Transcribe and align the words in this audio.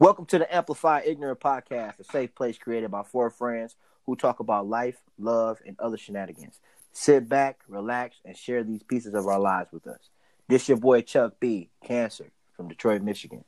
Welcome 0.00 0.24
to 0.28 0.38
the 0.38 0.56
Amplify 0.56 1.02
Ignorant 1.04 1.40
Podcast, 1.40 2.00
a 2.00 2.04
safe 2.04 2.34
place 2.34 2.56
created 2.56 2.90
by 2.90 3.02
four 3.02 3.28
friends 3.28 3.76
who 4.06 4.16
talk 4.16 4.40
about 4.40 4.66
life, 4.66 4.96
love, 5.18 5.60
and 5.66 5.78
other 5.78 5.98
shenanigans. 5.98 6.58
Sit 6.94 7.28
back, 7.28 7.58
relax, 7.68 8.16
and 8.24 8.34
share 8.34 8.64
these 8.64 8.82
pieces 8.82 9.12
of 9.12 9.26
our 9.26 9.38
lives 9.38 9.70
with 9.72 9.86
us. 9.86 10.08
This 10.48 10.70
your 10.70 10.78
boy 10.78 11.02
Chuck 11.02 11.34
B, 11.38 11.68
Cancer, 11.84 12.30
from 12.56 12.68
Detroit, 12.68 13.02
Michigan. 13.02 13.44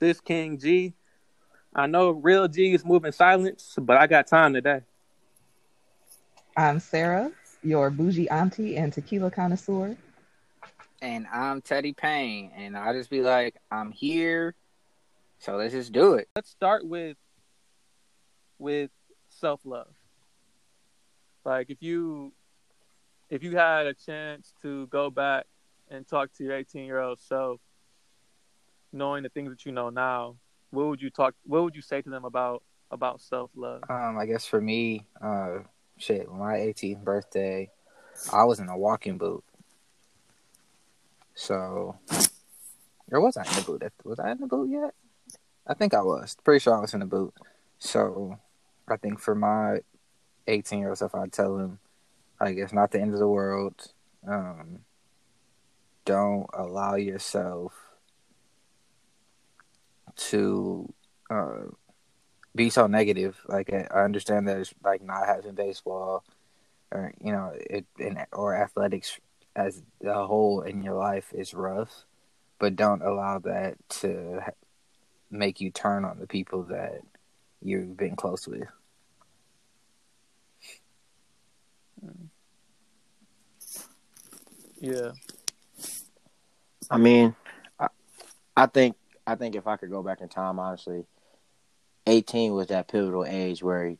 This 0.00 0.20
King 0.20 0.58
G. 0.58 0.94
I 1.72 1.86
know 1.86 2.10
real 2.10 2.48
G 2.48 2.74
is 2.74 2.84
moving 2.84 3.12
silence, 3.12 3.76
but 3.80 3.96
I 3.96 4.08
got 4.08 4.26
time 4.26 4.54
today. 4.54 4.80
I'm 6.56 6.80
Sarah, 6.80 7.30
your 7.62 7.90
bougie 7.90 8.28
auntie 8.28 8.76
and 8.76 8.92
tequila 8.92 9.30
connoisseur. 9.30 9.96
And 11.00 11.28
I'm 11.32 11.60
Teddy 11.60 11.92
Payne, 11.92 12.50
and 12.56 12.76
I 12.76 12.92
just 12.92 13.08
be 13.08 13.20
like, 13.22 13.54
I'm 13.70 13.92
here, 13.92 14.56
so 15.38 15.56
let's 15.56 15.72
just 15.72 15.92
do 15.92 16.14
it. 16.14 16.28
Let's 16.36 16.50
start 16.50 16.86
with 16.86 17.16
with 18.58 18.90
self 19.28 19.60
love. 19.64 19.94
Like 21.44 21.70
if 21.70 21.82
you 21.82 22.32
if 23.30 23.42
you 23.42 23.56
had 23.56 23.86
a 23.86 23.94
chance 23.94 24.52
to 24.62 24.86
go 24.88 25.10
back 25.10 25.46
and 25.90 26.06
talk 26.06 26.32
to 26.34 26.44
your 26.44 26.54
18 26.54 26.84
year 26.84 27.00
old 27.00 27.20
self, 27.20 27.60
knowing 28.92 29.22
the 29.22 29.28
things 29.28 29.50
that 29.50 29.64
you 29.64 29.72
know 29.72 29.90
now, 29.90 30.36
what 30.70 30.86
would 30.86 31.02
you 31.02 31.10
talk? 31.10 31.34
What 31.44 31.62
would 31.62 31.76
you 31.76 31.82
say 31.82 32.02
to 32.02 32.10
them 32.10 32.24
about 32.24 32.62
about 32.90 33.20
self 33.20 33.50
love? 33.54 33.82
Um, 33.88 34.18
I 34.18 34.26
guess 34.26 34.46
for 34.46 34.60
me, 34.60 35.06
uh, 35.22 35.58
shit, 35.96 36.30
my 36.30 36.54
18th 36.54 37.04
birthday, 37.04 37.70
I 38.32 38.44
was 38.44 38.60
in 38.60 38.68
a 38.68 38.76
walking 38.76 39.18
boot. 39.18 39.44
So, 41.34 41.96
or 43.10 43.20
was 43.20 43.36
I 43.36 43.44
in 43.44 43.52
the 43.54 43.62
boot? 43.62 43.82
Was 44.04 44.18
I 44.18 44.32
in 44.32 44.38
the 44.38 44.46
boot 44.46 44.70
yet? 44.70 44.94
I 45.68 45.74
think 45.74 45.94
I 45.94 46.02
was. 46.02 46.36
Pretty 46.42 46.60
sure 46.60 46.74
I 46.74 46.80
was 46.80 46.94
in 46.94 47.00
the 47.00 47.06
boot. 47.06 47.34
So, 47.78 48.38
I 48.88 48.96
think 48.96 49.20
for 49.20 49.34
my 49.34 49.80
18 50.46 50.78
year 50.78 50.88
old 50.88 50.98
self, 50.98 51.14
I'd 51.14 51.32
tell 51.32 51.58
him, 51.58 51.78
I 52.40 52.52
guess, 52.52 52.72
not 52.72 52.90
the 52.90 53.00
end 53.00 53.12
of 53.12 53.20
the 53.20 53.28
world. 53.28 53.92
Um, 54.26 54.80
don't 56.04 56.46
allow 56.54 56.94
yourself 56.94 57.74
to 60.16 60.92
uh, 61.30 61.64
be 62.54 62.70
so 62.70 62.86
negative. 62.86 63.40
Like 63.46 63.72
I 63.72 64.04
understand 64.04 64.48
that 64.48 64.58
it's 64.58 64.74
like 64.82 65.02
not 65.02 65.26
having 65.26 65.54
baseball, 65.54 66.24
or 66.90 67.12
you 67.22 67.32
know, 67.32 67.52
it 67.54 67.84
or 68.32 68.56
athletics 68.56 69.20
as 69.54 69.82
a 70.04 70.26
whole 70.26 70.62
in 70.62 70.82
your 70.82 70.94
life 70.94 71.32
is 71.32 71.52
rough, 71.52 72.04
but 72.58 72.74
don't 72.74 73.02
allow 73.02 73.38
that 73.40 73.76
to 73.88 74.40
make 75.30 75.60
you 75.60 75.70
turn 75.70 76.04
on 76.04 76.18
the 76.18 76.26
people 76.26 76.64
that 76.64 77.00
you've 77.62 77.96
been 77.96 78.16
close 78.16 78.46
with. 78.46 78.68
Yeah. 84.80 85.10
I 86.90 86.98
mean, 86.98 87.34
I, 87.78 87.88
I 88.56 88.66
think 88.66 88.96
I 89.26 89.34
think 89.34 89.56
if 89.56 89.66
I 89.66 89.76
could 89.76 89.90
go 89.90 90.02
back 90.02 90.20
in 90.20 90.28
time, 90.28 90.58
honestly, 90.58 91.04
eighteen 92.06 92.54
was 92.54 92.68
that 92.68 92.88
pivotal 92.88 93.24
age 93.26 93.62
where 93.62 93.96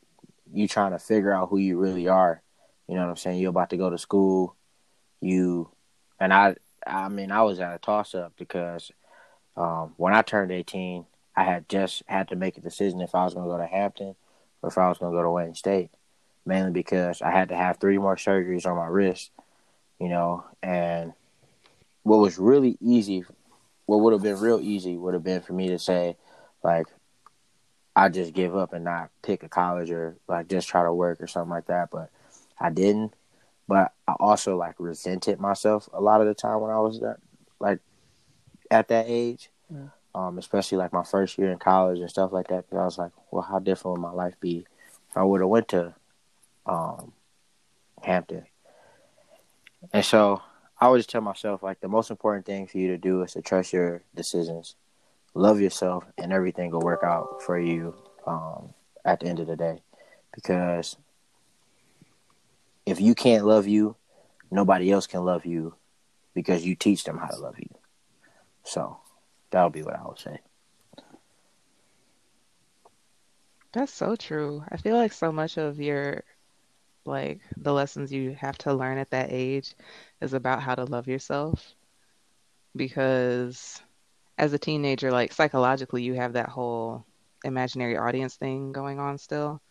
you 0.51 0.67
trying 0.67 0.91
to 0.91 0.99
figure 0.99 1.33
out 1.33 1.49
who 1.49 1.57
you 1.57 1.77
really 1.77 2.07
are. 2.07 2.41
You 2.87 2.95
know 2.95 3.01
what 3.01 3.09
I'm 3.09 3.17
saying? 3.17 3.39
You're 3.39 3.51
about 3.51 3.69
to 3.71 3.77
go 3.77 3.89
to 3.89 3.97
school. 3.97 4.55
You 5.21 5.69
and 6.19 6.33
I. 6.33 6.55
I 6.87 7.09
mean, 7.09 7.29
I 7.29 7.43
was 7.43 7.59
at 7.59 7.75
a 7.75 7.77
toss 7.77 8.15
up 8.15 8.33
because 8.37 8.89
um, 9.57 9.93
when 9.97 10.13
I 10.13 10.21
turned 10.21 10.51
18, 10.51 11.05
I 11.39 11.43
had 11.43 11.69
just 11.69 12.03
had 12.05 12.27
to 12.29 12.35
make 12.35 12.57
a 12.57 12.61
decision 12.61 12.99
if 12.99 13.15
I 13.15 13.23
was 13.23 13.33
going 13.33 13.45
to 13.45 13.51
go 13.51 13.57
to 13.57 13.65
Hampton 13.65 14.15
or 14.61 14.69
if 14.69 14.77
I 14.77 14.89
was 14.89 14.97
going 14.97 15.13
to 15.13 15.17
go 15.17 15.23
to 15.23 15.31
Wayne 15.31 15.55
State. 15.55 15.89
Mainly 16.45 16.71
because 16.71 17.21
I 17.21 17.31
had 17.31 17.49
to 17.49 17.55
have 17.55 17.77
three 17.77 17.97
more 17.97 18.15
surgeries 18.17 18.65
on 18.65 18.75
my 18.75 18.87
wrist, 18.87 19.31
you 19.99 20.09
know, 20.09 20.43
and 20.61 21.13
what 22.03 22.17
was 22.17 22.37
really 22.37 22.77
easy, 22.81 23.23
what 23.85 24.01
would 24.01 24.13
have 24.13 24.21
been 24.23 24.39
real 24.39 24.59
easy, 24.59 24.97
would 24.97 25.13
have 25.13 25.23
been 25.23 25.41
for 25.41 25.53
me 25.53 25.69
to 25.69 25.79
say, 25.79 26.17
like, 26.63 26.87
I 27.95 28.09
just 28.09 28.33
give 28.33 28.55
up 28.55 28.73
and 28.73 28.83
not 28.83 29.09
pick 29.21 29.43
a 29.43 29.49
college 29.49 29.91
or 29.91 30.17
like 30.27 30.47
just 30.47 30.67
try 30.67 30.83
to 30.83 30.93
work 30.93 31.21
or 31.21 31.27
something 31.27 31.51
like 31.51 31.67
that. 31.67 31.89
But 31.91 32.09
I 32.59 32.69
didn't. 32.69 33.13
But 33.67 33.93
I 34.07 34.13
also 34.19 34.57
like 34.57 34.75
resented 34.77 35.39
myself 35.39 35.87
a 35.93 36.01
lot 36.01 36.21
of 36.21 36.27
the 36.27 36.33
time 36.33 36.59
when 36.59 36.71
I 36.71 36.79
was 36.79 36.99
that 36.99 37.17
like 37.59 37.79
at 38.71 38.89
that 38.89 39.05
age. 39.07 39.49
Yeah. 39.69 39.89
Um, 40.15 40.37
especially 40.39 40.79
like 40.79 40.91
my 40.91 41.03
first 41.03 41.37
year 41.37 41.51
in 41.51 41.59
college 41.59 41.99
and 41.99 42.09
stuff 42.09 42.31
like 42.31 42.47
that. 42.47 42.67
Because 42.67 42.79
I 42.79 42.85
was 42.85 42.97
like, 42.97 43.11
well, 43.31 43.43
how 43.43 43.59
different 43.59 43.97
would 43.97 44.07
my 44.07 44.11
life 44.11 44.35
be 44.39 44.65
if 45.09 45.17
I 45.17 45.23
would 45.23 45.41
have 45.41 45.49
went 45.49 45.67
to 45.69 45.93
um, 46.65 47.13
Hampton? 48.01 48.45
And 49.93 50.03
so 50.03 50.41
I 50.79 50.85
always 50.85 51.05
tell 51.05 51.21
myself 51.21 51.61
like 51.61 51.79
the 51.79 51.87
most 51.87 52.09
important 52.09 52.45
thing 52.45 52.67
for 52.67 52.77
you 52.77 52.87
to 52.89 52.97
do 52.97 53.21
is 53.21 53.33
to 53.33 53.41
trust 53.41 53.73
your 53.73 54.01
decisions, 54.15 54.75
love 55.33 55.59
yourself, 55.59 56.05
and 56.17 56.33
everything 56.33 56.71
will 56.71 56.81
work 56.81 57.03
out 57.03 57.41
for 57.43 57.59
you 57.59 57.95
um, 58.25 58.73
at 59.05 59.19
the 59.19 59.27
end 59.27 59.39
of 59.39 59.47
the 59.47 59.55
day. 59.55 59.81
Because 60.33 60.97
if 62.85 62.99
you 63.01 63.13
can't 63.15 63.45
love 63.45 63.67
you, 63.67 63.95
nobody 64.51 64.91
else 64.91 65.07
can 65.07 65.23
love 65.23 65.45
you 65.45 65.75
because 66.33 66.65
you 66.65 66.75
teach 66.75 67.03
them 67.03 67.17
how 67.17 67.27
to 67.27 67.37
love 67.37 67.55
you. 67.57 67.69
So 68.63 68.97
that'll 69.51 69.69
be 69.69 69.83
what 69.83 69.95
I 69.95 70.07
would 70.07 70.19
say. 70.19 70.39
That's 73.71 73.93
so 73.93 74.15
true. 74.15 74.63
I 74.69 74.77
feel 74.77 74.95
like 74.95 75.13
so 75.13 75.31
much 75.31 75.57
of 75.57 75.79
your 75.79 76.23
like 77.05 77.41
the 77.57 77.73
lessons 77.73 78.11
you 78.11 78.35
have 78.39 78.57
to 78.59 78.73
learn 78.73 78.97
at 78.97 79.09
that 79.11 79.29
age 79.31 79.73
is 80.21 80.33
about 80.33 80.61
how 80.61 80.75
to 80.75 80.85
love 80.85 81.07
yourself 81.07 81.73
because 82.75 83.81
as 84.37 84.53
a 84.53 84.59
teenager 84.59 85.11
like 85.11 85.33
psychologically 85.33 86.03
you 86.03 86.13
have 86.13 86.33
that 86.33 86.49
whole 86.49 87.05
imaginary 87.43 87.97
audience 87.97 88.35
thing 88.35 88.71
going 88.71 88.99
on 88.99 89.17
still 89.17 89.61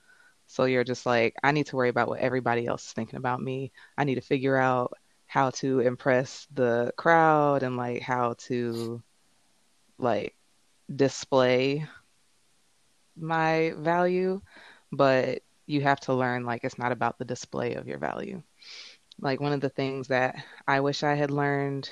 so 0.46 0.64
you're 0.64 0.84
just 0.84 1.06
like 1.06 1.34
i 1.44 1.52
need 1.52 1.66
to 1.66 1.76
worry 1.76 1.90
about 1.90 2.08
what 2.08 2.18
everybody 2.18 2.66
else 2.66 2.86
is 2.86 2.92
thinking 2.92 3.18
about 3.18 3.40
me 3.40 3.70
i 3.96 4.04
need 4.04 4.16
to 4.16 4.20
figure 4.20 4.56
out 4.56 4.92
how 5.26 5.50
to 5.50 5.80
impress 5.80 6.46
the 6.54 6.92
crowd 6.96 7.62
and 7.62 7.76
like 7.76 8.02
how 8.02 8.34
to 8.38 9.02
like 9.98 10.34
display 10.94 11.86
my 13.16 13.72
value 13.76 14.40
but 14.92 15.40
you 15.66 15.80
have 15.82 16.00
to 16.00 16.14
learn 16.14 16.44
like 16.44 16.64
it's 16.64 16.78
not 16.78 16.92
about 16.92 17.18
the 17.18 17.24
display 17.24 17.74
of 17.74 17.86
your 17.86 17.98
value 17.98 18.42
like 19.20 19.40
one 19.40 19.52
of 19.52 19.60
the 19.60 19.68
things 19.70 20.08
that 20.08 20.36
I 20.66 20.80
wish 20.80 21.02
I 21.02 21.14
had 21.14 21.30
learned 21.30 21.90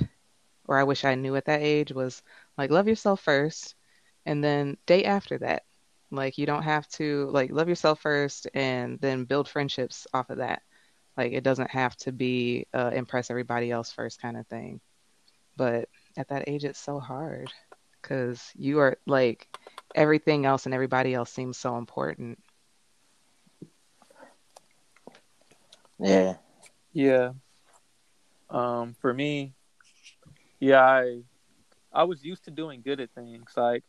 or 0.66 0.78
I 0.78 0.84
wish 0.84 1.04
I 1.04 1.14
knew 1.14 1.36
at 1.36 1.46
that 1.46 1.62
age 1.62 1.92
was 1.92 2.22
like 2.58 2.70
love 2.70 2.88
yourself 2.88 3.20
first 3.20 3.74
and 4.26 4.42
then 4.44 4.76
date 4.86 5.04
after 5.04 5.38
that. 5.38 5.64
Like 6.10 6.38
you 6.38 6.46
don't 6.46 6.62
have 6.62 6.88
to 6.90 7.28
like 7.30 7.50
love 7.50 7.68
yourself 7.68 8.00
first 8.00 8.48
and 8.54 8.98
then 9.00 9.24
build 9.24 9.48
friendships 9.48 10.06
off 10.14 10.30
of 10.30 10.38
that. 10.38 10.62
Like 11.16 11.32
it 11.32 11.44
doesn't 11.44 11.70
have 11.70 11.96
to 11.98 12.12
be 12.12 12.66
uh, 12.74 12.90
impress 12.94 13.30
everybody 13.30 13.70
else 13.70 13.92
first 13.92 14.20
kind 14.20 14.36
of 14.36 14.46
thing. 14.46 14.80
But 15.56 15.88
at 16.16 16.28
that 16.28 16.48
age 16.48 16.64
it's 16.64 16.80
so 16.80 17.00
hard 17.00 17.52
cuz 18.06 18.52
you 18.56 18.80
are 18.80 18.98
like 19.06 19.48
everything 19.94 20.46
else 20.46 20.66
and 20.66 20.74
everybody 20.74 21.14
else 21.14 21.32
seems 21.32 21.58
so 21.58 21.76
important. 21.78 22.38
Yeah, 25.98 26.36
yeah. 26.92 27.32
Um, 28.50 28.94
for 29.00 29.12
me, 29.14 29.54
yeah, 30.60 30.82
I 30.82 31.22
I 31.92 32.04
was 32.04 32.24
used 32.24 32.44
to 32.44 32.50
doing 32.50 32.82
good 32.82 33.00
at 33.00 33.10
things. 33.14 33.52
Like, 33.56 33.84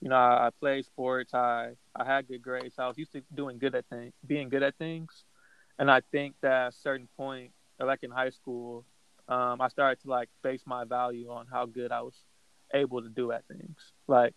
you 0.00 0.08
know, 0.10 0.16
I, 0.16 0.48
I 0.48 0.50
played 0.60 0.84
sports. 0.86 1.34
I 1.34 1.72
I 1.96 2.04
had 2.04 2.28
good 2.28 2.42
grades. 2.42 2.76
So 2.76 2.84
I 2.84 2.88
was 2.88 2.98
used 2.98 3.12
to 3.12 3.22
doing 3.34 3.58
good 3.58 3.74
at 3.74 3.86
things, 3.88 4.14
being 4.26 4.48
good 4.50 4.62
at 4.62 4.76
things. 4.78 5.24
And 5.78 5.90
I 5.90 6.00
think 6.12 6.36
that 6.42 6.52
at 6.66 6.68
a 6.74 6.76
certain 6.76 7.08
point, 7.16 7.52
like 7.80 8.02
in 8.02 8.10
high 8.10 8.30
school, 8.30 8.86
um, 9.28 9.60
I 9.60 9.68
started 9.68 10.00
to 10.02 10.10
like 10.10 10.28
base 10.42 10.62
my 10.66 10.84
value 10.84 11.30
on 11.30 11.46
how 11.46 11.66
good 11.66 11.92
I 11.92 12.02
was 12.02 12.14
able 12.74 13.02
to 13.02 13.08
do 13.08 13.32
at 13.32 13.46
things. 13.46 13.92
Like, 14.06 14.34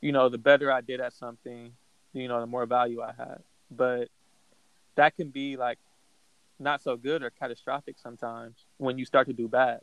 you 0.00 0.12
know, 0.12 0.28
the 0.28 0.38
better 0.38 0.72
I 0.72 0.80
did 0.80 1.00
at 1.00 1.12
something, 1.12 1.72
you 2.12 2.28
know, 2.28 2.40
the 2.40 2.46
more 2.46 2.66
value 2.66 3.02
I 3.02 3.12
had. 3.16 3.42
But 3.70 4.08
that 4.96 5.16
can 5.16 5.30
be 5.30 5.56
like 5.56 5.78
not 6.58 6.82
so 6.82 6.96
good 6.96 7.22
or 7.22 7.30
catastrophic 7.30 7.98
sometimes 7.98 8.66
when 8.76 8.98
you 8.98 9.04
start 9.04 9.26
to 9.26 9.32
do 9.32 9.48
bad 9.48 9.80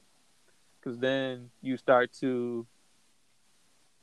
because 0.80 1.00
then 1.00 1.50
you 1.62 1.76
start 1.76 2.14
to 2.14 2.68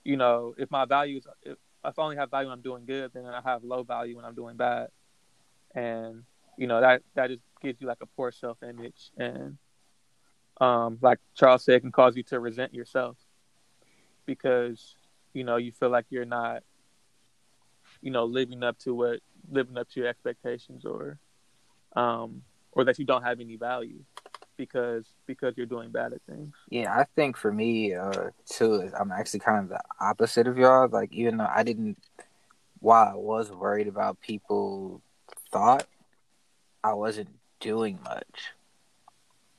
you 0.03 0.17
know 0.17 0.55
if 0.59 0.71
my 0.71 0.85
values 0.85 1.27
if, 1.43 1.57
if 1.85 1.99
i 1.99 2.03
only 2.03 2.17
have 2.17 2.31
value 2.31 2.49
when 2.49 2.59
i'm 2.59 2.63
doing 2.63 2.85
good 2.85 3.13
then 3.15 3.25
i 3.27 3.41
have 3.45 3.63
low 3.63 3.83
value 3.85 4.17
when 4.17 4.25
i'm 4.25 4.35
doing 4.35 4.57
bad 4.57 4.89
and 5.75 6.25
you 6.59 6.67
know 6.67 6.81
that 6.81 7.03
that 7.15 7.29
just 7.31 7.43
gives 7.63 7.81
you 7.81 7.87
like 7.87 8.03
a 8.03 8.07
poor 8.07 8.33
self 8.33 8.59
image 8.63 9.11
and 9.17 9.57
um 10.61 10.99
like 11.01 11.19
charles 11.35 11.65
said 11.65 11.81
can 11.81 11.93
cause 11.93 12.17
you 12.17 12.23
to 12.23 12.39
resent 12.39 12.75
yourself 12.75 13.17
because 14.27 14.95
you 15.33 15.45
know 15.45 15.57
you 15.57 15.73
feel 15.73 15.91
like 15.91 16.07
you're 16.11 16.25
not 16.25 16.63
you 18.01 18.11
know 18.11 18.25
living 18.25 18.63
up 18.63 18.79
to 18.79 18.95
what 18.95 19.21
living 19.51 19.77
up 19.77 19.89
to 19.91 20.01
your 20.01 20.09
expectations 20.09 20.85
or 20.85 21.19
um 21.97 22.43
or 22.73 22.85
that 22.85 22.99
you 22.99 23.05
don't 23.05 23.23
have 23.23 23.41
any 23.41 23.57
value 23.57 24.01
because 24.57 25.07
because 25.27 25.55
you're 25.57 25.67
doing 25.67 25.91
bad 25.91 26.13
at 26.13 26.21
things 26.29 26.55
Yeah, 26.71 26.95
I 26.95 27.05
think 27.17 27.37
for 27.37 27.53
me, 27.53 27.95
uh, 27.95 28.31
too, 28.47 28.91
I'm 28.99 29.13
actually 29.13 29.41
kind 29.41 29.65
of 29.65 29.69
the 29.69 29.81
opposite 30.01 30.47
of 30.47 30.57
y'all. 30.57 30.89
Like, 30.89 31.13
even 31.13 31.39
though 31.39 31.51
I 31.53 31.63
didn't, 31.63 31.99
while 32.81 33.09
I 33.13 33.15
was 33.17 33.51
worried 33.51 33.89
about 33.89 34.21
people 34.21 35.03
thought, 35.53 35.87
I 36.83 36.95
wasn't 36.95 37.31
doing 37.61 37.99
much. 38.05 38.53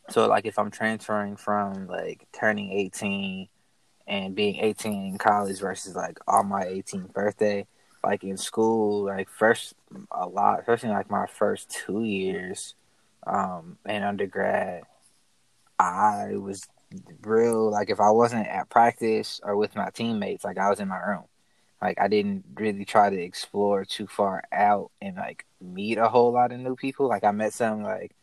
So, 0.10 0.28
like, 0.28 0.46
if 0.46 0.60
I'm 0.60 0.72
transferring 0.72 1.36
from 1.36 1.88
like 1.88 2.28
turning 2.32 2.72
18 2.72 3.48
and 4.08 4.36
being 4.36 4.58
18 4.58 5.08
in 5.08 5.18
college 5.18 5.60
versus 5.60 5.96
like 5.96 6.18
on 6.28 6.48
my 6.48 6.66
18th 6.66 7.14
birthday, 7.14 7.66
like 8.04 8.24
in 8.24 8.38
school, 8.38 9.06
like 9.06 9.30
first 9.30 9.74
a 10.12 10.28
lot, 10.28 10.60
especially 10.60 10.90
like 10.90 11.10
my 11.10 11.26
first 11.26 11.70
two 11.70 12.04
years 12.04 12.76
um, 13.26 13.78
in 13.86 14.04
undergrad, 14.04 14.84
I 15.80 16.36
was 16.36 16.68
real 17.22 17.72
like 17.72 17.90
if 17.90 18.00
I 18.00 18.12
wasn't 18.12 18.48
at 18.48 18.70
practice 18.70 19.42
or 19.44 19.56
with 19.58 19.76
my 19.76 19.90
teammates, 19.90 20.44
like 20.44 20.58
I 20.58 20.70
was 20.70 20.80
in 20.80 20.88
my 20.88 21.00
room. 21.00 21.26
Like 21.82 22.00
I 22.00 22.08
didn't 22.08 22.46
really 22.56 22.86
try 22.86 23.10
to 23.10 23.22
explore 23.22 23.86
too 23.86 24.08
far 24.08 24.44
out 24.52 24.92
and 25.02 25.18
like 25.18 25.46
meet 25.62 25.98
a 25.98 26.08
whole 26.08 26.32
lot 26.32 26.52
of 26.52 26.60
new 26.60 26.76
people. 26.76 27.08
Like 27.08 27.24
I 27.24 27.32
met 27.32 27.54
some 27.54 27.84
like 27.84 28.16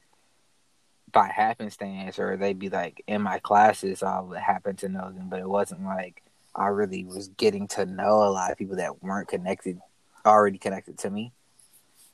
by 1.12 1.29
happenstance 1.29 2.19
or 2.19 2.37
they'd 2.37 2.59
be 2.59 2.70
like 2.70 3.03
in 3.06 3.23
my 3.23 3.38
classes 3.38 4.00
so 4.00 4.06
I 4.06 4.20
would 4.20 4.38
happen 4.38 4.76
to 4.76 4.88
know 4.88 5.12
them, 5.12 5.29
but 5.29 5.41
it 5.41 5.49
wasn't 5.49 5.85
like 5.85 6.23
I 6.55 6.69
really 6.69 7.05
was 7.05 7.29
getting 7.29 7.69
to 7.69 7.87
know 7.87 8.23
a 8.25 8.31
lot 8.31 8.50
of 8.50 8.59
people 8.59 8.76
that 8.76 9.03
weren't 9.03 9.29
connected 9.29 9.81
already 10.26 10.59
connected 10.59 10.99
to 10.99 11.11
me. 11.11 11.32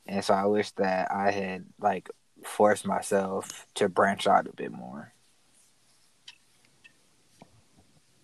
And 0.05 0.23
so 0.23 0.33
I 0.33 0.45
wish 0.45 0.71
that 0.71 1.11
I 1.11 1.31
had 1.31 1.65
like 1.79 2.09
forced 2.43 2.85
myself 2.85 3.67
to 3.75 3.89
branch 3.89 4.27
out 4.27 4.47
a 4.47 4.53
bit 4.53 4.71
more. 4.71 5.13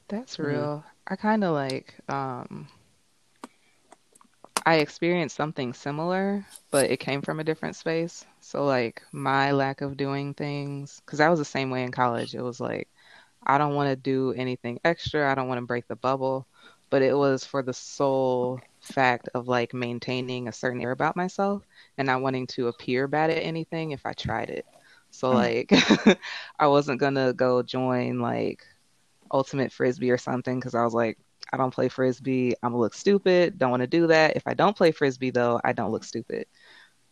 That's 0.08 0.40
Mhm. 0.40 0.40
real. 0.40 0.84
I 1.08 1.16
kind 1.16 1.44
of 1.44 1.54
like 1.54 1.96
um 2.10 2.68
I 4.66 4.76
experienced 4.78 5.36
something 5.36 5.74
similar, 5.74 6.46
but 6.72 6.90
it 6.92 7.00
came 7.00 7.22
from 7.22 7.40
a 7.40 7.44
different 7.44 7.76
space. 7.76 8.26
So 8.42 8.66
like 8.66 9.02
my 9.12 9.52
lack 9.52 9.82
of 9.82 9.98
doing 9.98 10.34
things, 10.34 11.02
because 11.06 11.20
I 11.20 11.30
was 11.30 11.40
the 11.40 11.46
same 11.46 11.70
way 11.72 11.84
in 11.84 11.92
college. 11.92 12.36
It 12.36 12.42
was 12.42 12.60
like 12.60 12.90
I 13.46 13.58
don't 13.58 13.76
want 13.76 13.90
to 13.90 13.96
do 13.96 14.34
anything 14.34 14.80
extra. 14.86 15.30
I 15.32 15.36
don't 15.36 15.48
want 15.48 15.60
to 15.60 15.66
break 15.68 15.88
the 15.88 15.96
bubble, 15.96 16.48
but 16.90 17.02
it 17.02 17.16
was 17.18 17.46
for 17.46 17.64
the 17.64 17.74
sole 17.74 18.62
fact 18.82 19.30
of 19.36 19.48
like 19.48 19.74
maintaining 19.74 20.48
a 20.48 20.54
certain 20.54 20.82
air 20.82 20.92
about 20.92 21.16
myself 21.18 21.64
and 21.98 22.08
not 22.08 22.22
wanting 22.22 22.48
to 22.48 22.68
appear 22.68 23.08
bad 23.08 23.32
at 23.32 23.44
anything 23.44 23.92
if 23.92 24.06
I 24.06 24.14
tried 24.14 24.50
it. 24.50 24.66
So 25.12 25.32
Mm. 25.32 25.34
like 25.34 25.72
I 26.60 26.68
wasn't 26.68 27.00
gonna 27.00 27.34
go 27.34 27.64
join 27.64 28.20
like 28.20 28.64
ultimate 29.32 29.72
frisbee 29.72 30.12
or 30.12 30.18
something 30.18 30.60
because 30.60 30.76
I 30.76 30.84
was 30.84 30.94
like, 30.94 31.18
I 31.54 31.58
don't 31.58 31.74
play 31.74 31.90
frisbee. 31.90 32.54
I'm 32.62 32.72
gonna 32.72 32.82
look 32.82 32.94
stupid. 32.94 33.58
Don't 33.58 33.72
want 33.72 33.82
to 33.82 33.88
do 33.88 34.08
that. 34.08 34.36
If 34.36 34.44
I 34.48 34.54
don't 34.54 34.76
play 34.76 34.92
frisbee 34.92 35.32
though, 35.32 35.60
I 35.64 35.74
don't 35.74 35.92
look 35.92 36.04
stupid. 36.04 36.48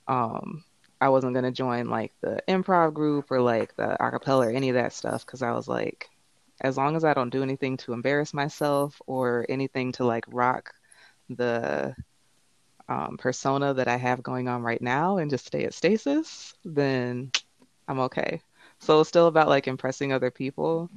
Um, 0.07 0.63
I 0.99 1.09
wasn't 1.09 1.33
gonna 1.33 1.51
join 1.51 1.89
like 1.89 2.13
the 2.21 2.41
improv 2.47 2.93
group 2.93 3.31
or 3.31 3.41
like 3.41 3.75
the 3.75 3.97
acapella 3.99 4.47
or 4.47 4.51
any 4.51 4.69
of 4.69 4.75
that 4.75 4.93
stuff 4.93 5.25
because 5.25 5.41
I 5.41 5.51
was 5.51 5.67
like, 5.67 6.09
as 6.61 6.77
long 6.77 6.95
as 6.95 7.03
I 7.03 7.13
don't 7.13 7.29
do 7.29 7.43
anything 7.43 7.77
to 7.77 7.93
embarrass 7.93 8.33
myself 8.33 9.01
or 9.07 9.45
anything 9.49 9.91
to 9.93 10.05
like 10.05 10.25
rock 10.27 10.73
the 11.29 11.95
um, 12.89 13.17
persona 13.17 13.73
that 13.73 13.87
I 13.87 13.97
have 13.97 14.23
going 14.23 14.47
on 14.47 14.61
right 14.61 14.81
now 14.81 15.17
and 15.17 15.29
just 15.29 15.47
stay 15.47 15.65
at 15.65 15.73
stasis, 15.73 16.53
then 16.63 17.31
I'm 17.87 17.99
okay. 18.01 18.41
So 18.83 18.99
it's 18.99 19.09
still 19.09 19.27
about 19.27 19.47
like 19.47 19.67
impressing 19.67 20.11
other 20.11 20.29
people, 20.29 20.89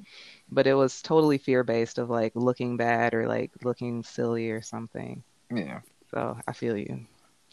but 0.51 0.67
it 0.67 0.75
was 0.75 1.01
totally 1.03 1.39
fear 1.39 1.63
based 1.63 1.99
of 1.99 2.11
like 2.11 2.33
looking 2.35 2.77
bad 2.77 3.15
or 3.15 3.29
like 3.29 3.53
looking 3.63 4.03
silly 4.03 4.51
or 4.51 4.61
something. 4.61 5.23
Yeah. 5.55 5.81
So 6.11 6.37
I 6.49 6.53
feel 6.53 6.77
you. 6.77 7.07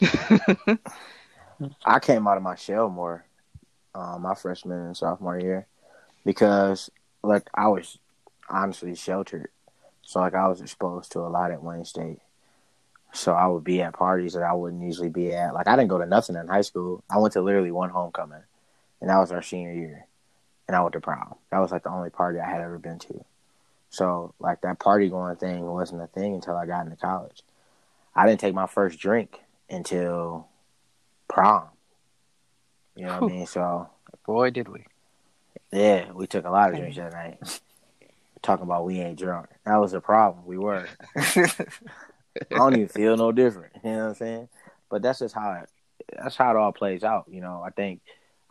I 1.86 2.00
came 2.00 2.26
out 2.26 2.36
of 2.36 2.42
my 2.42 2.56
shell 2.56 2.90
more 2.90 3.24
um, 3.94 4.22
my 4.22 4.34
freshman 4.34 4.86
and 4.86 4.96
sophomore 4.96 5.38
year 5.38 5.66
because 6.24 6.90
like 7.22 7.48
I 7.54 7.68
was 7.68 7.98
honestly 8.48 8.94
sheltered. 8.96 9.50
So 10.02 10.18
like 10.20 10.34
I 10.34 10.48
was 10.48 10.60
exposed 10.60 11.12
to 11.12 11.20
a 11.20 11.30
lot 11.30 11.52
at 11.52 11.62
Wayne 11.62 11.84
State. 11.84 12.18
So 13.12 13.32
I 13.32 13.46
would 13.46 13.62
be 13.62 13.80
at 13.80 13.94
parties 13.94 14.32
that 14.32 14.42
I 14.42 14.52
wouldn't 14.52 14.82
usually 14.82 15.08
be 15.08 15.32
at. 15.32 15.54
Like 15.54 15.68
I 15.68 15.76
didn't 15.76 15.90
go 15.90 15.98
to 15.98 16.06
nothing 16.06 16.34
in 16.34 16.48
high 16.48 16.62
school. 16.62 17.04
I 17.08 17.18
went 17.18 17.34
to 17.34 17.40
literally 17.40 17.70
one 17.70 17.90
homecoming, 17.90 18.42
and 19.00 19.08
that 19.08 19.18
was 19.18 19.30
our 19.30 19.42
senior 19.42 19.72
year. 19.72 20.06
And 20.66 20.76
I 20.76 20.80
went 20.80 20.94
to 20.94 21.00
prom. 21.00 21.34
That 21.50 21.58
was 21.58 21.72
like 21.72 21.82
the 21.82 21.90
only 21.90 22.10
party 22.10 22.38
I 22.38 22.48
had 22.50 22.60
ever 22.60 22.78
been 22.78 22.98
to. 23.00 23.24
So 23.90 24.34
like 24.38 24.62
that 24.62 24.78
party 24.78 25.08
going 25.08 25.36
thing 25.36 25.64
wasn't 25.66 26.02
a 26.02 26.06
thing 26.06 26.34
until 26.34 26.56
I 26.56 26.66
got 26.66 26.84
into 26.84 26.96
college. 26.96 27.42
I 28.14 28.26
didn't 28.26 28.40
take 28.40 28.54
my 28.54 28.66
first 28.66 28.98
drink 28.98 29.40
until 29.68 30.48
prom. 31.28 31.68
You 32.96 33.06
know 33.06 33.20
what 33.20 33.30
I 33.30 33.34
mean? 33.34 33.46
So 33.46 33.88
Boy, 34.26 34.50
did 34.50 34.68
we. 34.68 34.86
yeah, 35.72 36.10
we 36.12 36.26
took 36.26 36.46
a 36.46 36.50
lot 36.50 36.72
of 36.72 36.78
drinks 36.78 36.96
that 36.96 37.12
night. 37.12 37.60
Talking 38.42 38.64
about 38.64 38.84
we 38.84 39.00
ain't 39.00 39.18
drunk. 39.18 39.48
That 39.64 39.76
was 39.76 39.92
the 39.92 40.00
problem. 40.00 40.44
We 40.46 40.58
were. 40.58 40.86
I 41.16 41.46
don't 42.50 42.74
even 42.74 42.88
feel 42.88 43.16
no 43.16 43.32
different. 43.32 43.72
You 43.82 43.90
know 43.90 43.98
what 43.98 44.04
I'm 44.08 44.14
saying? 44.14 44.48
But 44.90 45.02
that's 45.02 45.20
just 45.20 45.34
how 45.34 45.52
it 45.62 45.68
that's 46.16 46.36
how 46.36 46.50
it 46.50 46.56
all 46.56 46.72
plays 46.72 47.04
out. 47.04 47.24
You 47.28 47.40
know, 47.40 47.62
I 47.64 47.70
think 47.70 48.00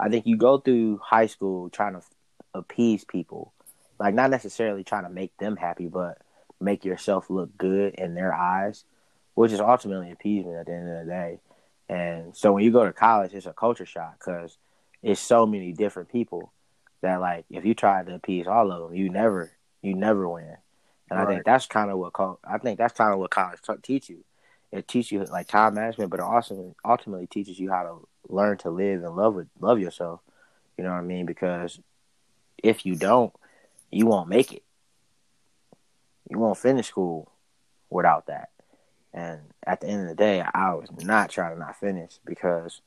I 0.04 0.10
think 0.10 0.28
you 0.28 0.36
go 0.36 0.58
through 0.58 1.00
high 1.02 1.28
school 1.28 1.70
trying 1.70 1.94
to 1.94 2.02
appease 2.54 3.06
people, 3.06 3.54
like 4.00 4.14
not 4.14 4.30
necessarily 4.30 4.84
trying 4.84 5.04
to 5.04 5.10
make 5.10 5.36
them 5.38 5.56
happy, 5.56 5.88
but 5.88 6.18
make 6.60 6.84
yourself 6.84 7.30
look 7.30 7.58
good 7.58 7.96
in 7.96 8.14
their 8.14 8.34
eyes, 8.34 8.84
which 9.34 9.54
is 9.54 9.62
ultimately 9.62 10.12
appeasement 10.12 10.58
at 10.58 10.66
the 10.66 10.74
end 10.74 10.90
of 10.90 11.06
the 11.06 11.12
day. 11.12 11.40
And 11.88 12.36
so 12.36 12.52
when 12.52 12.66
you 12.66 12.72
go 12.72 12.86
to 12.86 12.92
college, 12.92 13.34
it's 13.34 13.46
a 13.46 13.54
culture 13.54 13.86
shock 13.86 14.20
because 14.20 14.58
it's 15.02 15.22
so 15.22 15.46
many 15.46 15.72
different 15.72 16.10
people 16.10 16.52
that 17.02 17.22
like 17.22 17.46
if 17.50 17.64
you 17.64 17.74
try 17.74 18.04
to 18.04 18.16
appease 18.16 18.46
all 18.46 18.72
of 18.72 18.90
them, 18.90 18.98
you 18.98 19.10
never 19.10 19.52
you 19.82 19.94
never 19.94 20.28
win. 20.28 20.58
And 21.10 21.20
I 21.20 21.26
think 21.26 21.46
that's 21.46 21.68
kind 21.68 21.92
of 21.92 21.98
what 21.98 22.12
col- 22.12 22.40
I 22.44 22.58
think 22.58 22.78
that's 22.78 22.94
kind 22.94 23.14
of 23.14 23.20
what 23.20 23.32
college 23.32 23.60
t- 23.62 23.74
teach 23.82 24.10
you. 24.10 24.24
It 24.74 24.88
teaches 24.88 25.12
you 25.12 25.24
like 25.26 25.48
time 25.48 25.76
management, 25.76 26.10
but 26.10 26.20
it 26.20 26.24
also 26.24 26.76
ultimately 26.84 27.28
teaches 27.28 27.60
you 27.60 27.70
how 27.70 27.84
to 27.84 28.08
learn 28.28 28.58
to 28.60 28.72
live 28.72 29.04
and 29.04 29.16
love 29.16 29.36
with 29.36 29.48
love 29.60 29.80
yourself. 29.80 30.22
You 30.78 30.84
know 30.84 30.90
what 30.90 30.98
I 30.98 31.02
mean? 31.02 31.28
Because 31.28 31.80
if 32.58 32.84
you 32.84 32.96
don't, 32.96 33.32
you 33.92 34.08
won't 34.08 34.30
make 34.30 34.52
it. 34.52 34.64
You 36.28 36.40
won't 36.40 36.58
finish 36.58 36.88
school 36.88 37.32
without 37.92 38.26
that. 38.26 38.50
And 39.14 39.42
at 39.64 39.80
the 39.80 39.88
end 39.88 40.02
of 40.02 40.08
the 40.10 40.16
day, 40.16 40.42
I 40.42 40.74
was 40.74 40.90
not 41.04 41.30
trying 41.30 41.54
to 41.54 41.60
not 41.60 41.80
finish 41.80 42.14
because 42.26 42.82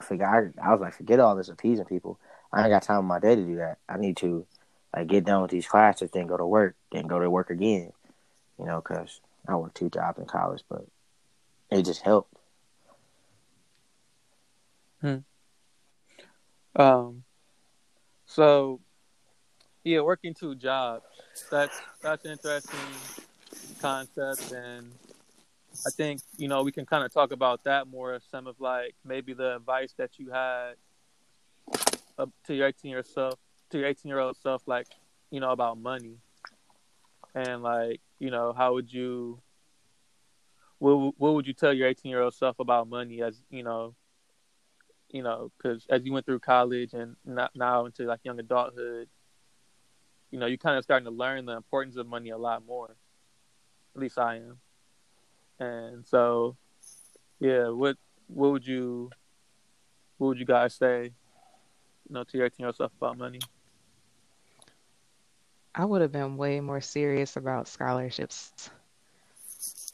forget. 0.01 0.27
I, 0.27 0.49
I 0.63 0.71
was 0.71 0.81
like, 0.81 0.95
forget 0.95 1.19
all 1.19 1.35
this 1.35 1.49
appeasing 1.49 1.85
people. 1.85 2.19
I 2.51 2.61
ain't 2.61 2.71
got 2.71 2.81
time 2.81 3.01
in 3.01 3.05
my 3.05 3.19
day 3.19 3.35
to 3.35 3.43
do 3.43 3.57
that. 3.57 3.77
I 3.87 3.97
need 3.97 4.17
to 4.17 4.47
like 4.95 5.07
get 5.07 5.25
done 5.25 5.41
with 5.41 5.51
these 5.51 5.67
classes, 5.67 6.11
then 6.11 6.27
go 6.27 6.37
to 6.37 6.45
work, 6.45 6.75
then 6.91 7.07
go 7.07 7.19
to 7.19 7.29
work 7.29 7.49
again. 7.49 7.91
You 8.59 8.65
know, 8.65 8.81
because 8.81 9.21
I 9.47 9.55
worked 9.55 9.75
two 9.75 9.89
jobs 9.89 10.17
in 10.17 10.25
college, 10.25 10.63
but 10.69 10.85
it 11.69 11.83
just 11.83 12.01
helped. 12.01 12.33
Hmm. 15.01 15.17
Um, 16.75 17.23
so 18.25 18.79
yeah, 19.83 20.01
working 20.01 20.33
two 20.33 20.55
jobs. 20.55 21.05
That's 21.49 21.79
that's 22.01 22.25
an 22.25 22.31
interesting 22.31 22.79
concept, 23.79 24.51
and 24.51 24.91
I 25.85 25.89
think 25.91 26.21
you 26.37 26.47
know 26.47 26.63
we 26.63 26.71
can 26.71 26.85
kind 26.85 27.05
of 27.05 27.13
talk 27.13 27.31
about 27.31 27.63
that 27.63 27.87
more. 27.87 28.19
Some 28.29 28.47
of 28.47 28.59
like 28.59 28.95
maybe 29.05 29.33
the 29.33 29.55
advice 29.55 29.93
that 29.97 30.19
you 30.19 30.31
had 30.31 30.73
up 32.17 32.29
to 32.47 32.53
your 32.53 32.67
eighteen 32.67 32.91
year 32.91 33.03
self, 33.03 33.39
to 33.71 33.79
your 33.79 33.87
eighteen 33.87 34.09
year 34.09 34.19
old 34.19 34.37
self, 34.37 34.63
like 34.67 34.87
you 35.31 35.39
know 35.39 35.51
about 35.51 35.77
money, 35.77 36.17
and 37.35 37.63
like 37.63 38.01
you 38.19 38.31
know 38.31 38.53
how 38.53 38.73
would 38.73 38.91
you. 38.91 39.41
What, 40.79 41.15
what 41.17 41.33
would 41.33 41.47
you 41.47 41.53
tell 41.53 41.73
your 41.73 41.87
18 41.87 42.11
year 42.11 42.21
old 42.21 42.35
self 42.35 42.59
about 42.59 42.87
money 42.87 43.23
as 43.23 43.41
you 43.49 43.63
know 43.63 43.95
you 45.09 45.23
know, 45.23 45.51
because 45.57 45.85
as 45.89 46.03
you 46.05 46.11
went 46.11 46.25
through 46.25 46.39
college 46.39 46.93
and 46.93 47.15
not 47.25 47.51
now 47.55 47.85
into 47.85 48.03
like 48.03 48.19
young 48.23 48.39
adulthood, 48.39 49.07
you 50.31 50.39
know, 50.39 50.45
you're 50.45 50.57
kind 50.57 50.77
of 50.77 50.83
starting 50.83 51.05
to 51.05 51.11
learn 51.11 51.45
the 51.45 51.55
importance 51.55 51.95
of 51.95 52.07
money 52.07 52.29
a 52.29 52.37
lot 52.37 52.65
more. 52.65 52.95
At 53.95 54.01
least 54.01 54.17
I 54.17 54.35
am. 54.37 54.59
And 55.59 56.05
so, 56.05 56.57
yeah, 57.39 57.69
what 57.69 57.97
what 58.27 58.51
would 58.51 58.67
you 58.67 59.09
what 60.17 60.27
would 60.27 60.39
you 60.39 60.45
guys 60.45 60.75
say, 60.75 61.03
you 61.05 62.13
know, 62.13 62.23
to 62.23 62.37
your 62.37 62.45
18 62.47 62.55
year 62.59 62.67
old 62.67 62.75
self 62.75 62.91
about 62.97 63.17
money? 63.17 63.39
I 65.77 65.85
would 65.85 66.01
have 66.01 66.11
been 66.11 66.37
way 66.37 66.59
more 66.59 66.81
serious 66.81 67.35
about 67.35 67.67
scholarships 67.67 68.71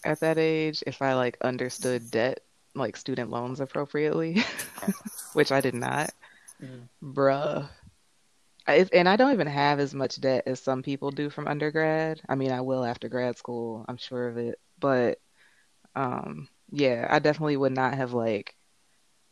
at 0.05 0.21
that 0.21 0.37
age 0.37 0.81
if 0.87 1.01
I 1.01 1.13
like 1.13 1.37
understood 1.41 2.09
debt, 2.09 2.39
like 2.73 2.95
student 2.95 3.29
loans 3.29 3.59
appropriately, 3.59 4.41
which 5.33 5.51
I 5.51 5.59
did 5.59 5.75
not. 5.75 6.13
Mm. 6.61 6.87
Bruh. 7.03 7.69
I, 8.65 8.87
and 8.93 9.09
I 9.09 9.17
don't 9.17 9.33
even 9.33 9.47
have 9.47 9.81
as 9.81 9.93
much 9.93 10.21
debt 10.21 10.43
as 10.45 10.61
some 10.61 10.83
people 10.83 11.11
do 11.11 11.29
from 11.29 11.49
undergrad. 11.49 12.21
I 12.29 12.35
mean, 12.35 12.53
I 12.53 12.61
will 12.61 12.85
after 12.85 13.09
grad 13.09 13.37
school, 13.37 13.83
I'm 13.89 13.97
sure 13.97 14.29
of 14.29 14.37
it. 14.37 14.61
But 14.79 15.19
um, 15.97 16.47
yeah, 16.71 17.07
I 17.09 17.19
definitely 17.19 17.57
would 17.57 17.73
not 17.73 17.95
have 17.95 18.13
like 18.13 18.55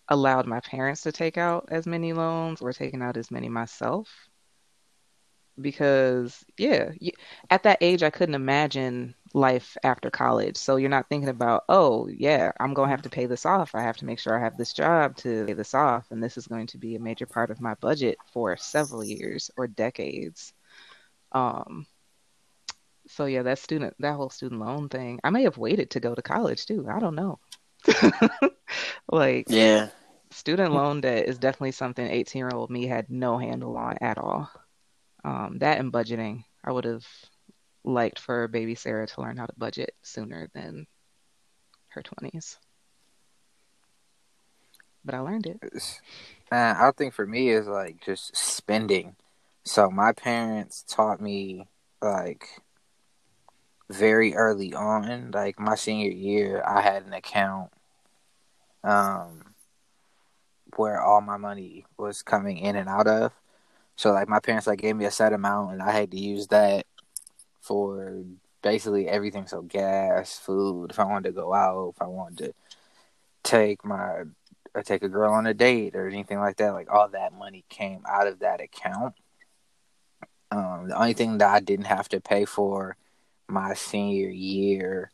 allowed 0.10 0.48
my 0.48 0.60
parents 0.60 1.04
to 1.04 1.14
take 1.14 1.38
out 1.38 1.70
as 1.72 1.88
many 1.88 2.12
loans 2.12 2.62
or 2.62 2.74
taken 2.74 3.02
out 3.02 3.16
as 3.16 3.32
many 3.32 3.48
myself 3.48 4.10
because 5.62 6.44
yeah 6.58 6.92
you, 7.00 7.12
at 7.50 7.64
that 7.64 7.78
age 7.82 8.04
i 8.04 8.10
couldn't 8.10 8.36
imagine 8.36 9.16
life 9.34 9.78
after 9.84 10.10
college. 10.10 10.58
So 10.58 10.76
you're 10.76 10.90
not 10.90 11.08
thinking 11.10 11.30
about 11.30 11.64
oh 11.70 12.08
yeah 12.08 12.52
i'm 12.60 12.74
going 12.74 12.88
to 12.88 12.92
have 12.92 13.04
to 13.04 13.10
pay 13.10 13.26
this 13.28 13.46
off. 13.46 13.76
I 13.76 13.82
have 13.82 13.98
to 13.98 14.06
make 14.06 14.20
sure 14.20 14.38
i 14.38 14.44
have 14.44 14.58
this 14.58 14.74
job 14.74 15.16
to 15.18 15.46
pay 15.46 15.54
this 15.54 15.74
off. 15.74 16.12
And 16.12 16.24
this 16.24 16.38
is 16.38 16.48
going 16.48 16.68
to 16.68 16.78
be 16.78 16.96
a 16.96 17.00
major 17.00 17.26
part 17.26 17.50
of 17.52 17.62
my 17.62 17.76
budget 17.76 18.18
for 18.34 18.58
several 18.58 19.04
years 19.04 19.52
or 19.58 19.68
decades. 19.68 20.54
Um 21.32 21.86
so 23.08 23.26
yeah 23.26 23.44
that 23.44 23.60
student 23.60 23.94
that 24.00 24.16
whole 24.16 24.30
student 24.30 24.62
loan 24.62 24.88
thing 24.90 25.20
i 25.24 25.30
may 25.30 25.44
have 25.44 25.58
waited 25.58 25.90
to 25.92 26.00
go 26.00 26.14
to 26.16 26.22
college 26.22 26.66
too. 26.66 26.88
I 26.90 27.00
don't 27.00 27.16
know. 27.16 27.40
Like 29.12 29.48
Yeah. 29.48 29.90
student 30.32 30.74
loan 30.74 31.02
debt 31.02 31.28
is 31.28 31.38
definitely 31.40 31.72
something 31.72 32.06
18 32.06 32.40
year 32.40 32.50
old 32.54 32.70
me 32.70 32.88
had 32.88 33.10
no 33.10 33.38
handle 33.38 33.78
on 33.78 33.98
at 34.02 34.18
all 34.18 34.50
um, 35.24 35.58
that 35.60 35.80
and 35.80 35.92
budgeting. 35.92 36.44
I 36.64 36.72
would 36.72 36.86
have 36.86 37.06
liked 37.84 38.20
for 38.20 38.48
baby 38.48 38.76
Sarah 38.76 39.08
to 39.08 39.22
learn 39.22 39.38
how 39.38 39.46
to 39.46 39.54
budget 39.58 39.96
sooner 40.02 40.50
than 40.54 40.88
her 41.90 42.04
20s. 42.04 42.58
But 45.04 45.16
I 45.16 45.20
learned 45.20 45.48
it. 45.48 45.60
Man, 46.52 46.76
I 46.78 46.92
think 46.92 47.14
for 47.14 47.26
me 47.26 47.50
is 47.50 47.68
like 47.68 48.02
just 48.04 48.36
spending. 48.36 49.16
So 49.64 49.90
my 49.90 50.12
parents 50.12 50.84
taught 50.88 51.22
me 51.22 51.68
like 52.02 52.48
very 53.90 54.36
early 54.36 54.74
on, 54.74 55.32
like 55.32 55.60
my 55.60 55.76
senior 55.76 56.12
year, 56.12 56.64
I 56.66 56.82
had 56.82 57.06
an 57.06 57.14
account 57.14 57.72
um 58.84 59.54
where 60.76 61.02
all 61.02 61.22
my 61.22 61.38
money 61.38 61.86
was 61.98 62.22
coming 62.22 62.58
in 62.58 62.76
and 62.76 62.90
out 62.90 63.08
of. 63.08 63.32
So 64.02 64.12
like 64.12 64.28
my 64.28 64.40
parents 64.40 64.66
like 64.66 64.82
gave 64.82 64.96
me 64.96 65.06
a 65.06 65.12
set 65.12 65.32
amount 65.32 65.74
and 65.74 65.82
I 65.84 65.92
had 65.92 66.10
to 66.10 66.20
use 66.20 66.48
that 66.48 66.88
for 67.60 68.24
basically 68.64 69.08
everything. 69.08 69.46
So 69.46 69.62
gas, 69.62 70.40
food, 70.40 70.90
if 70.90 71.00
I 71.00 71.04
wanted 71.04 71.30
to 71.30 71.36
go 71.36 71.54
out, 71.54 71.94
if 71.96 72.02
I 72.02 72.08
wanted 72.08 72.38
to 72.46 72.54
take 73.44 73.86
my 73.86 74.24
or 74.74 74.82
take 74.82 75.04
a 75.04 75.08
girl 75.08 75.32
on 75.32 75.46
a 75.46 75.54
date 75.54 75.96
or 75.96 76.08
anything 76.08 76.40
like 76.40 76.58
that, 76.58 76.74
like 76.74 76.92
all 76.92 77.10
that 77.10 77.32
money 77.32 77.64
came 77.70 78.02
out 78.10 78.26
of 78.26 78.40
that 78.40 78.60
account. 78.60 79.14
Um, 80.50 80.88
the 80.88 80.98
only 80.98 81.14
thing 81.14 81.38
that 81.38 81.54
I 81.54 81.60
didn't 81.60 81.86
have 81.86 82.10
to 82.10 82.20
pay 82.20 82.46
for 82.46 82.98
my 83.48 83.76
senior 83.76 84.30
year 84.30 85.12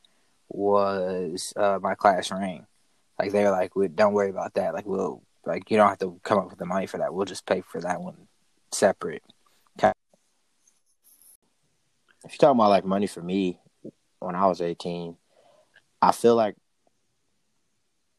was 0.47 1.51
uh, 1.57 1.77
my 1.81 1.95
class 1.95 2.31
ring. 2.31 2.65
Like 3.19 3.33
they're 3.33 3.51
like, 3.51 3.75
we, 3.75 3.89
don't 3.89 4.13
worry 4.13 4.29
about 4.29 4.53
that. 4.53 4.73
Like 4.73 4.85
we'll 4.85 5.23
like 5.45 5.69
you 5.69 5.75
don't 5.75 5.89
have 5.89 5.99
to 5.99 6.21
come 6.23 6.39
up 6.39 6.49
with 6.49 6.59
the 6.59 6.65
money 6.65 6.87
for 6.87 6.99
that. 6.99 7.13
We'll 7.13 7.25
just 7.25 7.45
pay 7.45 7.59
for 7.59 7.81
that 7.81 7.99
one 7.99 8.29
separate. 8.71 9.23
If 12.27 12.33
you're 12.33 12.49
talking 12.49 12.59
about 12.59 12.71
like 12.71 12.83
money 12.83 13.07
for 13.07 13.21
me, 13.21 13.59
when 14.19 14.35
I 14.35 14.47
was 14.47 14.59
18, 14.59 15.15
I 16.01 16.11
feel 16.11 16.35
like 16.35 16.55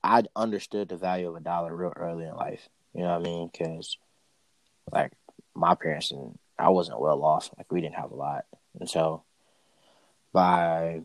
I 0.03 0.23
understood 0.35 0.89
the 0.89 0.97
value 0.97 1.29
of 1.29 1.37
a 1.37 1.41
dollar 1.41 1.75
real 1.77 1.93
early 1.95 2.25
in 2.25 2.35
life. 2.35 2.69
You 2.95 3.03
know 3.03 3.11
what 3.11 3.21
I 3.21 3.23
mean? 3.23 3.51
Because 3.53 3.99
like 4.91 5.13
my 5.55 5.75
parents 5.75 6.11
and 6.11 6.39
I 6.59 6.71
wasn't 6.71 7.01
well 7.01 7.23
off. 7.23 7.51
Like 7.59 7.71
we 7.71 7.83
didn't 7.83 7.97
have 7.97 8.11
a 8.11 8.17
lot, 8.17 8.47
and 8.81 8.89
so 8.89 9.25
by 10.33 11.03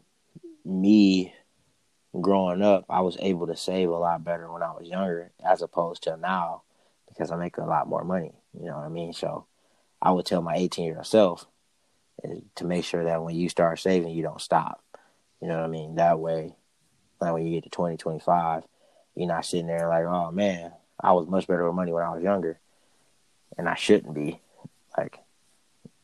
me 0.63 1.33
growing 2.21 2.61
up, 2.61 2.85
I 2.89 3.01
was 3.01 3.17
able 3.19 3.47
to 3.47 3.57
save 3.57 3.89
a 3.89 3.97
lot 3.97 4.23
better 4.23 4.49
when 4.51 4.63
I 4.63 4.71
was 4.71 4.87
younger, 4.87 5.31
as 5.43 5.61
opposed 5.61 6.03
to 6.03 6.15
now, 6.15 6.61
because 7.09 7.31
I 7.31 7.35
make 7.35 7.57
a 7.57 7.65
lot 7.65 7.89
more 7.89 8.03
money. 8.03 8.31
You 8.57 8.67
know 8.67 8.77
what 8.77 8.85
I 8.85 8.89
mean? 8.89 9.13
So 9.13 9.45
I 10.01 10.11
would 10.11 10.25
tell 10.25 10.41
my 10.41 10.55
18 10.55 10.85
year 10.85 10.97
old 10.97 11.07
self 11.07 11.45
eh, 12.23 12.39
to 12.55 12.65
make 12.65 12.85
sure 12.85 13.03
that 13.05 13.23
when 13.23 13.35
you 13.35 13.49
start 13.49 13.79
saving, 13.79 14.13
you 14.13 14.23
don't 14.23 14.41
stop. 14.41 14.81
You 15.41 15.47
know 15.47 15.57
what 15.57 15.65
I 15.65 15.69
mean? 15.69 15.95
That 15.95 16.19
way, 16.19 16.55
like 17.19 17.33
when 17.33 17.45
you 17.45 17.53
get 17.53 17.63
to 17.63 17.69
20, 17.69 17.97
25, 17.97 18.63
you're 19.15 19.27
not 19.27 19.45
sitting 19.45 19.67
there 19.67 19.87
like, 19.87 20.05
oh 20.05 20.31
man, 20.31 20.71
I 20.99 21.13
was 21.13 21.27
much 21.27 21.47
better 21.47 21.65
with 21.65 21.75
money 21.75 21.91
when 21.91 22.03
I 22.03 22.13
was 22.13 22.23
younger, 22.23 22.59
and 23.57 23.67
I 23.67 23.75
shouldn't 23.75 24.13
be. 24.13 24.39
Like, 24.97 25.19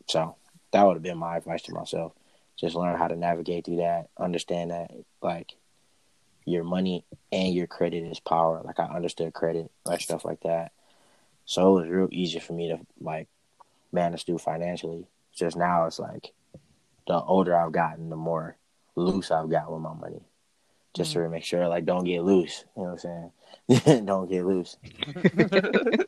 so 0.08 0.36
that 0.72 0.84
would 0.84 0.96
have 0.96 1.04
been 1.04 1.18
my 1.18 1.38
advice 1.38 1.62
to 1.64 1.74
myself. 1.74 2.14
Just 2.58 2.76
learn 2.76 2.98
how 2.98 3.08
to 3.08 3.16
navigate 3.16 3.66
through 3.66 3.78
that. 3.78 4.10
Understand 4.18 4.72
that, 4.72 4.92
like, 5.22 5.54
your 6.46 6.64
money 6.64 7.06
and 7.32 7.54
your 7.54 7.68
credit 7.68 8.04
is 8.04 8.20
power. 8.20 8.62
Like, 8.64 8.80
I 8.80 8.86
understood 8.86 9.34
credit, 9.34 9.72
like 9.86 10.02
stuff 10.02 10.26
like 10.26 10.42
that. 10.42 10.72
So 11.50 11.80
it 11.80 11.82
was 11.82 11.90
real 11.90 12.08
easy 12.12 12.40
for 12.40 12.54
me 12.54 12.68
to 12.68 12.78
like 13.02 13.28
manage 13.92 14.24
through 14.24 14.38
financially. 14.38 15.08
Just 15.34 15.58
now, 15.58 15.86
it's 15.86 15.98
like 15.98 16.32
the 17.08 17.20
older 17.20 17.56
I've 17.56 17.72
gotten, 17.72 18.12
the 18.12 18.16
more 18.16 18.56
loose 18.96 19.32
I've 19.32 19.50
got 19.50 19.72
with 19.72 19.82
my 19.82 19.96
money. 19.96 20.22
Just 20.96 21.10
mm. 21.16 21.24
to 21.24 21.30
make 21.30 21.44
sure, 21.44 21.68
like, 21.68 21.86
don't 21.86 22.04
get 22.04 22.22
loose. 22.22 22.66
You 22.78 22.84
know 22.84 22.94
what 22.94 23.04
I'm 23.04 23.32
saying? 23.82 24.06
don't 24.06 24.30
get 24.30 24.46
loose. 24.46 24.78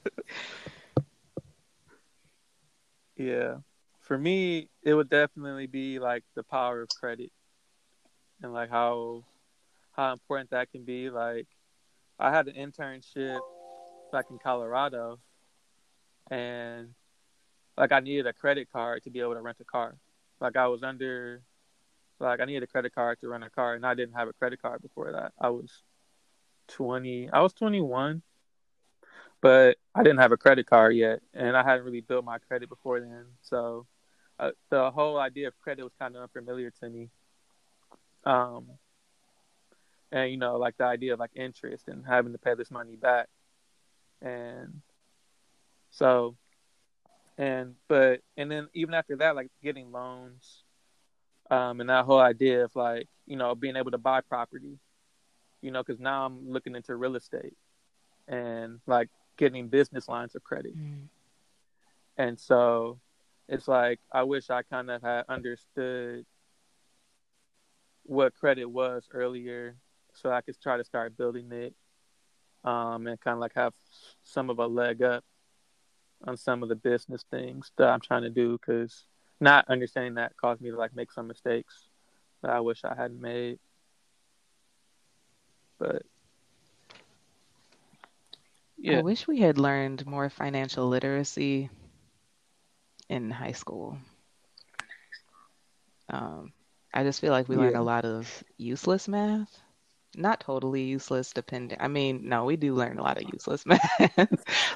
Yeah. 3.18 3.58
For 4.00 4.18
me, 4.18 4.68
it 4.82 4.96
would 4.96 5.10
definitely 5.10 5.68
be 5.68 6.00
like 6.00 6.24
the 6.36 6.44
power 6.44 6.82
of 6.82 6.90
credit 6.90 7.32
and 8.42 8.52
like 8.52 8.72
how 8.72 9.24
how 9.92 10.12
important 10.12 10.50
that 10.50 10.72
can 10.72 10.84
be. 10.86 11.12
Like 11.12 11.48
I 12.18 12.32
had 12.32 12.48
an 12.48 12.56
internship 12.56 13.40
back 14.12 14.26
in 14.32 14.40
Colorado 14.40 15.20
and 16.32 16.90
like 17.78 17.92
I 17.92 18.00
needed 18.00 18.26
a 18.26 18.34
credit 18.34 18.72
card 18.72 19.04
to 19.04 19.12
be 19.12 19.20
able 19.20 19.36
to 19.36 19.42
rent 19.42 19.58
a 19.60 19.66
car. 19.66 19.96
Like 20.40 20.56
I 20.56 20.68
was 20.68 20.82
under 20.82 21.44
like 22.20 22.40
I 22.40 22.46
needed 22.46 22.64
a 22.64 22.68
credit 22.68 22.96
card 22.96 23.20
to 23.20 23.28
rent 23.28 23.44
a 23.44 23.50
car 23.50 23.76
and 23.76 23.86
I 23.86 23.94
didn't 23.94 24.16
have 24.16 24.28
a 24.28 24.34
credit 24.34 24.62
card 24.62 24.82
before 24.82 25.12
that. 25.12 25.34
I 25.40 25.50
was 25.50 25.84
20. 26.70 27.30
I 27.32 27.42
was 27.42 27.54
21 27.54 28.24
but 29.42 29.78
I 29.96 30.04
didn't 30.04 30.20
have 30.20 30.32
a 30.32 30.38
credit 30.38 30.68
card 30.68 30.96
yet, 30.96 31.22
and 31.34 31.58
I 31.58 31.64
hadn't 31.64 31.84
really 31.84 32.02
built 32.02 32.24
my 32.24 32.38
credit 32.38 32.70
before 32.70 33.00
then. 33.02 33.26
So 33.42 33.88
uh, 34.40 34.52
the 34.70 34.92
whole 34.92 35.18
idea 35.18 35.48
of 35.48 35.60
credit 35.60 35.84
was 35.84 35.94
kind 35.98 36.16
of 36.16 36.22
unfamiliar 36.22 36.72
to 36.80 36.90
me. 36.90 37.10
Um, 38.24 38.68
and 40.12 40.30
you 40.30 40.38
know, 40.38 40.58
like 40.58 40.78
the 40.78 40.84
idea 40.84 41.14
of 41.14 41.20
like 41.20 41.32
interest 41.36 41.88
and 41.88 42.06
having 42.06 42.34
to 42.34 42.38
pay 42.38 42.54
this 42.54 42.70
money 42.70 42.96
back, 42.96 43.30
and 44.22 44.82
so, 45.92 46.36
and 47.38 47.76
but 47.88 48.22
and 48.38 48.50
then 48.50 48.68
even 48.74 48.94
after 48.94 49.18
that, 49.18 49.36
like 49.36 49.52
getting 49.62 49.92
loans, 49.92 50.64
um, 51.50 51.80
and 51.82 51.90
that 51.90 52.06
whole 52.06 52.20
idea 52.20 52.64
of 52.64 52.76
like 52.76 53.08
you 53.28 53.36
know 53.36 53.54
being 53.54 53.76
able 53.76 53.92
to 53.92 53.98
buy 53.98 54.22
property, 54.22 54.80
you 55.62 55.72
know, 55.72 55.84
because 55.84 56.00
now 56.00 56.26
I'm 56.26 56.50
looking 56.50 56.76
into 56.76 56.96
real 56.96 57.16
estate, 57.16 57.56
and 58.28 58.80
like 58.88 59.10
getting 59.38 59.68
business 59.68 60.08
lines 60.08 60.34
of 60.36 60.44
credit. 60.44 60.78
Mm. 60.78 61.08
And 62.18 62.40
so 62.40 63.00
it's 63.48 63.68
like 63.68 64.00
I 64.12 64.24
wish 64.24 64.50
I 64.50 64.64
kind 64.64 64.90
of 64.90 65.02
had 65.02 65.26
understood 65.28 66.26
what 68.04 68.36
credit 68.36 68.66
was 68.66 69.08
earlier 69.14 69.76
so 70.14 70.32
I 70.32 70.42
could 70.42 70.60
try 70.62 70.78
to 70.78 70.84
start 70.84 71.18
building 71.18 71.52
it 71.52 71.74
um, 72.64 73.08
and 73.08 73.20
kind 73.20 73.36
of 73.36 73.40
like 73.40 73.54
have 73.56 73.74
some 74.24 74.50
of 74.50 74.60
a 74.60 74.68
leg 74.68 75.02
up 75.02 75.24
on 76.26 76.38
some 76.38 76.64
of 76.64 76.70
the 76.70 76.76
business 76.76 77.24
things 77.32 77.72
that 77.78 77.90
I'm 77.90 78.00
trying 78.00 78.24
to 78.24 78.30
do 78.30 78.58
because 78.58 79.06
not 79.40 79.66
understanding 79.70 80.16
that 80.16 80.38
caused 80.38 80.62
me 80.62 80.70
to 80.70 80.78
like 80.78 80.96
make 80.96 81.12
some 81.12 81.28
mistakes 81.28 81.88
that 82.42 82.52
I 82.52 82.60
wish 82.60 82.84
I 82.84 82.94
hadn't 82.96 83.22
made. 83.22 83.60
But 85.80 86.04
yeah. 88.78 89.00
I 89.00 89.02
wish 89.02 89.28
we 89.28 89.40
had 89.40 89.58
learned 89.58 90.06
more 90.06 90.30
financial 90.30 90.88
literacy 90.88 91.70
in 93.10 93.30
high 93.30 93.52
school. 93.52 93.98
Um, 96.10 96.52
I 96.94 97.04
just 97.04 97.22
feel 97.22 97.32
like 97.32 97.48
we 97.48 97.56
learned 97.56 97.76
a 97.76 97.82
lot 97.82 98.06
of 98.06 98.44
useless 98.58 99.08
math. 99.08 99.62
Not 100.16 100.40
totally 100.42 100.84
useless 100.84 101.32
depending 101.32 101.78
i 101.80 101.88
mean 101.88 102.28
no 102.28 102.44
we 102.46 102.56
do 102.58 102.74
learn 102.74 102.98
a 102.98 103.04
lot 103.04 103.18
of 103.18 103.24
useless 103.32 103.66
math 103.66 103.80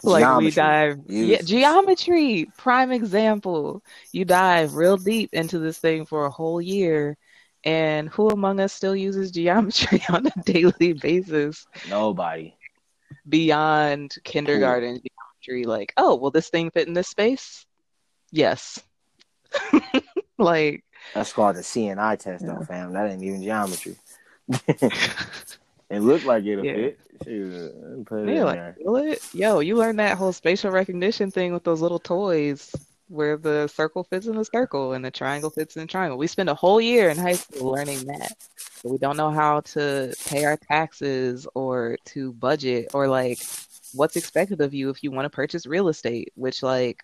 like 0.03 0.37
we 0.37 0.49
Geometry. 0.49 0.51
dive 0.51 0.97
yeah 1.07 1.41
geometry 1.41 2.49
prime 2.57 2.91
example 2.91 3.83
you 4.11 4.23
dive 4.25 4.73
real 4.75 4.97
deep 4.97 5.29
into 5.33 5.59
this 5.59 5.77
thing 5.77 6.05
for 6.05 6.25
a 6.25 6.29
whole 6.31 6.61
year 6.61 7.17
and 7.63 8.09
who 8.09 8.29
among 8.29 8.59
us 8.59 8.71
still 8.73 8.95
uses 8.95 9.31
geometry 9.31 10.01
on 10.09 10.25
a 10.27 10.41
daily 10.43 10.93
basis 10.93 11.65
Nobody. 11.89 12.53
beyond 13.27 14.15
kindergarten 14.23 15.01
geometry 15.01 15.65
like 15.65 15.93
oh 15.97 16.15
will 16.15 16.31
this 16.31 16.49
thing 16.49 16.71
fit 16.71 16.87
in 16.87 16.93
this 16.93 17.07
space 17.09 17.65
yes 18.31 18.79
like 20.37 20.83
That's 21.13 21.33
called 21.33 21.55
the 21.55 21.61
CNI 21.61 22.17
test, 22.19 22.45
though, 22.45 22.61
fam. 22.67 22.93
That 22.93 23.09
ain't 23.09 23.23
even 23.23 23.41
geometry. 23.41 23.95
it 25.89 26.01
looked 26.01 26.25
like 26.25 26.45
it'll 26.45 26.65
Yeah. 26.65 26.73
fit. 26.73 26.99
Shoot, 27.23 28.05
put 28.05 28.27
it 28.27 28.35
Yeah, 28.35 28.43
like, 28.43 28.55
there. 28.55 28.77
will 28.79 28.97
it? 28.97 29.21
Yo, 29.33 29.59
you 29.59 29.75
learned 29.75 29.99
that 29.99 30.17
whole 30.17 30.33
spatial 30.33 30.71
recognition 30.71 31.31
thing 31.31 31.53
with 31.53 31.63
those 31.63 31.81
little 31.81 31.99
toys 31.99 32.71
where 33.07 33.37
the 33.37 33.67
circle 33.67 34.03
fits 34.03 34.27
in 34.27 34.35
the 34.35 34.45
circle 34.45 34.93
and 34.93 35.05
the 35.05 35.11
triangle 35.11 35.49
fits 35.49 35.75
in 35.75 35.81
the 35.83 35.87
triangle. 35.87 36.17
We 36.17 36.27
spent 36.27 36.49
a 36.49 36.55
whole 36.55 36.81
year 36.81 37.09
in 37.09 37.17
high 37.17 37.35
school 37.35 37.71
learning 37.71 38.05
that. 38.05 38.35
But 38.83 38.91
we 38.91 38.97
don't 38.97 39.17
know 39.17 39.31
how 39.31 39.61
to 39.61 40.13
pay 40.25 40.43
our 40.43 40.57
taxes 40.57 41.47
or 41.55 41.97
to 42.05 42.33
budget 42.33 42.89
or 42.93 43.07
like 43.07 43.39
what's 43.93 44.15
expected 44.15 44.61
of 44.61 44.73
you 44.73 44.89
if 44.89 45.03
you 45.03 45.11
want 45.11 45.25
to 45.25 45.29
purchase 45.29 45.65
real 45.65 45.87
estate, 45.87 46.33
which 46.35 46.61
like 46.61 47.03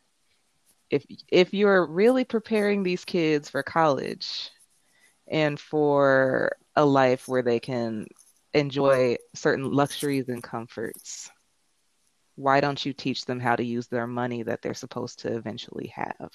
if 0.89 1.05
if 1.29 1.53
you're 1.53 1.85
really 1.85 2.25
preparing 2.25 2.83
these 2.83 3.05
kids 3.05 3.49
for 3.49 3.63
college 3.63 4.49
and 5.27 5.59
for 5.59 6.51
a 6.75 6.85
life 6.85 7.27
where 7.27 7.41
they 7.41 7.59
can 7.59 8.07
enjoy 8.53 9.17
certain 9.35 9.71
luxuries 9.71 10.29
and 10.29 10.41
comforts. 10.43 11.29
Why 12.35 12.59
don't 12.61 12.83
you 12.85 12.93
teach 12.93 13.25
them 13.25 13.39
how 13.39 13.55
to 13.55 13.63
use 13.63 13.87
their 13.87 14.07
money 14.07 14.43
that 14.43 14.61
they're 14.61 14.73
supposed 14.73 15.19
to 15.19 15.35
eventually 15.35 15.93
have? 15.95 16.31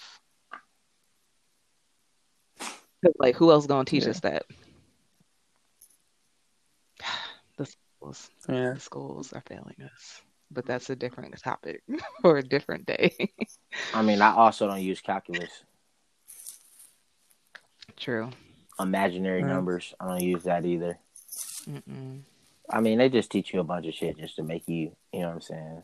Like, 3.19 3.37
who 3.37 3.51
else 3.51 3.67
gonna 3.67 3.85
teach 3.85 4.05
Yeah. 4.05 4.11
us 4.11 4.21
that? 4.21 4.45
The 7.57 7.67
schools, 7.67 8.31
Yeah. 8.49 8.73
the 8.75 8.81
schools 8.81 9.33
are 9.33 9.43
failing 9.47 9.77
us, 9.83 10.21
but 10.51 10.67
that's 10.67 10.91
a 10.91 10.97
different 10.97 11.39
topic 11.39 11.83
for 12.21 12.37
a 12.37 12.43
different 12.43 12.85
day. 12.87 13.33
I 13.95 14.03
mean, 14.03 14.21
I 14.21 14.35
also 14.35 14.67
don't 14.67 14.83
use 14.83 15.01
calculus. 15.01 15.65
True. 17.97 18.31
Imaginary 18.79 19.41
Yeah. 19.41 19.47
numbers. 19.49 19.95
I 19.99 20.07
don't 20.07 20.23
use 20.23 20.45
that 20.45 20.65
either. 20.65 20.99
Mm-mm. 21.69 22.21
I 22.69 22.81
mean, 22.81 22.99
they 22.99 23.09
just 23.09 23.31
teach 23.31 23.53
you 23.55 23.61
a 23.61 23.65
bunch 23.65 23.87
of 23.87 23.95
shit 23.95 24.19
just 24.19 24.37
to 24.37 24.43
make 24.43 24.67
you, 24.69 24.97
you 25.13 25.21
know 25.21 25.29
what 25.29 25.35
I'm 25.35 25.41
saying? 25.41 25.83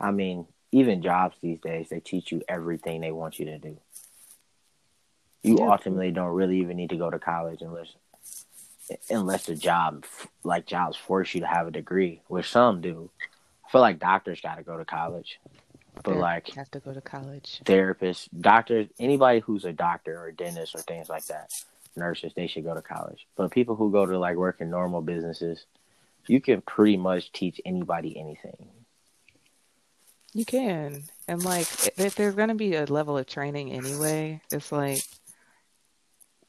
I 0.00 0.10
mean, 0.10 0.46
even 0.72 1.02
jobs 1.02 1.36
these 1.40 1.60
days, 1.60 1.88
they 1.88 2.00
teach 2.00 2.32
you 2.32 2.42
everything 2.48 3.00
they 3.00 3.12
want 3.12 3.38
you 3.38 3.46
to 3.46 3.58
do. 3.58 3.78
You 5.42 5.58
Yeah. 5.60 5.70
ultimately 5.70 6.10
don't 6.10 6.34
really 6.34 6.58
even 6.60 6.76
need 6.76 6.90
to 6.90 6.96
go 6.96 7.10
to 7.10 7.18
college 7.18 7.62
unless 7.62 7.94
unless 9.10 9.46
the 9.46 9.54
job 9.56 10.04
like 10.44 10.64
jobs 10.64 10.96
force 10.96 11.34
you 11.34 11.40
to 11.40 11.46
have 11.46 11.66
a 11.66 11.70
degree, 11.72 12.22
which 12.28 12.48
some 12.48 12.80
do. 12.80 13.10
I 13.66 13.70
feel 13.70 13.80
like 13.80 13.98
doctors 13.98 14.40
got 14.40 14.56
to 14.56 14.62
go 14.62 14.76
to 14.78 14.84
college. 14.84 15.40
But 15.94 16.04
They 16.12 16.12
like 16.16 16.48
have 16.54 16.70
to 16.72 16.78
go 16.80 16.92
to 16.94 17.00
college. 17.00 17.60
therapists, 17.64 18.28
doctors, 18.40 18.86
anybody 18.98 19.40
who's 19.40 19.64
a 19.64 19.72
doctor 19.72 20.16
or 20.20 20.28
a 20.28 20.34
dentist 20.34 20.74
or 20.76 20.78
things 20.82 21.08
like 21.08 21.24
that, 21.26 21.50
nurses, 21.96 22.32
they 22.34 22.46
should 22.46 22.64
go 22.64 22.74
to 22.74 22.82
college. 22.82 23.26
But 23.36 23.50
people 23.50 23.76
who 23.76 23.90
go 23.90 24.06
to 24.06 24.18
like 24.18 24.36
work 24.36 24.60
in 24.60 24.70
normal 24.70 25.02
businesses, 25.02 25.64
you 26.26 26.40
can 26.40 26.60
pretty 26.62 26.96
much 26.96 27.32
teach 27.32 27.60
anybody 27.64 28.18
anything. 28.18 28.68
You 30.32 30.44
can. 30.44 31.04
And 31.28 31.42
like 31.42 31.66
if 31.96 32.14
there's 32.14 32.34
going 32.34 32.48
to 32.48 32.54
be 32.54 32.74
a 32.74 32.84
level 32.84 33.16
of 33.16 33.26
training 33.26 33.72
anyway, 33.72 34.40
it's 34.50 34.70
like 34.70 35.00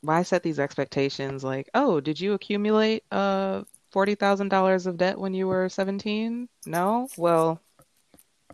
why 0.02 0.24
set 0.24 0.44
these 0.44 0.60
expectations 0.60 1.44
like, 1.44 1.70
"Oh, 1.74 2.00
did 2.00 2.20
you 2.20 2.34
accumulate 2.34 3.04
uh 3.12 3.64
$40,000 3.94 4.86
of 4.86 4.98
debt 4.98 5.18
when 5.18 5.34
you 5.34 5.48
were 5.48 5.70
17?" 5.70 6.50
No? 6.66 7.08
Well, 7.18 7.62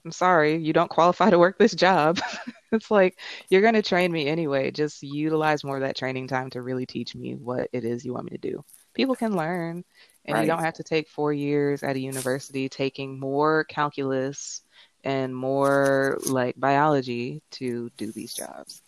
I'm 0.06 0.12
sorry, 0.12 0.58
you 0.58 0.74
don't 0.74 0.90
qualify 0.90 1.30
to 1.30 1.40
work 1.40 1.58
this 1.58 1.74
job. 1.74 2.20
It's 2.74 2.92
like 2.92 3.20
you're 3.50 3.62
going 3.62 3.76
to 3.76 3.82
train 3.84 4.12
me 4.12 4.28
anyway. 4.28 4.72
Just 4.72 5.04
utilize 5.04 5.64
more 5.64 5.78
of 5.78 5.84
that 5.84 5.96
training 5.98 6.28
time 6.28 6.50
to 6.52 6.62
really 6.62 6.86
teach 6.86 7.16
me 7.16 7.36
what 7.36 7.70
it 7.74 7.86
is 7.86 8.06
you 8.06 8.14
want 8.14 8.26
me 8.26 8.38
to 8.38 8.50
do. 8.52 8.64
People 8.94 9.16
can 9.16 9.36
learn, 9.36 9.84
and 10.26 10.36
Right. 10.36 10.42
you 10.42 10.48
don't 10.48 10.64
have 10.64 10.76
to 10.76 10.84
take 10.84 11.10
4 11.10 11.34
years 11.34 11.84
at 11.84 11.96
a 11.96 12.00
university 12.00 12.70
taking 12.70 13.20
more 13.20 13.64
calculus 13.66 14.62
and 15.04 15.36
more 15.36 16.18
like 16.24 16.56
biology 16.60 17.42
to 17.52 17.90
do 17.98 18.12
these 18.12 18.34
jobs. 18.34 18.82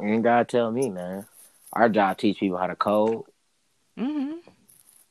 And 0.00 0.22
God 0.24 0.48
tell 0.48 0.70
me, 0.70 0.90
man. 0.90 1.26
Our 1.72 1.88
job 1.88 2.18
teach 2.18 2.40
people 2.40 2.58
how 2.58 2.66
to 2.66 2.76
code. 2.76 3.24
hmm 3.96 4.38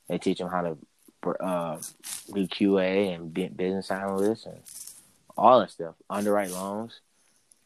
They 0.08 0.18
teach 0.18 0.40
them 0.40 0.50
how 0.50 0.62
to 0.62 0.78
uh, 1.44 1.78
do 2.34 2.48
QA 2.48 3.14
and 3.14 3.34
business 3.34 3.92
analysts 3.92 4.46
and 4.46 4.60
all 5.38 5.60
that 5.60 5.72
stuff. 5.72 5.96
Underwrite 6.10 6.52
loans. 6.52 7.02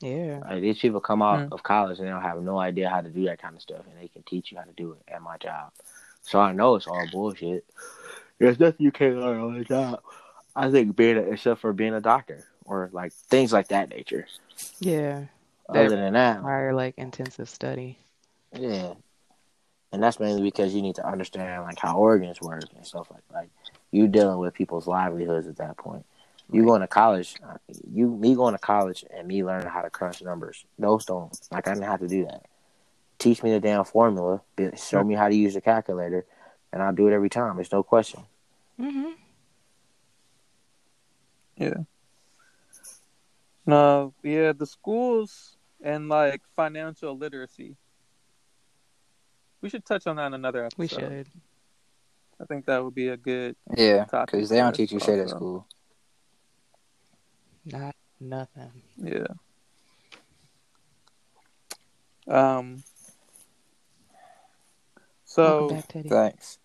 Yeah. 0.06 0.40
Like, 0.48 0.62
these 0.62 0.80
people 0.80 1.00
come 1.00 1.22
out 1.22 1.40
Mm. 1.50 1.52
of 1.54 1.64
college 1.64 1.98
and 2.00 2.08
they 2.08 2.12
don't 2.12 2.22
have 2.22 2.42
no 2.42 2.60
idea 2.60 2.90
how 2.90 3.02
to 3.02 3.10
do 3.10 3.26
that 3.26 3.42
kind 3.42 3.56
of 3.56 3.62
stuff, 3.62 3.82
and 3.90 4.00
they 4.00 4.08
can 4.08 4.24
teach 4.24 4.52
you 4.52 4.58
how 4.58 4.64
to 4.64 4.72
do 4.74 4.92
it 4.94 5.02
at 5.14 5.22
my 5.22 5.38
job. 5.38 5.72
So 6.22 6.40
I 6.40 6.52
know 6.52 6.76
it's 6.76 6.88
all 6.88 7.06
bullshit. 7.12 7.66
There's 8.40 8.60
nothing 8.60 8.84
you 8.84 8.92
can't 8.92 9.18
learn 9.18 9.40
on 9.42 9.58
the 9.58 9.64
job. 9.66 10.02
I 10.56 10.70
think 10.72 10.96
being 10.96 11.18
a, 11.18 11.22
except 11.22 11.62
for 11.62 11.74
being 11.74 11.94
a 11.94 12.02
doctor 12.02 12.46
or 12.66 12.90
like 12.94 13.14
things 13.14 13.52
like 13.54 13.68
that 13.70 13.90
nature. 13.90 14.28
Yeah. 14.80 15.26
That 15.70 15.86
Other 15.88 15.96
than 15.98 16.14
that, 16.14 16.38
require 16.38 16.74
like 16.74 16.96
intensive 16.98 17.50
study. 17.50 17.98
yeah. 18.54 18.94
And 19.92 20.04
that's 20.04 20.20
mainly 20.20 20.42
because 20.42 20.76
you 20.76 20.82
need 20.82 20.96
to 20.96 21.08
understand 21.08 21.64
like 21.64 21.80
how 21.80 21.98
organs 21.98 22.42
work 22.42 22.64
and 22.76 22.86
stuff 22.86 23.08
like 23.12 23.24
like 23.34 23.50
you 23.92 24.08
dealing 24.08 24.40
with 24.40 24.54
people's 24.54 24.88
livelihoods 24.88 25.48
at 25.48 25.56
that 25.58 25.78
point. 25.78 26.06
You 26.52 26.64
going 26.64 26.82
to 26.82 26.88
college, 26.88 27.36
you 27.92 28.08
me 28.08 28.36
going 28.36 28.54
to 28.54 28.60
college 28.60 29.04
and 29.12 29.28
me 29.28 29.44
learning 29.44 29.68
how 29.68 29.82
to 29.82 29.90
crunch 29.90 30.22
numbers. 30.22 30.66
Those 30.78 31.06
don't 31.06 31.38
like 31.52 31.68
I 31.68 31.74
didn't 31.74 31.90
have 31.90 32.02
to 32.02 32.08
do 32.08 32.26
that. 32.26 32.46
Teach 33.18 33.42
me 33.42 33.52
the 33.52 33.60
damn 33.60 33.84
formula, 33.84 34.42
show 34.78 35.04
me 35.04 35.16
how 35.16 35.28
to 35.28 35.36
use 35.36 35.54
the 35.54 35.62
calculator, 35.62 36.26
and 36.72 36.84
I'll 36.84 36.94
do 36.94 37.08
it 37.08 37.14
every 37.14 37.30
time. 37.30 37.60
It's 37.60 37.72
no 37.72 37.82
question. 37.82 38.22
hmm 38.78 39.12
Yeah. 41.58 41.74
No, 43.66 44.14
yeah, 44.22 44.54
the 44.54 44.68
schools 44.68 45.58
and 45.82 46.08
like 46.10 46.42
financial 46.56 47.18
literacy. 47.18 47.76
We 49.62 49.70
should 49.70 49.86
touch 49.86 50.06
on 50.06 50.18
that 50.18 50.28
in 50.28 50.34
another 50.36 50.66
episode. 50.66 50.78
We 50.78 50.88
should. 50.88 51.28
I 52.40 52.46
think 52.46 52.66
that 52.66 52.84
would 52.84 52.94
be 52.94 53.08
a 53.08 53.18
good. 53.18 53.56
Yeah, 53.76 54.06
because 54.26 54.50
they 54.50 54.58
don't 54.58 54.76
teach 54.76 54.92
you 54.92 55.00
shit 55.00 55.18
at 55.18 55.26
also. 55.26 55.36
school. 55.36 55.68
Not 57.66 57.96
nothing. 58.20 58.72
Yeah. 58.98 59.28
Um. 62.28 62.84
So 65.26 65.70
back. 65.70 65.86
Thanks. 66.08 66.60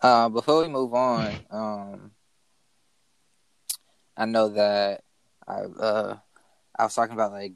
Uh, 0.00 0.28
before 0.28 0.62
we 0.62 0.68
move 0.68 0.94
on, 0.94 1.34
um, 1.50 2.10
I 4.16 4.24
know 4.24 4.48
that 4.48 5.02
I 5.46 5.60
uh, 5.60 6.16
I 6.78 6.84
was 6.84 6.94
talking 6.94 7.14
about 7.14 7.32
like 7.32 7.52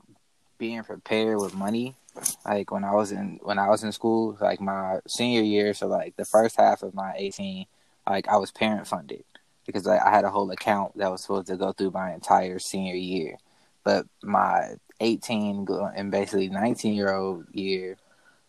being 0.59 0.83
prepared 0.83 1.39
with 1.39 1.55
money. 1.55 1.97
Like 2.45 2.71
when 2.71 2.85
I 2.85 2.93
was 2.93 3.13
in 3.13 3.41
when 3.43 3.59
I 3.59 3.69
was 3.69 3.83
in 3.83 3.93
school, 3.93 4.37
like 4.41 4.61
my 4.61 5.01
senior 5.07 5.43
year, 5.43 5.73
so 5.73 5.87
like 5.87 6.17
the 6.17 6.25
first 6.25 6.57
half 6.57 6.83
of 6.83 6.95
my 6.95 7.15
eighteen, 7.17 7.67
like 8.07 8.29
I 8.29 8.37
was 8.37 8.51
parent 8.51 8.87
funded 8.87 9.25
because 9.67 9.87
like, 9.87 10.01
I 10.03 10.11
had 10.11 10.25
a 10.25 10.31
whole 10.31 10.51
account 10.51 10.97
that 10.99 11.11
was 11.11 11.23
supposed 11.23 11.49
to 11.49 11.57
go 11.57 11.73
through 11.73 11.91
my 11.93 12.13
entire 12.13 12.59
senior 12.59 12.95
year. 12.95 13.37
But 13.85 14.07
my 14.23 14.75
eighteen 15.01 15.67
and 15.97 16.11
basically 16.11 16.49
nineteen 16.49 16.95
year 16.95 17.15
old 17.15 17.47
year, 17.53 17.97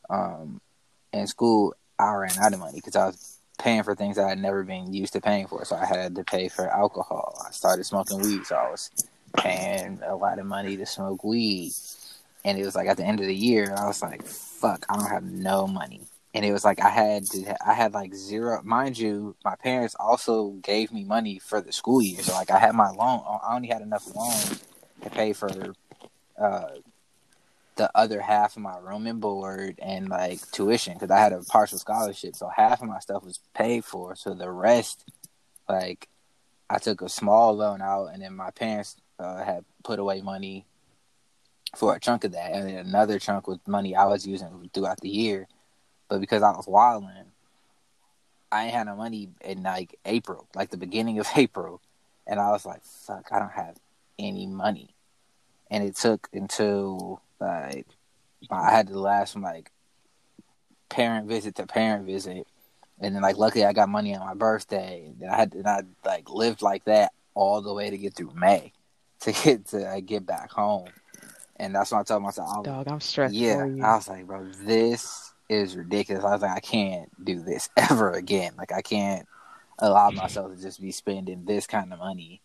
um, 0.09 0.61
in 1.13 1.27
school, 1.27 1.73
I 1.97 2.13
ran 2.13 2.37
out 2.39 2.53
of 2.53 2.59
money 2.59 2.77
because 2.77 2.95
I 2.95 3.07
was 3.07 3.37
paying 3.59 3.83
for 3.83 3.95
things 3.95 4.17
I 4.17 4.29
had 4.29 4.39
never 4.39 4.63
been 4.63 4.93
used 4.93 5.13
to 5.13 5.21
paying 5.21 5.47
for. 5.47 5.63
So 5.65 5.75
I 5.75 5.85
had 5.85 6.15
to 6.15 6.23
pay 6.23 6.49
for 6.49 6.67
alcohol. 6.67 7.41
I 7.47 7.51
started 7.51 7.85
smoking 7.85 8.21
weed, 8.21 8.45
so 8.45 8.55
I 8.55 8.71
was 8.71 8.89
paying 9.37 9.99
a 10.05 10.15
lot 10.15 10.39
of 10.39 10.45
money 10.45 10.77
to 10.77 10.85
smoke 10.85 11.23
weed. 11.23 11.71
And 12.43 12.57
it 12.57 12.65
was 12.65 12.75
like 12.75 12.87
at 12.87 12.97
the 12.97 13.05
end 13.05 13.19
of 13.19 13.27
the 13.27 13.35
year, 13.35 13.73
I 13.77 13.85
was 13.85 14.01
like, 14.01 14.25
"Fuck, 14.25 14.85
I 14.89 14.95
don't 14.97 15.09
have 15.09 15.23
no 15.23 15.67
money." 15.67 16.01
And 16.33 16.45
it 16.45 16.53
was 16.53 16.63
like 16.63 16.79
I 16.79 16.89
had 16.89 17.25
to, 17.31 17.55
I 17.67 17.73
had 17.73 17.93
like 17.93 18.13
zero. 18.15 18.61
Mind 18.63 18.97
you, 18.97 19.35
my 19.43 19.55
parents 19.55 19.95
also 19.99 20.51
gave 20.63 20.91
me 20.93 21.03
money 21.03 21.39
for 21.39 21.59
the 21.61 21.73
school 21.73 22.01
year, 22.01 22.21
so 22.23 22.33
like 22.33 22.51
I 22.51 22.59
had 22.59 22.73
my 22.73 22.89
loan. 22.89 23.21
I 23.25 23.55
only 23.55 23.67
had 23.67 23.81
enough 23.81 24.07
loan 24.15 24.57
to 25.01 25.09
pay 25.09 25.33
for 25.33 25.73
uh, 26.39 26.69
the 27.75 27.91
other 27.95 28.21
half 28.21 28.55
of 28.55 28.61
my 28.61 28.77
room 28.77 29.07
and 29.07 29.19
board 29.19 29.79
and 29.81 30.07
like 30.07 30.39
tuition 30.51 30.93
because 30.93 31.11
I 31.11 31.19
had 31.19 31.33
a 31.33 31.41
partial 31.43 31.79
scholarship, 31.79 32.35
so 32.35 32.49
half 32.55 32.81
of 32.81 32.87
my 32.87 32.99
stuff 32.99 33.23
was 33.23 33.39
paid 33.53 33.83
for. 33.83 34.15
So 34.15 34.33
the 34.33 34.49
rest, 34.49 35.03
like, 35.67 36.07
I 36.69 36.77
took 36.77 37.01
a 37.01 37.09
small 37.09 37.55
loan 37.55 37.81
out, 37.81 38.07
and 38.13 38.21
then 38.21 38.35
my 38.35 38.51
parents 38.51 38.95
uh, 39.19 39.43
had 39.43 39.65
put 39.83 39.99
away 39.99 40.21
money 40.21 40.65
for 41.75 41.95
a 41.95 41.99
chunk 41.99 42.23
of 42.23 42.33
that, 42.33 42.51
and 42.51 42.69
then 42.69 42.75
another 42.75 43.19
chunk 43.19 43.47
with 43.47 43.67
money 43.67 43.95
I 43.95 44.05
was 44.05 44.25
using 44.25 44.69
throughout 44.73 45.01
the 45.01 45.09
year. 45.09 45.47
But 46.11 46.19
because 46.19 46.43
I 46.43 46.51
was 46.51 46.67
wilding, 46.67 47.07
I 48.51 48.65
ain't 48.65 48.73
had 48.73 48.87
no 48.87 48.97
money 48.97 49.29
in 49.45 49.63
like 49.63 49.97
April, 50.03 50.45
like 50.53 50.69
the 50.69 50.75
beginning 50.75 51.19
of 51.19 51.27
April, 51.37 51.79
and 52.27 52.37
I 52.37 52.51
was 52.51 52.65
like, 52.65 52.83
"Fuck, 52.83 53.29
I 53.31 53.39
don't 53.39 53.53
have 53.53 53.77
any 54.19 54.45
money." 54.45 54.93
And 55.71 55.85
it 55.85 55.95
took 55.95 56.27
until 56.33 57.21
like 57.39 57.87
I 58.49 58.71
had 58.71 58.87
to 58.87 58.99
last 58.99 59.31
from 59.31 59.43
like 59.43 59.71
parent 60.89 61.29
visit 61.29 61.55
to 61.55 61.65
parent 61.65 62.05
visit, 62.05 62.45
and 62.99 63.15
then 63.15 63.21
like 63.21 63.37
luckily 63.37 63.63
I 63.63 63.71
got 63.71 63.87
money 63.87 64.13
on 64.13 64.19
my 64.19 64.33
birthday, 64.33 65.13
and 65.21 65.31
I 65.31 65.37
had 65.37 65.53
to, 65.53 65.59
and 65.59 65.67
I 65.67 65.83
like 66.03 66.29
lived 66.29 66.61
like 66.61 66.83
that 66.85 67.13
all 67.35 67.61
the 67.61 67.73
way 67.73 67.89
to 67.89 67.97
get 67.97 68.15
through 68.15 68.33
May 68.35 68.73
to 69.21 69.31
get 69.31 69.65
to 69.67 69.77
like, 69.77 70.07
get 70.07 70.25
back 70.25 70.51
home, 70.51 70.89
and 71.55 71.73
that's 71.73 71.89
when 71.89 72.01
I 72.01 72.03
told 72.03 72.21
myself, 72.21 72.65
Dog, 72.65 72.89
I'm 72.89 72.99
stressed 72.99 73.33
yeah, 73.33 73.59
for 73.59 73.67
you. 73.67 73.81
I 73.81 73.95
was 73.95 74.09
like, 74.09 74.27
bro, 74.27 74.45
this 74.65 75.30
is 75.51 75.75
ridiculous. 75.75 76.23
I 76.23 76.33
was 76.33 76.41
like, 76.41 76.57
I 76.57 76.59
can't 76.61 77.09
do 77.23 77.41
this 77.41 77.69
ever 77.77 78.11
again. 78.11 78.53
Like 78.57 78.71
I 78.71 78.81
can't 78.81 79.27
allow 79.79 80.11
myself 80.11 80.55
to 80.55 80.61
just 80.61 80.81
be 80.81 80.91
spending 80.91 81.45
this 81.45 81.67
kind 81.67 81.91
of 81.91 81.99
money 81.99 82.41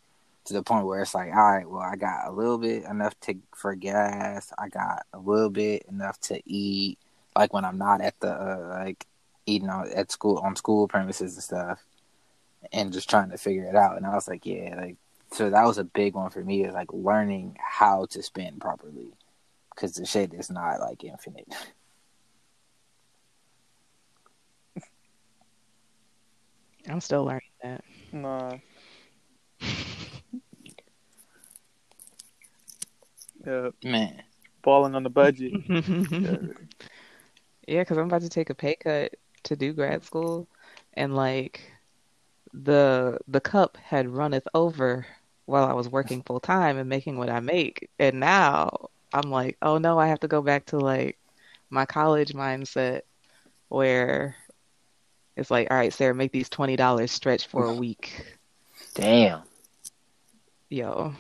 to 0.46 0.52
the 0.52 0.62
point 0.62 0.86
where 0.86 1.02
it's 1.02 1.14
like, 1.14 1.28
all 1.28 1.52
right, 1.52 1.68
well, 1.68 1.82
I 1.82 1.96
got 1.96 2.28
a 2.28 2.32
little 2.32 2.58
bit 2.58 2.84
enough 2.84 3.18
to 3.20 3.34
for 3.54 3.74
gas. 3.74 4.52
I 4.58 4.68
got 4.68 5.04
a 5.12 5.18
little 5.18 5.50
bit 5.50 5.84
enough 5.88 6.20
to 6.22 6.40
eat, 6.44 6.98
like 7.34 7.52
when 7.52 7.64
I'm 7.64 7.78
not 7.78 8.00
at 8.00 8.18
the 8.20 8.32
uh, 8.32 8.68
like 8.80 9.06
eating 9.46 9.68
on, 9.68 9.88
at 9.92 10.10
school 10.10 10.38
on 10.38 10.56
school 10.56 10.88
premises 10.88 11.34
and 11.34 11.42
stuff, 11.42 11.84
and 12.72 12.92
just 12.92 13.10
trying 13.10 13.30
to 13.30 13.38
figure 13.38 13.64
it 13.64 13.76
out. 13.76 13.96
And 13.96 14.06
I 14.06 14.14
was 14.14 14.28
like, 14.28 14.46
yeah, 14.46 14.74
like 14.76 14.96
so 15.32 15.50
that 15.50 15.64
was 15.64 15.78
a 15.78 15.84
big 15.84 16.14
one 16.14 16.30
for 16.30 16.42
me 16.42 16.64
is 16.64 16.74
like 16.74 16.92
learning 16.92 17.56
how 17.60 18.06
to 18.06 18.22
spend 18.22 18.60
properly 18.60 19.12
because 19.74 19.94
the 19.94 20.06
shit 20.06 20.32
is 20.32 20.50
not 20.50 20.80
like 20.80 21.04
infinite. 21.04 21.48
I'm 26.88 27.00
still 27.00 27.24
learning 27.24 27.40
that. 27.62 27.84
Nah. 28.12 28.58
Yeah, 33.46 33.70
Man, 33.84 34.22
falling 34.62 34.94
on 34.94 35.02
the 35.02 35.10
budget. 35.10 35.52
Yeah, 37.66 37.80
because 37.80 37.98
I'm 37.98 38.06
about 38.06 38.22
to 38.22 38.28
take 38.28 38.50
a 38.50 38.54
pay 38.54 38.76
cut 38.76 39.14
to 39.44 39.56
do 39.56 39.72
grad 39.72 40.04
school, 40.04 40.46
and 40.94 41.14
like 41.16 41.60
the 42.52 43.18
the 43.28 43.40
cup 43.40 43.76
had 43.76 44.08
runneth 44.08 44.46
over 44.54 45.06
while 45.46 45.64
I 45.64 45.72
was 45.72 45.88
working 45.88 46.22
full 46.22 46.40
time 46.40 46.78
and 46.78 46.88
making 46.88 47.18
what 47.18 47.30
I 47.30 47.40
make, 47.40 47.90
and 47.98 48.20
now 48.20 48.88
I'm 49.12 49.30
like, 49.30 49.56
oh 49.62 49.78
no, 49.78 49.98
I 49.98 50.06
have 50.08 50.20
to 50.20 50.28
go 50.28 50.42
back 50.42 50.66
to 50.66 50.78
like 50.78 51.18
my 51.70 51.84
college 51.86 52.32
mindset 52.34 53.02
where 53.68 54.36
it's 55.36 55.50
like, 55.50 55.68
all 55.70 55.76
right, 55.76 55.92
Sarah, 55.92 56.14
make 56.14 56.32
these 56.32 56.48
twenty 56.48 56.76
dollars 56.76 57.10
stretch 57.12 57.46
for 57.46 57.64
a 57.66 57.74
week. 57.74 58.24
Damn, 58.94 59.42
Yo, 60.70 61.14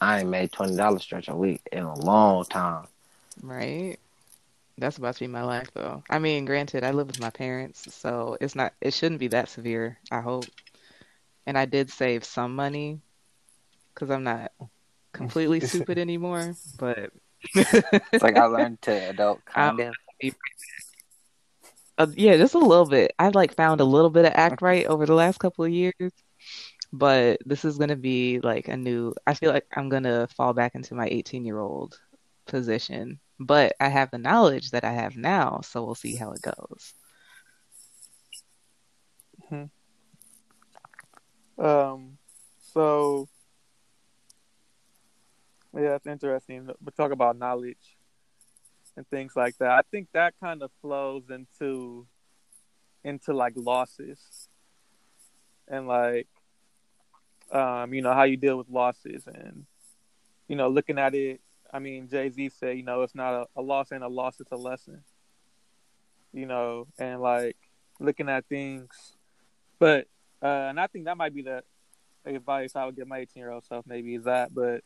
I 0.00 0.20
ain't 0.20 0.28
made 0.28 0.52
twenty 0.52 0.76
dollars 0.76 1.02
stretch 1.02 1.28
a 1.28 1.36
week 1.36 1.62
in 1.70 1.84
a 1.84 1.94
long 1.98 2.44
time. 2.44 2.86
right? 3.42 3.96
That's 4.78 4.98
about 4.98 5.14
to 5.14 5.20
be 5.20 5.26
my 5.28 5.42
life 5.42 5.70
though. 5.74 6.02
I 6.10 6.18
mean, 6.18 6.44
granted, 6.44 6.82
I 6.82 6.90
live 6.90 7.06
with 7.06 7.20
my 7.20 7.30
parents, 7.30 7.94
so 7.94 8.36
it's 8.40 8.54
not 8.56 8.72
it 8.80 8.92
shouldn't 8.94 9.20
be 9.20 9.28
that 9.28 9.48
severe, 9.48 9.98
I 10.10 10.20
hope. 10.20 10.46
And 11.46 11.56
I 11.58 11.64
did 11.66 11.90
save 11.90 12.24
some 12.24 12.56
money 12.56 13.00
because 13.94 14.10
I'm 14.10 14.24
not 14.24 14.52
completely 15.12 15.60
stupid 15.66 15.98
anymore, 15.98 16.56
but 16.78 17.10
it's 17.54 18.22
like 18.22 18.36
I 18.36 18.44
learned 18.46 18.82
to 18.82 18.92
adult 19.10 19.44
kind 19.44 19.78
of. 19.80 19.94
Uh, 21.98 22.06
yeah, 22.16 22.36
just 22.36 22.54
a 22.54 22.58
little 22.58 22.86
bit. 22.86 23.12
I've 23.18 23.34
like 23.34 23.54
found 23.54 23.80
a 23.80 23.84
little 23.84 24.10
bit 24.10 24.24
of 24.24 24.32
act 24.34 24.62
right 24.62 24.86
over 24.86 25.06
the 25.06 25.14
last 25.14 25.38
couple 25.38 25.64
of 25.64 25.70
years, 25.70 26.12
but 26.92 27.38
this 27.44 27.64
is 27.64 27.78
gonna 27.78 27.96
be 27.96 28.40
like 28.40 28.68
a 28.68 28.76
new. 28.76 29.14
I 29.26 29.34
feel 29.34 29.52
like 29.52 29.66
I'm 29.76 29.88
gonna 29.88 30.26
fall 30.28 30.54
back 30.54 30.74
into 30.74 30.94
my 30.94 31.06
18 31.10 31.44
year 31.44 31.58
old 31.58 32.00
position, 32.46 33.20
but 33.38 33.74
I 33.80 33.88
have 33.88 34.10
the 34.10 34.18
knowledge 34.18 34.70
that 34.70 34.84
I 34.84 34.92
have 34.92 35.16
now, 35.16 35.60
so 35.62 35.84
we'll 35.84 35.94
see 35.94 36.16
how 36.16 36.32
it 36.32 36.42
goes. 36.42 36.94
Um, 41.58 42.18
so 42.60 43.28
yeah, 45.74 45.90
that's 45.90 46.06
interesting. 46.06 46.68
We 46.84 46.92
talk 46.96 47.12
about 47.12 47.38
knowledge 47.38 47.96
and 48.96 49.06
things 49.08 49.34
like 49.36 49.56
that. 49.58 49.70
I 49.70 49.82
think 49.90 50.08
that 50.12 50.34
kind 50.40 50.62
of 50.62 50.70
flows 50.80 51.24
into 51.30 52.06
into 53.04 53.32
like 53.32 53.54
losses 53.56 54.48
and 55.68 55.88
like 55.88 56.28
um, 57.50 57.92
you 57.92 58.02
know 58.02 58.12
how 58.12 58.24
you 58.24 58.36
deal 58.36 58.56
with 58.56 58.68
losses 58.68 59.26
and 59.26 59.66
you 60.48 60.56
know 60.56 60.68
looking 60.68 60.98
at 60.98 61.14
it. 61.14 61.40
I 61.72 61.78
mean, 61.78 62.08
Jay 62.10 62.28
Z 62.28 62.50
said, 62.50 62.76
you 62.76 62.82
know, 62.82 63.00
it's 63.00 63.14
not 63.14 63.32
a, 63.32 63.46
a 63.56 63.62
loss 63.62 63.92
and 63.92 64.04
a 64.04 64.08
loss, 64.08 64.40
it's 64.40 64.52
a 64.52 64.56
lesson. 64.56 65.02
You 66.32 66.46
know, 66.46 66.86
and 66.98 67.20
like 67.20 67.56
looking 68.00 68.28
at 68.28 68.46
things, 68.46 69.16
but 69.78 70.06
uh, 70.42 70.68
and 70.68 70.80
I 70.80 70.86
think 70.86 71.04
that 71.04 71.16
might 71.16 71.34
be 71.34 71.42
the 71.42 71.62
advice 72.24 72.74
I 72.74 72.84
would 72.86 72.96
give 72.96 73.06
my 73.06 73.18
18 73.18 73.40
year 73.40 73.50
old 73.50 73.64
self. 73.64 73.86
Maybe 73.86 74.14
is 74.14 74.24
that, 74.24 74.54
but 74.54 74.82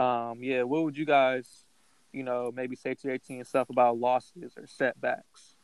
um, 0.00 0.42
yeah, 0.42 0.62
what 0.62 0.84
would 0.84 0.96
you 0.96 1.06
guys, 1.06 1.65
you 2.12 2.22
know, 2.22 2.52
maybe 2.54 2.76
say 2.76 2.94
to 2.94 3.00
your 3.04 3.14
18 3.14 3.44
self 3.44 3.70
about 3.70 3.98
losses 3.98 4.54
or 4.56 4.66
setbacks 4.66 5.56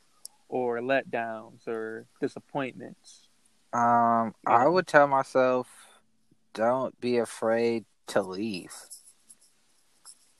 or 0.49 0.81
letdowns 0.81 1.67
or 1.67 2.07
disappointments? 2.21 3.29
Um, 3.73 4.35
I 4.47 4.67
would 4.67 4.87
tell 4.87 5.07
myself, 5.07 5.67
don't 6.53 6.99
be 7.01 7.19
afraid 7.19 7.85
to 8.09 8.23
leave. 8.23 8.75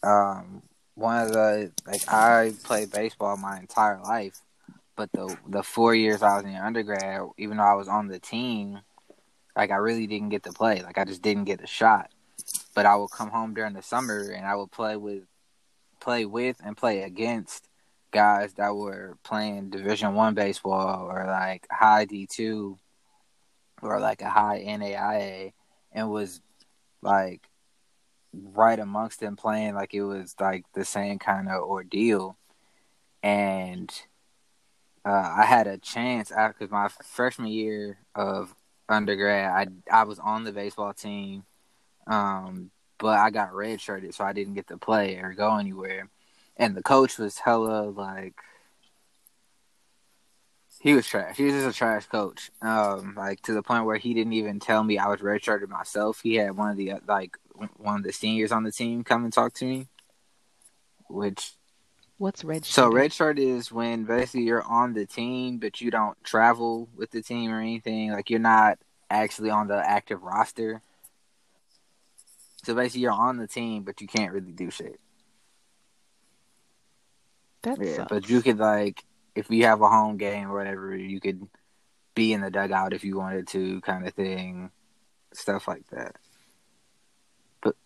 Um, 0.03 0.63
one 0.95 1.23
of 1.27 1.33
the 1.33 1.73
like 1.87 2.03
I 2.13 2.53
played 2.65 2.91
baseball 2.91 3.37
my 3.37 3.59
entire 3.59 4.01
life, 4.01 4.43
but 4.97 5.11
the 5.13 5.35
the 5.49 5.63
four 5.63 5.95
years 5.95 6.23
I 6.23 6.37
was 6.37 6.45
in 6.45 6.55
undergrad, 6.55 7.23
even 7.39 7.57
though 7.57 7.63
I 7.63 7.75
was 7.75 7.89
on 7.89 8.09
the 8.09 8.19
team, 8.19 8.81
like 9.57 9.71
I 9.71 9.77
really 9.77 10.07
didn't 10.07 10.31
get 10.31 10.43
to 10.45 10.53
play. 10.53 10.83
Like 10.83 10.99
I 10.99 11.05
just 11.05 11.23
didn't 11.23 11.45
get 11.45 11.63
a 11.63 11.67
shot. 11.67 12.11
But 12.75 12.87
I 12.87 12.97
would 12.97 13.11
come 13.11 13.31
home 13.31 13.55
during 13.55 13.75
the 13.75 13.83
summer 13.83 14.31
and 14.31 14.47
I 14.47 14.55
would 14.55 14.71
play 14.71 14.97
with, 14.97 15.25
play 16.03 16.27
with 16.27 16.57
and 16.65 16.77
play 16.77 17.03
against 17.03 17.69
guys 18.11 18.53
that 18.55 18.75
were 18.75 19.17
playing 19.23 19.71
Division 19.71 20.15
One 20.15 20.35
baseball 20.35 21.07
or 21.09 21.27
like 21.27 21.67
high 21.71 22.05
D 22.05 22.27
two, 22.27 22.77
or 23.81 24.01
like 24.01 24.21
a 24.21 24.29
high 24.29 24.65
NAIA, 24.67 25.53
and 25.93 26.11
was 26.11 26.41
like 27.03 27.49
right 28.33 28.79
amongst 28.79 29.21
them 29.21 29.37
playing 29.37 29.75
like 29.75 29.95
it 29.95 30.03
was 30.03 30.35
like 30.41 30.65
the 30.75 30.85
same 30.85 31.19
kind 31.19 31.49
of 31.49 31.63
ordeal, 31.63 32.37
and 33.23 33.91
uh, 35.05 35.35
I 35.39 35.45
had 35.45 35.67
a 35.69 35.79
chance 35.79 36.31
after 36.33 36.67
my 36.69 36.89
freshman 36.89 37.49
year 37.49 37.99
of 38.15 38.55
undergrad. 38.89 39.51
I 39.91 40.01
I 40.01 40.05
was 40.05 40.19
on 40.19 40.43
the 40.43 40.53
baseball 40.53 40.93
team, 40.93 41.45
um, 42.09 42.72
but 43.03 43.19
I 43.19 43.31
got 43.31 43.53
redshirted, 43.53 44.15
so 44.15 44.25
I 44.25 44.33
didn't 44.33 44.55
get 44.55 44.69
to 44.69 44.79
play 44.79 45.17
or 45.17 45.35
go 45.35 45.57
anywhere. 45.57 46.09
And 46.57 46.77
the 46.77 46.85
coach 46.85 47.19
was 47.19 47.39
hella 47.41 47.91
like 47.91 48.37
he 50.81 50.95
was 50.95 51.07
trash. 51.07 51.37
He 51.37 51.45
was 51.45 51.55
just 51.55 51.77
a 51.77 51.79
trash 51.79 52.07
coach. 52.07 52.53
Um, 52.63 53.15
like 53.17 53.43
to 53.43 53.55
the 53.55 53.63
point 53.63 53.87
where 53.87 53.97
he 53.99 54.15
didn't 54.15 54.35
even 54.35 54.61
tell 54.61 54.85
me 54.85 54.99
I 54.99 55.09
was 55.09 55.21
redshirted 55.21 55.69
myself. 55.69 56.21
He 56.23 56.37
had 56.37 56.57
one 56.57 56.71
of 56.71 56.77
the 56.77 56.95
like 57.09 57.37
one 57.77 57.97
of 57.97 58.05
the 58.05 58.13
seniors 58.13 58.53
on 58.53 58.63
the 58.63 58.73
team 58.73 59.03
come 59.05 59.25
and 59.25 59.33
talk 59.33 59.53
to 59.55 59.65
me, 59.65 59.89
which 61.09 61.55
What's 62.19 62.45
red? 62.45 62.65
so 62.69 62.91
shirt? 62.91 62.93
red 62.93 63.13
shirt 63.13 63.39
is 63.41 63.73
when 63.73 64.05
basically 64.05 64.43
you're 64.45 64.63
on 64.63 64.93
the 64.95 65.07
team, 65.07 65.59
but 65.59 65.81
you 65.81 65.91
don't 65.91 66.23
travel 66.23 66.89
with 66.97 67.11
the 67.11 67.23
team 67.23 67.51
or 67.53 67.61
anything. 67.61 68.13
Like 68.13 68.31
you're 68.31 68.39
not 68.39 68.79
actually 69.11 69.51
on 69.51 69.67
the 69.69 69.77
active 69.79 70.23
roster. 70.23 70.83
So 72.65 72.75
basically, 72.75 73.03
you're 73.03 73.13
on 73.13 73.39
the 73.39 73.47
team, 73.49 73.83
but 73.85 74.01
you 74.01 74.07
can't 74.07 74.33
really 74.33 74.53
do 74.53 74.71
shit. 74.71 75.01
That 77.63 77.79
Yeah, 77.79 77.87
sucks. 77.87 78.11
but 78.11 78.29
you 78.29 78.43
could 78.43 78.59
like 78.59 79.03
if 79.35 79.51
you 79.51 79.65
have 79.65 79.81
a 79.81 79.89
home 79.89 80.17
game 80.17 80.51
or 80.51 80.55
whatever, 80.55 80.95
you 80.97 81.21
could 81.21 81.49
be 82.15 82.33
in 82.33 82.41
the 82.43 82.51
dugout 82.51 82.93
if 82.93 83.05
you 83.05 83.17
wanted 83.17 83.49
to, 83.49 83.81
kind 83.83 84.07
of 84.07 84.15
thing, 84.15 84.71
stuff 85.33 85.67
like 85.69 85.87
that. 85.91 86.17
But 87.63 87.77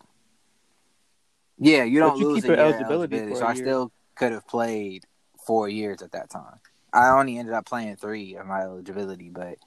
Yeah, 1.58 1.84
you 1.84 2.00
But 2.00 2.06
don't 2.06 2.18
you 2.18 2.26
lose 2.26 2.42
keep 2.42 2.46
your 2.46 2.56
eligibility 2.56 3.20
eligibility, 3.20 3.20
for 3.20 3.40
so 3.40 3.46
a 3.46 3.46
I 3.46 3.54
year. 3.54 3.54
still 3.54 3.92
could 4.16 4.32
have 4.32 4.46
played 4.46 5.04
four 5.46 5.68
years 5.68 6.02
at 6.02 6.12
that 6.12 6.30
time. 6.30 6.60
I 6.92 7.08
only 7.10 7.38
ended 7.38 7.54
up 7.54 7.66
playing 7.66 7.96
three 7.96 8.34
of 8.36 8.46
my 8.46 8.62
eligibility, 8.62 9.30
but 9.30 9.58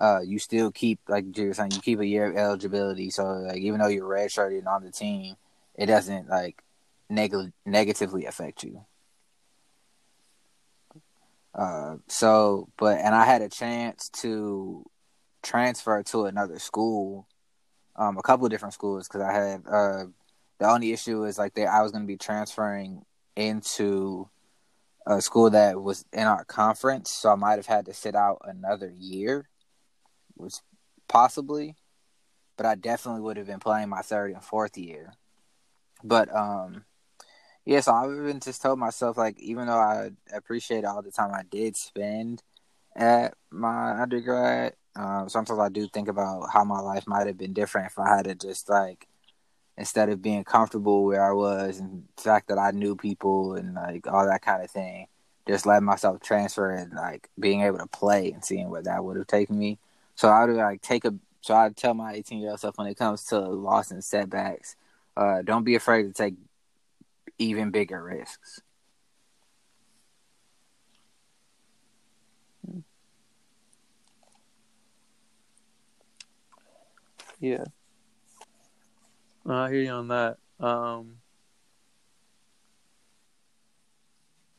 uh, 0.00 0.20
you 0.24 0.38
still 0.38 0.70
keep 0.70 1.00
like 1.08 1.36
you 1.36 1.48
were 1.48 1.54
saying, 1.54 1.72
you 1.72 1.80
keep 1.80 2.00
a 2.00 2.06
year 2.06 2.30
of 2.30 2.36
eligibility. 2.36 3.10
So 3.10 3.24
like 3.24 3.58
even 3.58 3.80
though 3.80 3.88
you're 3.88 4.08
redshirted 4.08 4.58
and 4.58 4.68
on 4.68 4.84
the 4.84 4.90
team, 4.92 5.36
it 5.74 5.86
doesn't 5.86 6.28
like 6.28 6.62
neg- 7.10 7.52
negatively 7.66 8.26
affect 8.26 8.62
you. 8.62 8.84
Uh, 11.54 11.96
so, 12.06 12.68
but 12.76 12.98
and 12.98 13.14
I 13.14 13.24
had 13.24 13.42
a 13.42 13.48
chance 13.48 14.08
to 14.20 14.84
transfer 15.42 16.02
to 16.04 16.26
another 16.26 16.58
school, 16.58 17.26
um, 17.96 18.16
a 18.16 18.22
couple 18.22 18.46
of 18.46 18.50
different 18.50 18.74
schools 18.74 19.08
because 19.08 19.22
I 19.22 19.32
had 19.32 19.62
uh, 19.66 20.04
the 20.58 20.68
only 20.68 20.92
issue 20.92 21.24
is 21.24 21.38
like 21.38 21.54
they 21.54 21.66
I 21.66 21.82
was 21.82 21.90
going 21.90 22.04
to 22.04 22.06
be 22.06 22.16
transferring 22.16 23.04
into 23.34 24.28
a 25.06 25.20
school 25.20 25.50
that 25.50 25.80
was 25.80 26.04
in 26.12 26.26
our 26.26 26.44
conference, 26.44 27.10
so 27.10 27.32
I 27.32 27.34
might 27.34 27.56
have 27.56 27.66
had 27.66 27.86
to 27.86 27.94
sit 27.94 28.14
out 28.14 28.42
another 28.44 28.92
year, 28.98 29.48
which 30.38 30.54
possibly, 31.08 31.76
but 32.56 32.66
I 32.66 32.74
definitely 32.74 33.22
would 33.22 33.36
have 33.36 33.46
been 33.46 33.60
playing 33.60 33.88
my 33.88 34.02
third 34.02 34.32
and 34.32 34.42
fourth 34.42 34.76
year. 34.78 35.12
But 36.02 36.34
um, 36.34 36.84
yeah, 37.64 37.80
so 37.80 37.92
I've 37.92 38.12
even 38.12 38.40
just 38.40 38.62
told 38.62 38.78
myself 38.78 39.16
like, 39.16 39.38
even 39.40 39.66
though 39.66 39.78
I 39.78 40.10
appreciate 40.32 40.84
all 40.84 41.02
the 41.02 41.10
time 41.10 41.32
I 41.34 41.42
did 41.50 41.76
spend 41.76 42.42
at 42.96 43.34
my 43.50 44.00
undergrad, 44.00 44.74
um, 44.96 45.28
sometimes 45.28 45.60
I 45.60 45.68
do 45.68 45.86
think 45.86 46.08
about 46.08 46.48
how 46.52 46.64
my 46.64 46.80
life 46.80 47.06
might 47.06 47.26
have 47.26 47.38
been 47.38 47.52
different 47.52 47.88
if 47.88 47.98
I 47.98 48.16
had 48.16 48.24
to 48.24 48.34
just 48.34 48.68
like 48.68 49.06
instead 49.76 50.08
of 50.08 50.20
being 50.20 50.42
comfortable 50.44 51.04
where 51.04 51.24
I 51.24 51.32
was 51.32 51.78
and 51.78 52.04
the 52.16 52.22
fact 52.22 52.48
that 52.48 52.58
I 52.58 52.72
knew 52.72 52.96
people 52.96 53.54
and 53.54 53.74
like 53.74 54.06
all 54.08 54.26
that 54.26 54.42
kind 54.42 54.62
of 54.62 54.70
thing, 54.70 55.06
just 55.46 55.66
letting 55.66 55.84
myself 55.86 56.20
transfer 56.20 56.70
and 56.70 56.92
like 56.94 57.30
being 57.38 57.60
able 57.62 57.78
to 57.78 57.86
play 57.86 58.32
and 58.32 58.44
seeing 58.44 58.70
where 58.70 58.82
that 58.82 59.04
would 59.04 59.16
have 59.16 59.28
taken 59.28 59.58
me. 59.58 59.78
So 60.18 60.26
I 60.26 60.46
would 60.46 60.56
like 60.56 60.82
take 60.82 61.04
a 61.04 61.14
so 61.42 61.54
I'd 61.54 61.76
tell 61.76 61.94
my 61.94 62.12
18 62.14 62.40
year 62.40 62.50
old 62.50 62.58
self 62.58 62.76
when 62.76 62.88
it 62.88 62.96
comes 62.96 63.22
to 63.26 63.38
loss 63.38 63.92
and 63.92 64.02
setbacks, 64.02 64.74
uh, 65.16 65.42
don't 65.42 65.62
be 65.62 65.76
afraid 65.76 66.02
to 66.02 66.12
take 66.12 66.34
even 67.38 67.70
bigger 67.70 68.02
risks. 68.02 68.60
Yeah. 77.38 77.62
I 79.46 79.70
hear 79.70 79.82
you 79.82 79.90
on 79.90 80.08
that. 80.08 80.38
Um, 80.58 81.18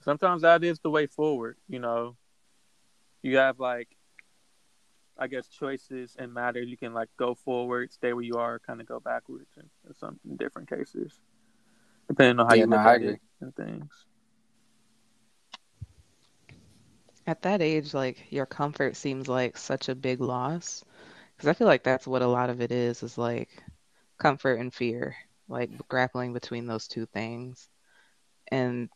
sometimes 0.05 0.43
that 0.43 0.63
is 0.63 0.79
the 0.79 0.89
way 0.89 1.05
forward. 1.05 1.57
You 1.67 1.79
know, 1.79 2.15
you 3.21 3.35
have 3.35 3.59
like, 3.59 3.89
I 5.19 5.27
guess, 5.27 5.47
choices 5.49 6.15
and 6.19 6.33
matter. 6.33 6.61
You 6.61 6.77
can 6.77 6.93
like 6.93 7.09
go 7.17 7.35
forward, 7.35 7.91
stay 7.93 8.13
where 8.13 8.23
you 8.23 8.37
are, 8.37 8.59
kind 8.59 8.81
of 8.81 8.87
go 8.87 8.99
backwards 8.99 9.51
in, 9.57 9.69
in 9.87 9.93
some 9.95 10.19
in 10.29 10.37
different 10.37 10.69
cases, 10.69 11.19
depending 12.07 12.39
on 12.39 12.47
how 12.47 12.53
Yeah, 12.53 12.65
you 12.65 12.67
no, 12.67 12.77
look 12.77 12.85
I 12.85 12.95
at 12.95 13.01
agree. 13.01 13.03
it 13.03 13.19
and 13.41 13.55
things. 13.55 14.05
At 17.27 17.43
that 17.43 17.61
age, 17.61 17.93
like 17.93 18.31
your 18.31 18.45
comfort 18.45 18.95
seems 18.97 19.27
like 19.29 19.57
such 19.57 19.89
a 19.89 19.95
big 19.95 20.21
loss. 20.21 20.83
Because 21.35 21.49
I 21.49 21.53
feel 21.53 21.67
like 21.67 21.83
that's 21.83 22.07
what 22.07 22.21
a 22.23 22.27
lot 22.27 22.49
of 22.49 22.61
it 22.61 22.71
is, 22.71 23.03
is 23.03 23.17
like 23.17 23.63
comfort 24.19 24.59
and 24.59 24.73
fear, 24.73 25.17
like 25.49 25.71
grappling 25.89 26.33
between 26.33 26.67
those 26.67 26.87
two 26.87 27.05
things. 27.07 27.69
And 28.51 28.89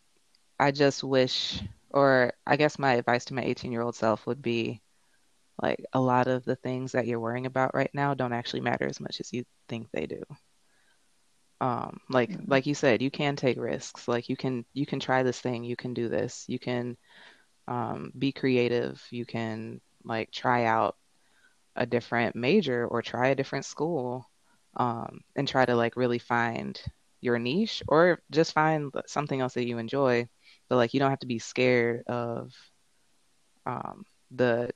I 0.60 0.72
just 0.72 1.04
wish, 1.04 1.64
or 1.92 2.34
I 2.46 2.58
guess 2.58 2.80
my 2.80 2.94
advice 2.94 3.26
to 3.26 3.36
my 3.36 3.44
18 3.44 3.74
year 3.74 3.82
old 3.84 3.96
self 3.96 4.28
would 4.28 4.44
be 4.44 4.83
like 5.64 5.86
a 5.94 6.02
lot 6.02 6.28
of 6.28 6.46
the 6.46 6.58
things 6.58 6.94
that 6.94 7.08
you're 7.08 7.22
worrying 7.22 7.48
about 7.48 7.76
right 7.76 7.92
now 7.96 8.16
don't 8.16 8.34
actually 8.34 8.62
matter 8.62 8.88
as 8.88 9.02
much 9.02 9.22
as 9.22 9.34
you 9.34 9.46
think 9.70 9.90
they 9.94 10.08
do. 10.08 10.24
Um, 11.62 12.00
like 12.10 12.36
Mhm. 12.36 12.48
like 12.48 12.68
you 12.68 12.76
said, 12.76 13.02
you 13.02 13.12
can 13.12 13.36
take 13.38 13.58
risks. 13.60 14.08
Like 14.08 14.30
you 14.30 14.38
can 14.38 14.66
you 14.74 14.86
can 14.86 15.00
try 15.00 15.24
this 15.24 15.42
thing, 15.42 15.64
you 15.64 15.76
can 15.78 15.94
do 15.94 16.10
this, 16.10 16.46
you 16.48 16.60
can 16.60 16.98
um, 17.68 18.12
be 18.18 18.32
creative, 18.34 19.02
you 19.12 19.26
can 19.26 19.82
like 20.04 20.32
try 20.32 20.66
out 20.66 20.98
a 21.76 21.86
different 21.86 22.36
major 22.36 22.88
or 22.88 23.02
try 23.02 23.30
a 23.30 23.36
different 23.36 23.66
school 23.66 24.30
um, 24.78 25.22
and 25.36 25.48
try 25.48 25.66
to 25.66 25.76
like 25.76 25.96
really 25.98 26.20
find 26.20 26.82
your 27.22 27.40
niche 27.40 27.84
or 27.88 28.20
just 28.32 28.54
find 28.54 28.92
something 29.08 29.42
else 29.42 29.56
that 29.56 29.68
you 29.68 29.78
enjoy. 29.80 30.28
But 30.70 30.78
like 30.78 30.94
you 30.94 31.00
don't 31.00 31.12
have 31.12 31.20
to 31.20 31.28
be 31.28 31.40
scared 31.40 32.04
of 32.08 32.54
um, 33.66 34.06
the 34.32 34.70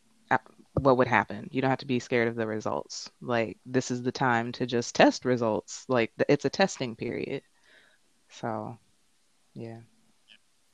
what 0.81 0.97
would 0.97 1.07
happen. 1.07 1.49
You 1.51 1.61
don't 1.61 1.69
have 1.69 1.79
to 1.79 1.85
be 1.85 1.99
scared 1.99 2.27
of 2.27 2.35
the 2.35 2.47
results. 2.47 3.09
Like 3.21 3.57
this 3.65 3.91
is 3.91 4.03
the 4.03 4.11
time 4.11 4.51
to 4.53 4.65
just 4.65 4.95
test 4.95 5.25
results. 5.25 5.85
Like 5.87 6.11
it's 6.29 6.45
a 6.45 6.49
testing 6.49 6.95
period. 6.95 7.43
So 8.29 8.77
yeah, 9.53 9.79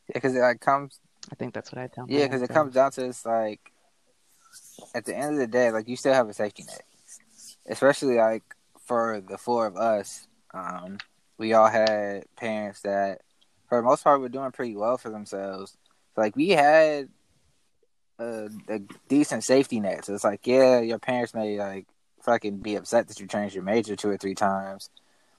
Yeah, 0.08 0.14
because 0.16 0.36
it 0.36 0.40
like 0.40 0.60
comes 0.60 1.00
I 1.32 1.36
think 1.36 1.54
that's 1.54 1.72
what 1.72 1.82
I 1.82 1.88
tell. 1.88 2.06
Yeah, 2.10 2.26
because 2.26 2.42
it 2.42 2.50
comes 2.50 2.74
down 2.74 2.92
to 2.92 3.06
it's 3.06 3.26
like 3.26 3.60
at 4.94 5.06
the 5.06 5.16
end 5.16 5.34
of 5.34 5.40
the 5.40 5.48
day, 5.48 5.72
like 5.72 5.88
you 5.88 5.96
still 5.96 6.14
have 6.14 6.30
a 6.30 6.34
safety 6.34 6.64
net, 6.64 6.84
especially 7.68 8.18
like 8.18 8.44
for 8.86 9.22
the 9.28 9.38
four 9.38 9.66
of 9.66 9.78
us. 9.78 10.28
Um, 10.54 10.98
we 11.38 11.54
all 11.54 11.68
had 11.68 12.26
parents 12.36 12.82
that, 12.82 13.22
for 13.68 13.80
the 13.80 13.84
most 13.84 14.04
part, 14.04 14.20
were 14.22 14.30
doing 14.30 14.52
pretty 14.52 14.76
well 14.76 14.98
for 14.98 15.10
themselves. 15.10 15.78
So, 16.16 16.22
like 16.22 16.36
we 16.36 16.50
had 16.50 17.10
a, 18.20 18.50
a 18.70 18.80
decent 19.08 19.44
safety 19.44 19.80
net. 19.80 20.06
So 20.06 20.14
it's 20.14 20.24
like, 20.24 20.46
yeah, 20.46 20.80
your 20.80 21.00
parents 21.00 21.34
may 21.34 21.58
like 21.60 21.88
fucking 22.22 22.58
be 22.58 22.76
upset 22.76 23.08
that 23.08 23.20
you 23.20 23.28
changed 23.28 23.56
your 23.56 23.64
major 23.64 23.96
two 23.96 24.10
or 24.10 24.18
three 24.18 24.36
times, 24.36 24.90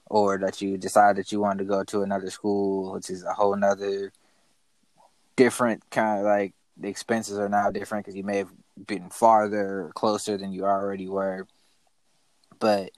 or 0.07 0.37
that 0.37 0.61
you 0.61 0.77
decided 0.77 1.17
that 1.17 1.31
you 1.31 1.39
wanted 1.39 1.59
to 1.59 1.65
go 1.65 1.83
to 1.83 2.01
another 2.03 2.29
school, 2.29 2.93
which 2.93 3.09
is 3.09 3.23
a 3.23 3.33
whole 3.33 3.55
nother 3.55 4.11
different 5.35 5.89
kind 5.89 6.19
of 6.19 6.25
like 6.25 6.53
the 6.77 6.87
expenses 6.87 7.37
are 7.37 7.49
now 7.49 7.71
different 7.71 8.05
because 8.05 8.15
you 8.15 8.23
may 8.23 8.37
have 8.37 8.51
been 8.87 9.09
farther 9.09 9.85
or 9.85 9.91
closer 9.93 10.37
than 10.37 10.51
you 10.51 10.65
already 10.65 11.07
were. 11.07 11.47
But 12.59 12.91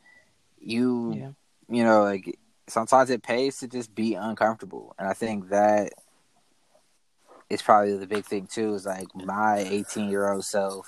you, 0.60 1.14
Yeah. 1.16 1.32
you 1.70 1.84
know, 1.84 2.04
like 2.04 2.38
sometimes 2.68 3.10
it 3.10 3.24
pays 3.24 3.58
to 3.60 3.68
just 3.68 3.94
be 3.94 4.16
uncomfortable, 4.16 4.96
and 5.00 5.08
I 5.08 5.14
think 5.14 5.50
that 5.50 5.94
is 7.50 7.62
probably 7.62 7.96
the 7.98 8.08
big 8.08 8.26
thing 8.26 8.48
too. 8.48 8.74
Is 8.74 8.86
like 8.86 9.08
my 9.16 9.60
18 9.60 10.10
year 10.10 10.32
old 10.32 10.46
self, 10.46 10.88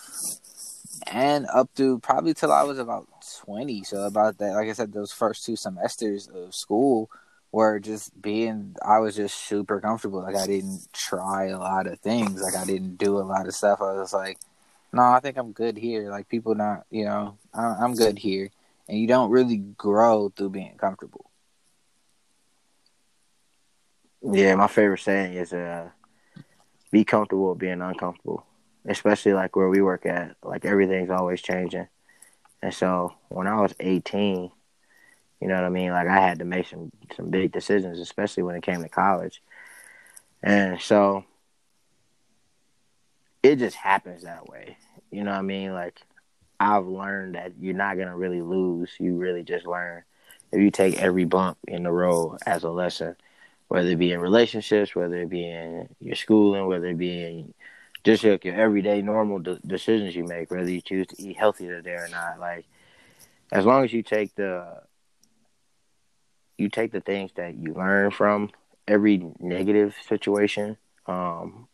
and 1.07 1.45
up 1.53 1.73
to 1.75 1.99
probably 1.99 2.33
till 2.33 2.51
I 2.51 2.63
was 2.63 2.79
about 2.79 3.07
20. 3.45 3.83
So 3.83 4.03
about 4.03 4.37
that, 4.39 4.53
like 4.53 4.69
I 4.69 4.73
said, 4.73 4.93
those 4.93 5.11
first 5.11 5.45
two 5.45 5.55
semesters 5.55 6.27
of 6.27 6.53
school 6.53 7.09
were 7.51 7.79
just 7.79 8.19
being. 8.21 8.75
I 8.85 8.99
was 8.99 9.15
just 9.15 9.35
super 9.35 9.79
comfortable. 9.79 10.21
Like 10.21 10.35
I 10.35 10.47
didn't 10.47 10.87
try 10.93 11.45
a 11.47 11.57
lot 11.59 11.87
of 11.87 11.99
things. 11.99 12.41
Like 12.41 12.55
I 12.55 12.65
didn't 12.65 12.97
do 12.97 13.17
a 13.17 13.21
lot 13.25 13.47
of 13.47 13.55
stuff. 13.55 13.81
I 13.81 13.93
was 13.93 14.13
like, 14.13 14.37
no, 14.91 15.03
I 15.03 15.19
think 15.19 15.37
I'm 15.37 15.51
good 15.51 15.77
here. 15.77 16.09
Like 16.09 16.29
people 16.29 16.55
not, 16.55 16.85
you 16.91 17.05
know, 17.05 17.37
I- 17.53 17.77
I'm 17.81 17.95
good 17.95 18.17
here. 18.19 18.49
And 18.87 18.97
you 18.99 19.05
don't 19.07 19.29
really 19.29 19.57
grow 19.57 20.29
through 20.35 20.49
being 20.49 20.75
comfortable. 20.77 21.29
Yeah, 24.21 24.55
my 24.55 24.67
favorite 24.67 24.99
saying 24.99 25.33
is 25.33 25.53
uh, 25.53 25.89
be 26.91 27.03
comfortable 27.03 27.55
being 27.55 27.81
uncomfortable. 27.81 28.45
Especially 28.85 29.33
like 29.33 29.55
where 29.55 29.69
we 29.69 29.81
work 29.81 30.05
at, 30.05 30.35
like 30.43 30.65
everything's 30.65 31.09
always 31.09 31.41
changing. 31.41 31.87
And 32.61 32.73
so 32.73 33.13
when 33.27 33.47
I 33.47 33.61
was 33.61 33.73
18, 33.79 34.51
you 35.41 35.47
know 35.47 35.55
what 35.55 35.63
I 35.63 35.69
mean? 35.69 35.91
Like 35.91 36.07
I 36.07 36.19
had 36.19 36.39
to 36.39 36.45
make 36.45 36.67
some 36.67 36.91
some 37.15 37.29
big 37.29 37.51
decisions, 37.51 37.99
especially 37.99 38.43
when 38.43 38.55
it 38.55 38.63
came 38.63 38.81
to 38.81 38.89
college. 38.89 39.41
And 40.41 40.81
so 40.81 41.25
it 43.43 43.57
just 43.57 43.75
happens 43.75 44.23
that 44.23 44.47
way. 44.47 44.77
You 45.11 45.23
know 45.23 45.31
what 45.31 45.39
I 45.39 45.43
mean? 45.43 45.73
Like 45.73 46.01
I've 46.59 46.87
learned 46.87 47.35
that 47.35 47.53
you're 47.59 47.73
not 47.73 47.97
gonna 47.97 48.17
really 48.17 48.41
lose. 48.41 48.91
You 48.99 49.15
really 49.17 49.43
just 49.43 49.65
learn 49.65 50.03
if 50.51 50.59
you 50.59 50.71
take 50.71 51.01
every 51.01 51.25
bump 51.25 51.57
in 51.67 51.83
the 51.83 51.91
road 51.91 52.39
as 52.45 52.63
a 52.63 52.69
lesson, 52.69 53.15
whether 53.69 53.89
it 53.89 53.99
be 53.99 54.11
in 54.11 54.19
relationships, 54.19 54.95
whether 54.95 55.15
it 55.21 55.29
be 55.29 55.47
in 55.49 55.87
your 56.01 56.15
schooling, 56.15 56.67
whether 56.67 56.87
it 56.87 56.97
be 56.97 57.23
in 57.23 57.53
just 58.03 58.23
like 58.23 58.43
your 58.43 58.55
everyday 58.55 59.01
normal 59.01 59.39
de- 59.39 59.59
decisions 59.65 60.15
you 60.15 60.23
make, 60.23 60.51
whether 60.51 60.69
you 60.69 60.81
choose 60.81 61.07
to 61.07 61.21
eat 61.21 61.37
healthy 61.37 61.67
today 61.67 61.93
or 61.93 62.07
not. 62.09 62.39
Like 62.39 62.65
as 63.51 63.65
long 63.65 63.85
as 63.85 63.93
you 63.93 64.03
take 64.03 64.35
the 64.35 64.81
you 66.57 66.69
take 66.69 66.91
the 66.91 66.99
things 67.01 67.31
that 67.35 67.55
you 67.55 67.73
learn 67.73 68.11
from 68.11 68.49
every 68.87 69.23
negative 69.39 69.95
situation, 70.07 70.75
um, 71.05 71.67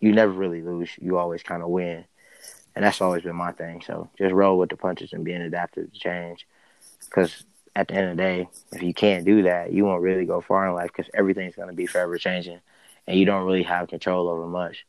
you 0.00 0.12
never 0.12 0.32
really 0.32 0.60
lose. 0.60 0.90
You 1.00 1.18
always 1.18 1.42
kind 1.42 1.62
of 1.62 1.68
win, 1.68 2.04
and 2.74 2.84
that's 2.84 3.00
always 3.00 3.22
been 3.22 3.36
my 3.36 3.52
thing. 3.52 3.82
So 3.86 4.10
just 4.18 4.34
roll 4.34 4.58
with 4.58 4.70
the 4.70 4.76
punches 4.76 5.12
and 5.12 5.24
being 5.24 5.40
adaptive 5.40 5.92
to 5.92 5.98
change. 5.98 6.46
Because 7.04 7.44
at 7.78 7.86
the 7.86 7.94
end 7.94 8.10
of 8.10 8.16
the 8.16 8.22
day, 8.22 8.48
if 8.72 8.82
you 8.82 8.92
can't 8.92 9.24
do 9.24 9.44
that, 9.44 9.72
you 9.72 9.84
won't 9.84 10.02
really 10.02 10.24
go 10.24 10.40
far 10.40 10.66
in 10.68 10.74
life 10.74 10.88
because 10.88 11.08
everything's 11.14 11.54
going 11.54 11.68
to 11.68 11.74
be 11.74 11.86
forever 11.86 12.18
changing, 12.18 12.58
and 13.06 13.16
you 13.18 13.24
don't 13.24 13.46
really 13.46 13.62
have 13.62 13.86
control 13.88 14.28
over 14.28 14.46
much. 14.48 14.84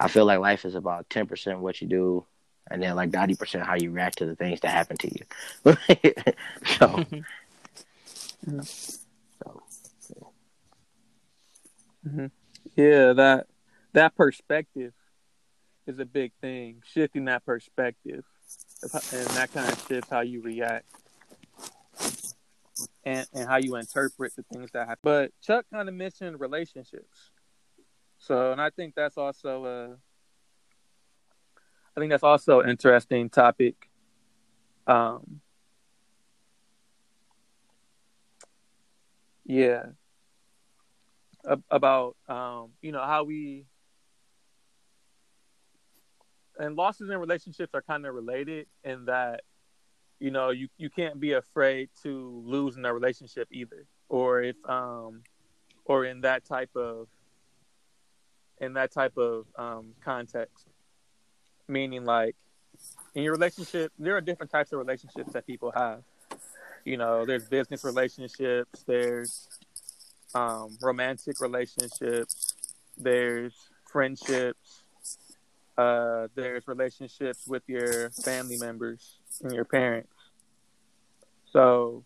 I 0.00 0.08
feel 0.08 0.24
like 0.24 0.38
life 0.38 0.64
is 0.64 0.74
about 0.74 1.10
ten 1.10 1.26
percent 1.26 1.60
what 1.60 1.82
you 1.82 1.88
do, 1.88 2.24
and 2.70 2.82
then 2.82 2.96
like 2.96 3.12
ninety 3.12 3.34
percent 3.34 3.66
how 3.66 3.74
you 3.74 3.90
react 3.90 4.18
to 4.18 4.26
the 4.26 4.34
things 4.34 4.60
that 4.60 4.70
happen 4.70 4.96
to 4.96 5.10
you. 5.14 5.26
so, 6.64 7.04
so 9.44 10.32
hmm 12.02 12.26
Yeah, 12.76 13.12
that 13.12 13.46
that 13.92 14.16
perspective 14.16 14.94
is 15.86 15.98
a 15.98 16.06
big 16.06 16.32
thing. 16.40 16.82
Shifting 16.86 17.26
that 17.26 17.44
perspective, 17.44 18.24
and 18.82 19.26
that 19.36 19.52
kind 19.52 19.70
of 19.70 19.84
shifts 19.86 20.08
how 20.08 20.20
you 20.20 20.40
react 20.40 20.86
and 23.04 23.26
and 23.32 23.48
how 23.48 23.56
you 23.56 23.76
interpret 23.76 24.34
the 24.36 24.42
things 24.44 24.70
that 24.72 24.88
happen. 24.88 25.00
But 25.02 25.32
Chuck 25.42 25.66
kind 25.72 25.88
of 25.88 25.94
mentioned 25.94 26.40
relationships, 26.40 27.30
so 28.18 28.52
and 28.52 28.60
I 28.60 28.70
think 28.70 28.94
that's 28.94 29.16
also 29.16 29.64
a 29.64 29.96
I 31.96 32.00
think 32.00 32.10
that's 32.10 32.22
also 32.22 32.60
an 32.60 32.70
interesting 32.70 33.28
topic. 33.28 33.88
Um, 34.86 35.40
yeah, 39.44 39.86
about 41.70 42.16
um, 42.28 42.70
you 42.80 42.92
know 42.92 43.02
how 43.02 43.24
we 43.24 43.66
and 46.58 46.76
losses 46.76 47.10
in 47.10 47.18
relationships 47.18 47.74
are 47.74 47.82
kind 47.82 48.06
of 48.06 48.14
related 48.14 48.66
in 48.84 49.06
that 49.06 49.42
you 50.22 50.30
know 50.30 50.50
you 50.50 50.68
you 50.78 50.88
can't 50.88 51.18
be 51.18 51.32
afraid 51.32 51.88
to 52.04 52.42
lose 52.46 52.76
in 52.76 52.84
a 52.84 52.94
relationship 52.94 53.48
either 53.50 53.86
or 54.08 54.40
if 54.40 54.54
um 54.68 55.22
or 55.84 56.04
in 56.04 56.20
that 56.20 56.44
type 56.44 56.70
of 56.76 57.08
in 58.60 58.74
that 58.74 58.92
type 58.92 59.18
of 59.18 59.46
um 59.56 59.94
context. 60.04 60.68
Meaning 61.66 62.04
like 62.04 62.36
in 63.16 63.24
your 63.24 63.32
relationship 63.32 63.92
there 63.98 64.16
are 64.16 64.20
different 64.20 64.52
types 64.52 64.72
of 64.72 64.78
relationships 64.78 65.32
that 65.32 65.44
people 65.44 65.72
have. 65.74 66.02
You 66.84 66.98
know 66.98 67.26
there's 67.26 67.48
business 67.48 67.82
relationships 67.82 68.84
there's 68.86 69.48
um 70.36 70.78
romantic 70.80 71.40
relationships 71.40 72.54
there's 72.96 73.54
friendships 73.90 74.84
uh 75.78 76.28
there's 76.36 76.68
relationships 76.68 77.46
with 77.48 77.62
your 77.66 78.10
family 78.10 78.56
members 78.58 79.18
and 79.42 79.52
your 79.52 79.64
parents 79.64 80.11
so 81.52 82.04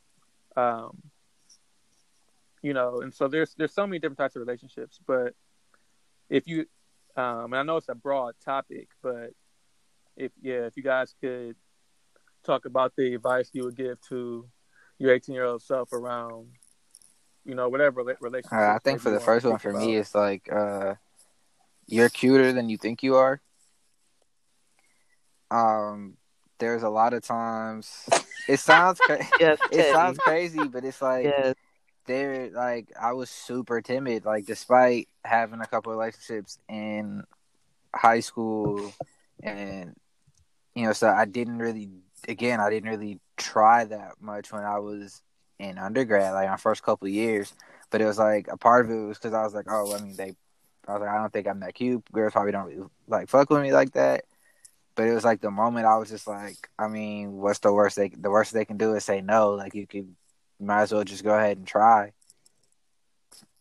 um 0.57 0.97
you 2.63 2.75
know 2.75 3.01
and 3.01 3.15
so 3.15 3.29
there's 3.29 3.55
there's 3.57 3.73
so 3.75 3.87
many 3.87 3.99
different 3.99 4.19
types 4.19 4.37
of 4.37 4.41
relationships 4.41 4.99
but 5.07 5.35
if 6.29 6.47
you 6.47 6.67
um 7.17 7.45
and 7.53 7.57
i 7.57 7.63
know 7.63 7.77
it's 7.77 7.89
a 7.89 7.95
broad 7.95 8.35
topic 8.45 8.89
but 9.03 9.31
if 10.17 10.33
yeah 10.43 10.67
if 10.67 10.77
you 10.77 10.83
guys 10.83 11.15
could 11.21 11.55
talk 12.45 12.65
about 12.65 12.95
the 12.97 13.15
advice 13.15 13.51
you 13.53 13.65
would 13.65 13.77
give 13.77 14.01
to 14.01 14.49
your 14.99 15.13
18 15.13 15.35
year 15.35 15.45
old 15.45 15.63
self 15.63 15.93
around 15.93 16.49
you 17.45 17.55
know 17.55 17.69
whatever 17.69 18.03
rela- 18.03 18.21
relationship 18.21 18.59
Uh, 18.59 18.75
I 18.75 18.79
think 18.83 19.01
for 19.01 19.11
the 19.11 19.21
first 19.21 19.47
one 19.47 19.59
for 19.59 19.73
me, 19.73 19.97
it's 19.97 20.15
like 20.15 20.51
uh, 20.53 20.95
you're 21.87 22.09
cuter 22.09 22.53
than 22.53 22.69
you 22.69 22.77
think 22.77 23.03
you 23.03 23.17
are. 23.17 23.41
Um, 25.51 26.17
there's 26.59 26.83
a 26.83 26.89
lot 26.89 27.13
of 27.13 27.23
times 27.23 28.09
it 28.49 28.61
sounds 28.61 28.99
cra- 29.01 29.27
yes, 29.41 29.59
it 29.73 29.93
sounds 29.93 30.19
crazy, 30.19 30.65
but 30.69 30.85
it's 30.85 31.03
like 31.03 31.25
yes. 31.25 31.55
there 32.07 32.51
like 32.51 32.89
I 33.01 33.13
was 33.13 33.31
super 33.31 33.81
timid. 33.81 34.25
Like 34.25 34.47
despite 34.47 35.09
having 35.25 35.61
a 35.61 35.67
couple 35.67 35.93
of 35.93 35.99
relationships 35.99 36.59
in 36.69 37.25
high 37.95 38.21
school, 38.21 38.93
and 39.43 39.95
you 40.75 40.87
know, 40.87 40.93
so 40.93 41.09
I 41.09 41.25
didn't 41.25 41.59
really. 41.59 41.91
Again, 42.29 42.61
I 42.61 42.71
didn't 42.71 42.89
really 42.89 43.21
try 43.37 43.85
that 43.85 44.15
much 44.21 44.51
when 44.51 44.65
I 44.65 44.79
was 44.79 45.23
in 45.59 45.79
undergrad, 45.79 46.33
like 46.33 46.49
my 46.49 46.57
first 46.57 46.83
couple 46.83 47.07
of 47.07 47.13
years. 47.13 47.53
But 47.91 48.01
it 48.01 48.07
was 48.07 48.19
like 48.19 48.49
a 48.49 48.57
part 48.57 48.87
of 48.87 48.91
it 48.91 49.07
was 49.07 49.19
because 49.19 49.35
I 49.35 49.45
was 49.45 49.55
like, 49.55 49.67
oh, 49.71 49.95
I 49.95 50.01
mean, 50.01 50.17
they. 50.17 50.35
I 50.89 50.93
was 50.93 51.01
like, 51.01 51.11
I 51.11 51.17
don't 51.17 51.33
think 51.33 51.49
I'm 51.49 51.61
that 51.61 51.75
cute. 51.75 52.05
Girls 52.13 52.33
probably 52.33 52.53
don't 52.53 52.67
really, 52.67 52.85
like 53.09 53.29
fuck 53.29 53.51
with 53.51 53.63
me 53.63 53.73
like 53.73 53.93
that. 53.93 54.25
But 54.97 55.09
it 55.09 55.15
was 55.15 55.25
like 55.25 55.43
the 55.43 55.51
moment 55.51 55.87
I 55.87 55.99
was 55.99 56.09
just 56.09 56.27
like, 56.27 56.57
I 56.79 56.89
mean, 56.89 57.33
what's 57.33 57.59
the 57.59 57.73
worst 57.73 57.97
they 57.97 58.09
the 58.09 58.31
worst 58.31 58.55
they 58.55 58.65
can 58.65 58.79
do 58.79 58.95
is 58.95 59.05
say 59.05 59.21
no. 59.21 59.51
Like 59.51 59.75
you 59.75 59.87
could, 59.87 60.15
might 60.59 60.83
as 60.83 60.93
well 60.93 61.05
just 61.05 61.23
go 61.23 61.37
ahead 61.37 61.59
and 61.59 61.67
try. 61.67 62.13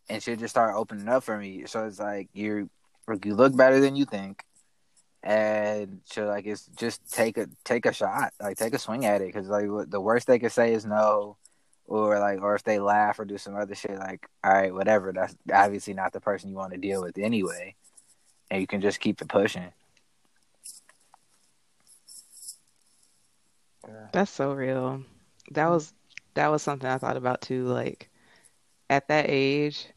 And 0.08 0.24
shit 0.24 0.40
just 0.40 0.54
started 0.54 0.78
opening 0.78 1.10
up 1.10 1.24
for 1.24 1.38
me. 1.38 1.66
So 1.66 1.86
it's 1.86 2.00
like 2.00 2.30
you're 2.34 2.70
you 3.24 3.36
look 3.36 3.56
better 3.56 3.82
than 3.82 3.96
you 3.98 4.06
think, 4.06 4.44
and 5.22 6.00
so 6.06 6.26
like 6.26 6.46
it's 6.46 6.68
just 6.78 7.12
take 7.12 7.38
a 7.38 7.48
take 7.66 7.86
a 7.86 7.94
shot, 7.94 8.34
like 8.42 8.58
take 8.58 8.74
a 8.74 8.80
swing 8.80 9.06
at 9.06 9.22
it, 9.22 9.34
because 9.34 9.50
like 9.50 9.68
the 9.90 10.02
worst 10.02 10.28
they 10.28 10.40
could 10.40 10.52
say 10.52 10.74
is 10.74 10.86
no, 10.86 11.38
or 11.86 12.18
like 12.20 12.42
or 12.42 12.56
if 12.56 12.64
they 12.64 12.80
laugh 12.80 13.20
or 13.20 13.26
do 13.26 13.38
some 13.38 13.56
other 13.56 13.76
shit, 13.76 13.98
like 14.00 14.26
all 14.44 14.54
right, 14.54 14.74
whatever. 14.74 15.12
That's 15.12 15.36
obviously 15.54 15.94
not 15.94 16.14
the 16.14 16.22
person 16.22 16.50
you 16.50 16.56
want 16.56 16.72
to 16.74 16.80
deal 16.80 17.02
with 17.02 17.18
anyway, 17.18 17.76
and 18.50 18.62
you 18.62 18.68
can 18.68 18.82
just 18.82 19.00
keep 19.00 19.22
it 19.22 19.28
pushing. 19.28 19.72
That's 24.12 24.32
so 24.32 24.54
real. 24.54 25.04
That 25.52 25.68
was 25.68 25.94
that 26.34 26.48
was 26.48 26.62
something 26.64 26.90
I 26.90 26.98
thought 26.98 27.18
about 27.18 27.42
too. 27.42 27.66
Like 27.66 28.10
at 28.90 29.08
that 29.08 29.26
age, 29.30 29.88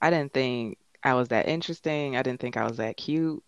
I 0.00 0.10
didn't 0.10 0.32
think 0.32 0.78
I 1.02 1.14
was 1.14 1.28
that 1.28 1.48
interesting. 1.48 2.16
I 2.16 2.22
didn't 2.22 2.40
think 2.40 2.56
I 2.56 2.64
was 2.64 2.78
that 2.78 2.96
cute. 2.96 3.42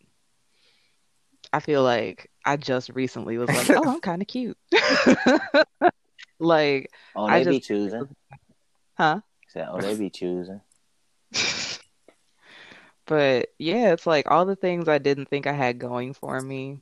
I 1.53 1.61
feel 1.61 1.83
like 1.83 2.31
I 2.45 2.57
just 2.57 2.91
recently 2.91 3.37
was 3.37 3.49
like, 3.49 3.71
oh, 3.71 3.95
I'm 3.95 4.01
kind 4.01 4.23
of 4.23 4.29
cute. 4.29 4.57
Like, 6.43 6.91
oh, 7.15 7.27
I 7.27 7.45
they 7.45 7.51
be 7.51 7.61
choosing. 7.61 8.09
huh? 8.95 9.21
Said, 9.49 9.69
oh, 9.71 9.79
they 9.79 9.95
be 9.95 10.09
choosing. 10.09 10.63
But 13.07 13.49
yeah, 13.59 13.93
it's 13.93 14.07
like 14.07 14.31
all 14.31 14.47
the 14.47 14.55
things 14.55 14.89
I 14.89 14.99
didn't 14.99 15.27
think 15.27 15.49
I 15.49 15.53
had 15.53 15.81
going 15.81 16.15
for 16.15 16.41
me, 16.41 16.79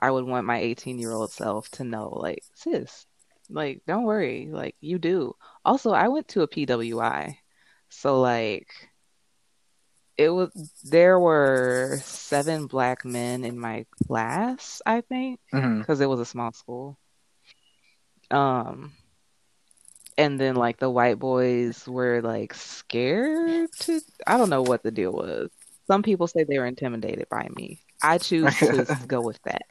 I 0.00 0.10
would 0.10 0.24
want 0.24 0.46
my 0.46 0.58
18 0.58 0.98
year 0.98 1.12
old 1.12 1.30
self 1.30 1.68
to 1.72 1.84
know, 1.84 2.08
like, 2.08 2.42
sis, 2.54 3.06
like, 3.50 3.82
don't 3.86 4.04
worry, 4.04 4.48
like, 4.50 4.76
you 4.80 4.98
do. 4.98 5.34
Also, 5.64 5.90
I 5.92 6.08
went 6.08 6.28
to 6.28 6.42
a 6.42 6.48
PWI. 6.48 7.36
So, 7.90 8.20
like, 8.20 8.68
it 10.16 10.30
was, 10.30 10.50
there 10.84 11.18
were 11.18 11.98
seven 12.02 12.66
black 12.66 13.04
men 13.04 13.44
in 13.44 13.58
my 13.58 13.86
class, 14.06 14.80
I 14.86 15.02
think, 15.02 15.40
because 15.50 16.00
it 16.00 16.08
was 16.08 16.20
a 16.20 16.24
small 16.24 16.52
school. 16.52 16.98
Um, 18.30 18.92
and 20.16 20.38
then 20.38 20.54
like 20.54 20.78
the 20.78 20.90
white 20.90 21.18
boys 21.18 21.88
were 21.88 22.20
like 22.20 22.54
scared 22.54 23.72
to, 23.80 24.00
I 24.26 24.36
don't 24.36 24.50
know 24.50 24.62
what 24.62 24.82
the 24.82 24.90
deal 24.90 25.12
was. 25.12 25.50
Some 25.86 26.02
people 26.02 26.28
say 26.28 26.44
they 26.44 26.58
were 26.58 26.66
intimidated 26.66 27.28
by 27.30 27.48
me. 27.56 27.80
I 28.02 28.18
choose 28.18 28.56
to 28.58 28.86
go 29.06 29.22
with 29.22 29.40
that 29.44 29.62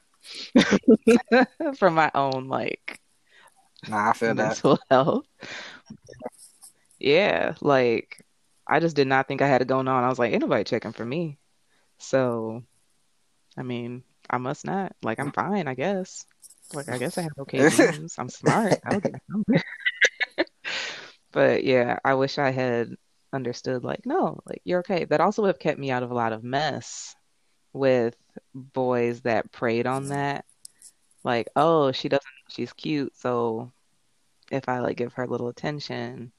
for 1.77 1.89
my 1.89 2.11
own 2.13 2.47
like 2.47 2.99
Nah, 3.87 4.09
I 4.09 4.13
feel 4.13 4.35
that. 4.35 4.63
mental 4.63 4.79
health. 4.89 5.25
Yeah, 6.99 7.55
like 7.61 8.25
I 8.67 8.79
just 8.79 8.95
did 8.95 9.07
not 9.07 9.27
think 9.27 9.41
I 9.41 9.47
had 9.47 9.61
it 9.61 9.67
going 9.67 9.87
on. 9.87 10.03
I 10.03 10.09
was 10.09 10.19
like, 10.19 10.31
ain't 10.31 10.41
nobody 10.41 10.63
checking 10.63 10.91
for 10.91 11.05
me. 11.05 11.37
So, 11.97 12.63
I 13.57 13.63
mean, 13.63 14.03
I 14.29 14.37
must 14.37 14.65
not. 14.65 14.95
Like, 15.01 15.19
I'm 15.19 15.31
fine, 15.31 15.67
I 15.67 15.73
guess. 15.73 16.25
Like, 16.73 16.89
I 16.89 16.97
guess 16.97 17.17
I 17.17 17.21
have 17.23 17.31
okay 17.39 17.69
genes. 17.69 18.15
I'm 18.17 18.29
smart. 18.29 18.79
I'll 18.85 18.99
get. 18.99 19.15
But 21.31 21.63
yeah, 21.63 21.99
I 22.03 22.15
wish 22.15 22.37
I 22.37 22.51
had 22.51 22.95
understood, 23.33 23.83
like, 23.83 24.05
no, 24.05 24.39
like, 24.45 24.61
you're 24.63 24.79
okay. 24.79 25.05
That 25.05 25.21
also 25.21 25.41
would 25.43 25.49
have 25.49 25.59
kept 25.59 25.79
me 25.79 25.91
out 25.91 26.03
of 26.03 26.11
a 26.11 26.15
lot 26.15 26.33
of 26.33 26.43
mess 26.43 27.15
with 27.73 28.15
boys 28.53 29.21
that 29.21 29.51
preyed 29.51 29.87
on 29.87 30.03
mm-hmm. 30.03 30.11
that. 30.11 30.45
Like, 31.23 31.49
oh, 31.55 31.91
she 31.91 32.09
doesn't, 32.09 32.25
she's 32.47 32.71
cute, 32.73 33.15
so 33.15 33.71
if 34.51 34.69
I 34.69 34.79
like 34.79 34.97
give 34.97 35.13
her 35.13 35.23
a 35.23 35.27
little 35.27 35.49
attention, 35.49 36.31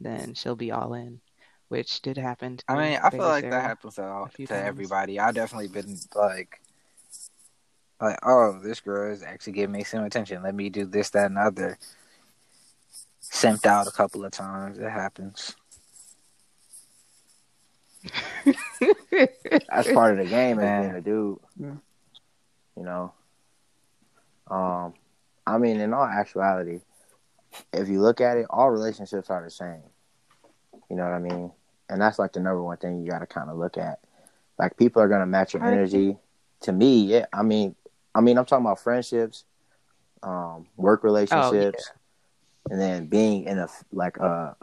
then 0.00 0.34
she'll 0.34 0.56
be 0.56 0.70
all 0.70 0.94
in, 0.94 1.20
which 1.68 2.02
did 2.02 2.18
happen 2.18 2.58
to 2.58 2.64
I 2.68 2.74
mean, 2.76 2.98
I 3.02 3.10
feel 3.10 3.20
like 3.20 3.48
that 3.48 3.62
happens 3.62 3.94
to, 3.94 4.06
all, 4.06 4.28
to 4.28 4.52
everybody. 4.52 5.18
I 5.18 5.32
definitely 5.32 5.68
been 5.68 5.98
like, 6.14 6.60
like, 8.00 8.18
oh, 8.22 8.60
this 8.62 8.80
girl 8.80 9.10
is 9.10 9.22
actually 9.22 9.54
giving 9.54 9.72
me 9.72 9.84
some 9.84 10.04
attention. 10.04 10.42
Let 10.42 10.54
me 10.54 10.68
do 10.68 10.84
this, 10.84 11.10
that, 11.10 11.26
and 11.26 11.38
other. 11.38 11.78
Simped 13.22 13.66
out 13.66 13.88
a 13.88 13.90
couple 13.90 14.24
of 14.24 14.32
times. 14.32 14.78
It 14.78 14.90
happens. 14.90 15.56
That's 19.68 19.92
part 19.92 20.18
of 20.18 20.24
the 20.24 20.30
game 20.30 20.58
as 20.58 20.64
Man. 20.64 20.82
being 20.82 20.94
a 20.96 21.00
dude. 21.00 21.38
Yeah. 21.58 21.74
You 22.76 22.82
know. 22.84 23.12
Um, 24.48 24.94
I 25.46 25.58
mean, 25.58 25.80
in 25.80 25.92
all 25.92 26.04
actuality, 26.04 26.80
if 27.72 27.88
you 27.88 28.00
look 28.00 28.20
at 28.20 28.36
it, 28.36 28.46
all 28.50 28.70
relationships 28.70 29.30
are 29.30 29.42
the 29.42 29.50
same. 29.50 29.82
You 30.90 30.96
know 30.96 31.04
what 31.04 31.12
I 31.12 31.18
mean? 31.18 31.52
And 31.88 32.00
that's 32.00 32.18
like 32.18 32.32
the 32.32 32.40
number 32.40 32.62
one 32.62 32.76
thing 32.76 33.02
you 33.02 33.10
got 33.10 33.20
to 33.20 33.26
kind 33.26 33.50
of 33.50 33.56
look 33.56 33.76
at. 33.76 34.00
Like 34.58 34.76
people 34.76 35.02
are 35.02 35.08
gonna 35.08 35.26
match 35.26 35.54
your 35.54 35.64
energy. 35.64 36.16
To 36.62 36.72
me, 36.72 37.04
yeah. 37.04 37.26
I 37.32 37.42
mean, 37.42 37.74
I 38.14 38.20
mean, 38.22 38.38
I'm 38.38 38.46
talking 38.46 38.64
about 38.64 38.80
friendships, 38.80 39.44
um, 40.22 40.66
work 40.76 41.04
relationships, 41.04 41.90
and 42.70 42.80
then 42.80 43.06
being 43.06 43.44
in 43.44 43.58
a 43.58 43.68
like 43.92 44.16
a 44.16 44.56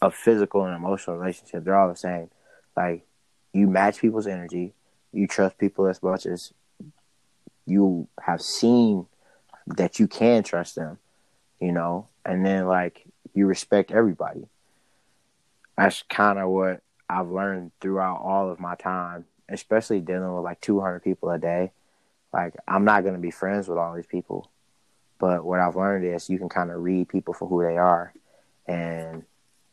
a 0.00 0.10
physical 0.10 0.64
and 0.64 0.74
emotional 0.74 1.16
relationship. 1.16 1.64
They're 1.64 1.76
all 1.76 1.88
the 1.88 1.96
same. 1.96 2.30
Like 2.78 3.04
you 3.52 3.66
match 3.66 4.00
people's 4.00 4.28
energy. 4.28 4.72
You 5.12 5.26
trust 5.26 5.58
people 5.58 5.88
as 5.88 6.00
much 6.00 6.26
as 6.26 6.52
you 7.66 8.06
have 8.20 8.40
seen 8.40 9.06
that 9.66 9.98
you 9.98 10.06
can 10.06 10.44
trust 10.44 10.76
them. 10.76 10.98
You 11.60 11.72
know, 11.72 12.06
and 12.24 12.46
then 12.46 12.68
like 12.68 13.04
you 13.34 13.46
respect 13.46 13.90
everybody. 13.90 14.46
That's 15.76 16.02
kind 16.08 16.38
of 16.38 16.50
what 16.50 16.82
I've 17.10 17.30
learned 17.30 17.72
throughout 17.80 18.20
all 18.20 18.48
of 18.50 18.60
my 18.60 18.76
time, 18.76 19.24
especially 19.48 20.00
dealing 20.00 20.32
with 20.34 20.44
like 20.44 20.60
200 20.60 21.00
people 21.00 21.30
a 21.30 21.38
day. 21.38 21.72
Like, 22.32 22.54
I'm 22.68 22.84
not 22.84 23.02
going 23.02 23.14
to 23.14 23.20
be 23.20 23.30
friends 23.30 23.66
with 23.66 23.78
all 23.78 23.94
these 23.94 24.06
people. 24.06 24.50
But 25.18 25.44
what 25.44 25.58
I've 25.58 25.76
learned 25.76 26.04
is 26.04 26.30
you 26.30 26.38
can 26.38 26.48
kind 26.48 26.70
of 26.70 26.82
read 26.82 27.08
people 27.08 27.34
for 27.34 27.48
who 27.48 27.62
they 27.62 27.76
are. 27.76 28.12
And 28.66 29.24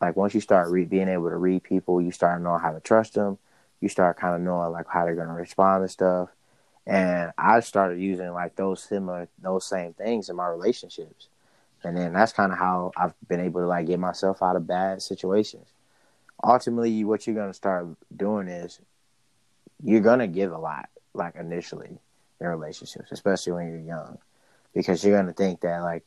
like, 0.01 0.15
once 0.15 0.33
you 0.33 0.41
start 0.41 0.69
re- 0.69 0.85
being 0.85 1.07
able 1.09 1.29
to 1.29 1.37
read 1.37 1.63
people, 1.63 2.01
you 2.01 2.11
start 2.11 2.41
knowing 2.41 2.61
how 2.61 2.71
to 2.71 2.79
trust 2.79 3.13
them. 3.13 3.37
You 3.81 3.89
start 3.89 4.17
kind 4.17 4.35
of 4.35 4.41
knowing 4.41 4.71
like 4.71 4.87
how 4.87 5.05
they're 5.05 5.15
going 5.15 5.27
to 5.27 5.33
respond 5.33 5.83
to 5.83 5.89
stuff. 5.89 6.29
And 6.87 7.31
I 7.37 7.59
started 7.61 7.99
using 7.99 8.31
like 8.31 8.55
those 8.55 8.83
similar, 8.83 9.27
those 9.41 9.65
same 9.65 9.93
things 9.93 10.29
in 10.29 10.35
my 10.35 10.47
relationships. 10.47 11.27
And 11.83 11.97
then 11.97 12.13
that's 12.13 12.33
kind 12.33 12.51
of 12.51 12.57
how 12.57 12.91
I've 12.97 13.13
been 13.27 13.39
able 13.39 13.61
to 13.61 13.67
like 13.67 13.87
get 13.87 13.99
myself 13.99 14.41
out 14.41 14.55
of 14.55 14.67
bad 14.67 15.01
situations 15.01 15.67
ultimately 16.43 17.03
what 17.03 17.25
you're 17.25 17.35
gonna 17.35 17.53
start 17.53 17.87
doing 18.15 18.47
is 18.47 18.79
you're 19.83 20.01
gonna 20.01 20.27
give 20.27 20.51
a 20.51 20.57
lot, 20.57 20.89
like 21.13 21.35
initially 21.35 21.97
in 22.39 22.47
relationships, 22.47 23.11
especially 23.11 23.53
when 23.53 23.67
you're 23.67 23.79
young, 23.79 24.17
because 24.73 25.03
you're 25.03 25.17
gonna 25.17 25.33
think 25.33 25.61
that 25.61 25.81
like 25.81 26.03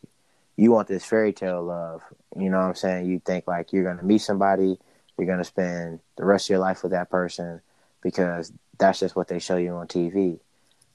you 0.58 0.72
want 0.72 0.88
this 0.88 1.04
fairy 1.04 1.32
tale 1.32 1.62
love. 1.62 2.02
You 2.36 2.50
know 2.50 2.58
what 2.58 2.64
I'm 2.64 2.74
saying? 2.74 3.06
You 3.06 3.20
think 3.24 3.46
like 3.46 3.72
you're 3.72 3.84
gonna 3.84 4.02
meet 4.02 4.18
somebody, 4.18 4.76
you're 5.16 5.26
gonna 5.26 5.44
spend 5.44 6.00
the 6.16 6.24
rest 6.24 6.46
of 6.46 6.50
your 6.50 6.58
life 6.58 6.82
with 6.82 6.90
that 6.92 7.10
person 7.10 7.62
because 8.02 8.52
that's 8.76 8.98
just 8.98 9.14
what 9.14 9.28
they 9.28 9.38
show 9.38 9.56
you 9.56 9.70
on 9.76 9.86
TV, 9.86 10.40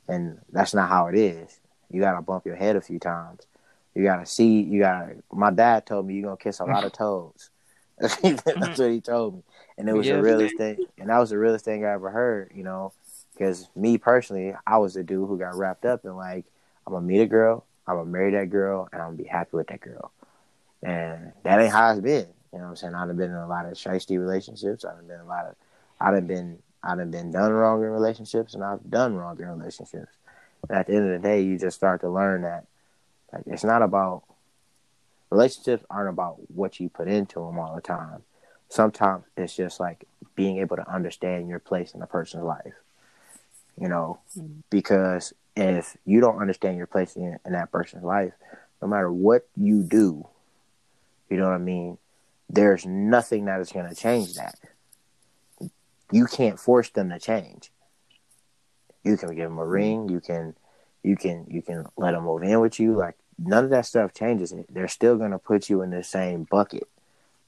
and 0.08 0.40
that's 0.52 0.74
not 0.74 0.90
how 0.90 1.08
it 1.08 1.16
is. 1.16 1.60
You 1.90 2.02
gotta 2.02 2.22
bump 2.22 2.46
your 2.46 2.58
head 2.58 2.76
a 2.76 2.82
few 2.82 3.00
times. 3.00 3.48
You 3.96 4.04
gotta 4.04 4.26
see. 4.26 4.62
You 4.62 4.82
gotta. 4.82 5.16
My 5.32 5.50
dad 5.50 5.86
told 5.86 6.08
me 6.08 6.16
you're 6.16 6.24
gonna 6.24 6.38
kiss 6.38 6.60
a 6.60 6.66
lot 6.66 6.84
of 6.84 6.92
toads. 6.92 7.50
That's 8.00 8.80
what 8.80 8.92
he 8.92 9.00
told 9.00 9.36
me, 9.36 9.44
and 9.78 9.88
it 9.88 9.94
was 9.94 10.08
Yeah. 10.08 10.18
the 10.18 10.24
realest 10.24 10.58
thing, 10.58 10.80
and 10.98 11.10
that 11.10 11.20
was 11.20 11.30
the 11.30 11.38
realest 11.38 11.64
thing 11.64 11.86
I 11.86 11.92
ever 11.92 12.10
heard. 12.10 12.52
You 12.54 12.64
know, 12.64 12.92
because 13.34 13.70
me 13.78 13.98
personally, 13.98 14.54
I 14.68 14.78
was 14.80 14.96
the 14.96 15.04
dude 15.04 15.30
who 15.30 15.38
got 15.38 15.56
wrapped 15.56 15.86
up 15.86 16.04
in 16.04 16.16
like, 16.18 16.44
I'm 16.86 16.94
gonna 16.94 17.06
meet 17.06 17.22
a 17.22 17.28
girl, 17.28 17.66
I'm 17.88 17.98
gonna 17.98 18.10
marry 18.10 18.32
that 18.32 18.50
girl, 18.50 18.88
and 18.92 19.02
I'm 19.02 19.10
gonna 19.10 19.18
be 19.18 19.30
happy 19.30 19.58
with 19.58 19.68
that 19.68 19.82
girl, 19.82 20.12
and 20.82 21.34
that 21.44 21.60
ain't 21.60 21.72
how 21.72 21.92
it's 21.92 22.02
been. 22.02 22.28
You 22.52 22.60
know 22.60 22.66
what 22.66 22.70
I'm 22.70 22.76
saying? 22.76 22.96
I've 22.96 23.18
been 23.18 23.32
in 23.32 23.36
a 23.36 23.48
lot 23.48 23.66
of 23.66 23.74
shisty 23.74 24.20
relationships. 24.20 24.86
I've 24.86 25.08
been 25.08 25.16
in 25.16 25.22
a 25.22 25.28
lot 25.28 25.46
of, 25.46 25.56
I've 26.00 26.28
been, 26.28 26.60
I've 26.84 26.98
been 27.12 27.32
done 27.32 27.52
wrong 27.52 27.82
in 27.84 27.90
relationships, 27.90 28.54
and 28.54 28.64
I've 28.64 28.90
done 28.90 29.16
wrong 29.16 29.40
in 29.40 29.48
relationships. 29.48 30.12
And 30.70 30.78
at 30.78 30.88
the 30.88 30.96
end 30.96 31.12
of 31.12 31.22
the 31.22 31.28
day, 31.28 31.42
you 31.42 31.58
just 31.58 31.78
start 31.78 32.02
to 32.02 32.10
learn 32.10 32.44
that, 32.44 32.66
like, 33.32 33.44
it's 33.48 33.64
not 33.64 33.82
about 33.82 34.24
relationships 35.32 35.84
aren't 35.90 36.10
about 36.10 36.38
what 36.54 36.80
you 36.80 36.90
put 36.90 37.08
into 37.08 37.40
them 37.40 37.58
all 37.58 37.74
the 37.74 37.82
time. 37.82 38.22
Sometimes 38.70 39.24
it's 39.36 39.56
just 39.56 39.80
like 39.80 40.06
being 40.36 40.60
able 40.60 40.76
to 40.76 40.88
understand 40.90 41.50
your 41.50 41.60
place 41.60 41.94
in 41.94 42.02
a 42.02 42.08
person's 42.08 42.44
life. 42.44 42.74
You 43.80 43.90
know, 43.90 44.20
mm-hmm. 44.38 44.60
because 44.70 45.34
if 45.56 45.98
you 46.06 46.20
don't 46.20 46.40
understand 46.40 46.78
your 46.78 46.88
place 46.88 47.16
in, 47.16 47.40
in 47.46 47.54
that 47.54 47.72
person's 47.72 48.04
life, 48.04 48.34
no 48.82 48.88
matter 48.88 49.12
what 49.12 49.48
you 49.56 49.82
do, 49.82 50.28
you 51.30 51.38
know 51.38 51.46
what 51.46 51.56
I 51.56 51.60
mean, 51.60 51.98
there's 52.50 52.86
nothing 52.86 53.46
that 53.46 53.60
is 53.60 53.72
going 53.72 53.90
to 53.90 53.96
change 53.96 54.36
that. 54.36 54.56
You 56.12 56.28
can't 56.28 56.60
force 56.60 56.90
them 56.90 57.10
to 57.10 57.20
change. 57.20 57.72
You 59.04 59.18
can 59.18 59.36
give 59.36 59.50
them 59.50 59.58
a 59.58 59.66
ring. 59.66 60.10
You 60.10 60.20
can, 60.20 60.56
you 61.02 61.16
can, 61.16 61.46
you 61.50 61.62
can 61.62 61.86
let 61.98 62.12
them 62.12 62.26
move 62.26 62.44
in 62.44 62.60
with 62.60 62.80
you. 62.80 62.96
Like 62.96 63.16
none 63.40 63.64
of 63.64 63.70
that 63.72 63.86
stuff 63.86 64.14
changes. 64.14 64.54
They're 64.70 64.88
still 64.88 65.18
going 65.18 65.32
to 65.32 65.40
put 65.40 65.70
you 65.70 65.82
in 65.82 65.90
the 65.90 66.04
same 66.04 66.44
bucket 66.44 66.88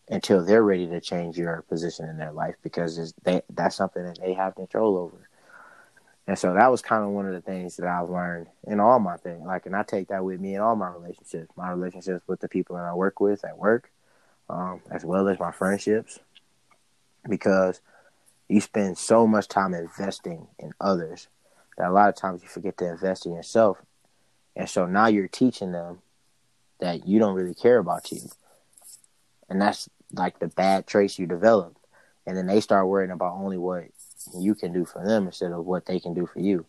until 0.09 0.43
they're 0.43 0.63
ready 0.63 0.87
to 0.87 1.01
change 1.01 1.37
your 1.37 1.63
position 1.67 2.09
in 2.09 2.17
their 2.17 2.31
life 2.31 2.55
because 2.63 3.13
they, 3.23 3.41
that's 3.49 3.75
something 3.75 4.03
that 4.03 4.19
they 4.19 4.33
have 4.33 4.55
control 4.55 4.97
over. 4.97 5.29
And 6.27 6.37
so 6.37 6.53
that 6.53 6.71
was 6.71 6.81
kind 6.81 7.03
of 7.03 7.11
one 7.11 7.27
of 7.27 7.33
the 7.33 7.41
things 7.41 7.77
that 7.77 7.87
I've 7.87 8.09
learned 8.09 8.47
in 8.65 8.79
all 8.79 8.99
my 8.99 9.17
things. 9.17 9.45
Like, 9.45 9.67
and 9.67 9.75
I 9.75 9.83
take 9.83 10.07
that 10.07 10.25
with 10.25 10.39
me 10.39 10.55
in 10.55 10.61
all 10.61 10.75
my 10.75 10.89
relationships, 10.89 11.51
my 11.55 11.69
relationships 11.69 12.23
with 12.27 12.39
the 12.39 12.47
people 12.47 12.75
that 12.75 12.85
I 12.85 12.93
work 12.93 13.19
with 13.19 13.45
at 13.45 13.57
work, 13.57 13.91
um, 14.49 14.81
as 14.89 15.05
well 15.05 15.27
as 15.27 15.39
my 15.39 15.51
friendships, 15.51 16.19
because 17.29 17.79
you 18.47 18.59
spend 18.59 18.97
so 18.97 19.27
much 19.27 19.47
time 19.47 19.73
investing 19.73 20.47
in 20.57 20.73
others 20.81 21.27
that 21.77 21.89
a 21.89 21.91
lot 21.91 22.09
of 22.09 22.15
times 22.15 22.41
you 22.41 22.49
forget 22.49 22.77
to 22.77 22.89
invest 22.89 23.25
in 23.25 23.33
yourself. 23.33 23.77
And 24.55 24.69
so 24.69 24.85
now 24.85 25.07
you're 25.07 25.27
teaching 25.27 25.71
them 25.73 25.99
that 26.79 27.07
you 27.07 27.19
don't 27.19 27.35
really 27.35 27.53
care 27.53 27.77
about 27.77 28.11
you. 28.11 28.21
And 29.49 29.61
that's 29.61 29.89
like 30.11 30.39
the 30.39 30.47
bad 30.47 30.87
traits 30.87 31.19
you 31.19 31.27
develop. 31.27 31.77
And 32.25 32.35
then 32.35 32.47
they 32.47 32.61
start 32.61 32.87
worrying 32.87 33.11
about 33.11 33.35
only 33.35 33.57
what 33.57 33.85
you 34.37 34.55
can 34.55 34.73
do 34.73 34.85
for 34.85 35.05
them 35.05 35.25
instead 35.27 35.51
of 35.51 35.65
what 35.65 35.85
they 35.85 35.99
can 35.99 36.13
do 36.13 36.25
for 36.25 36.39
you 36.39 36.65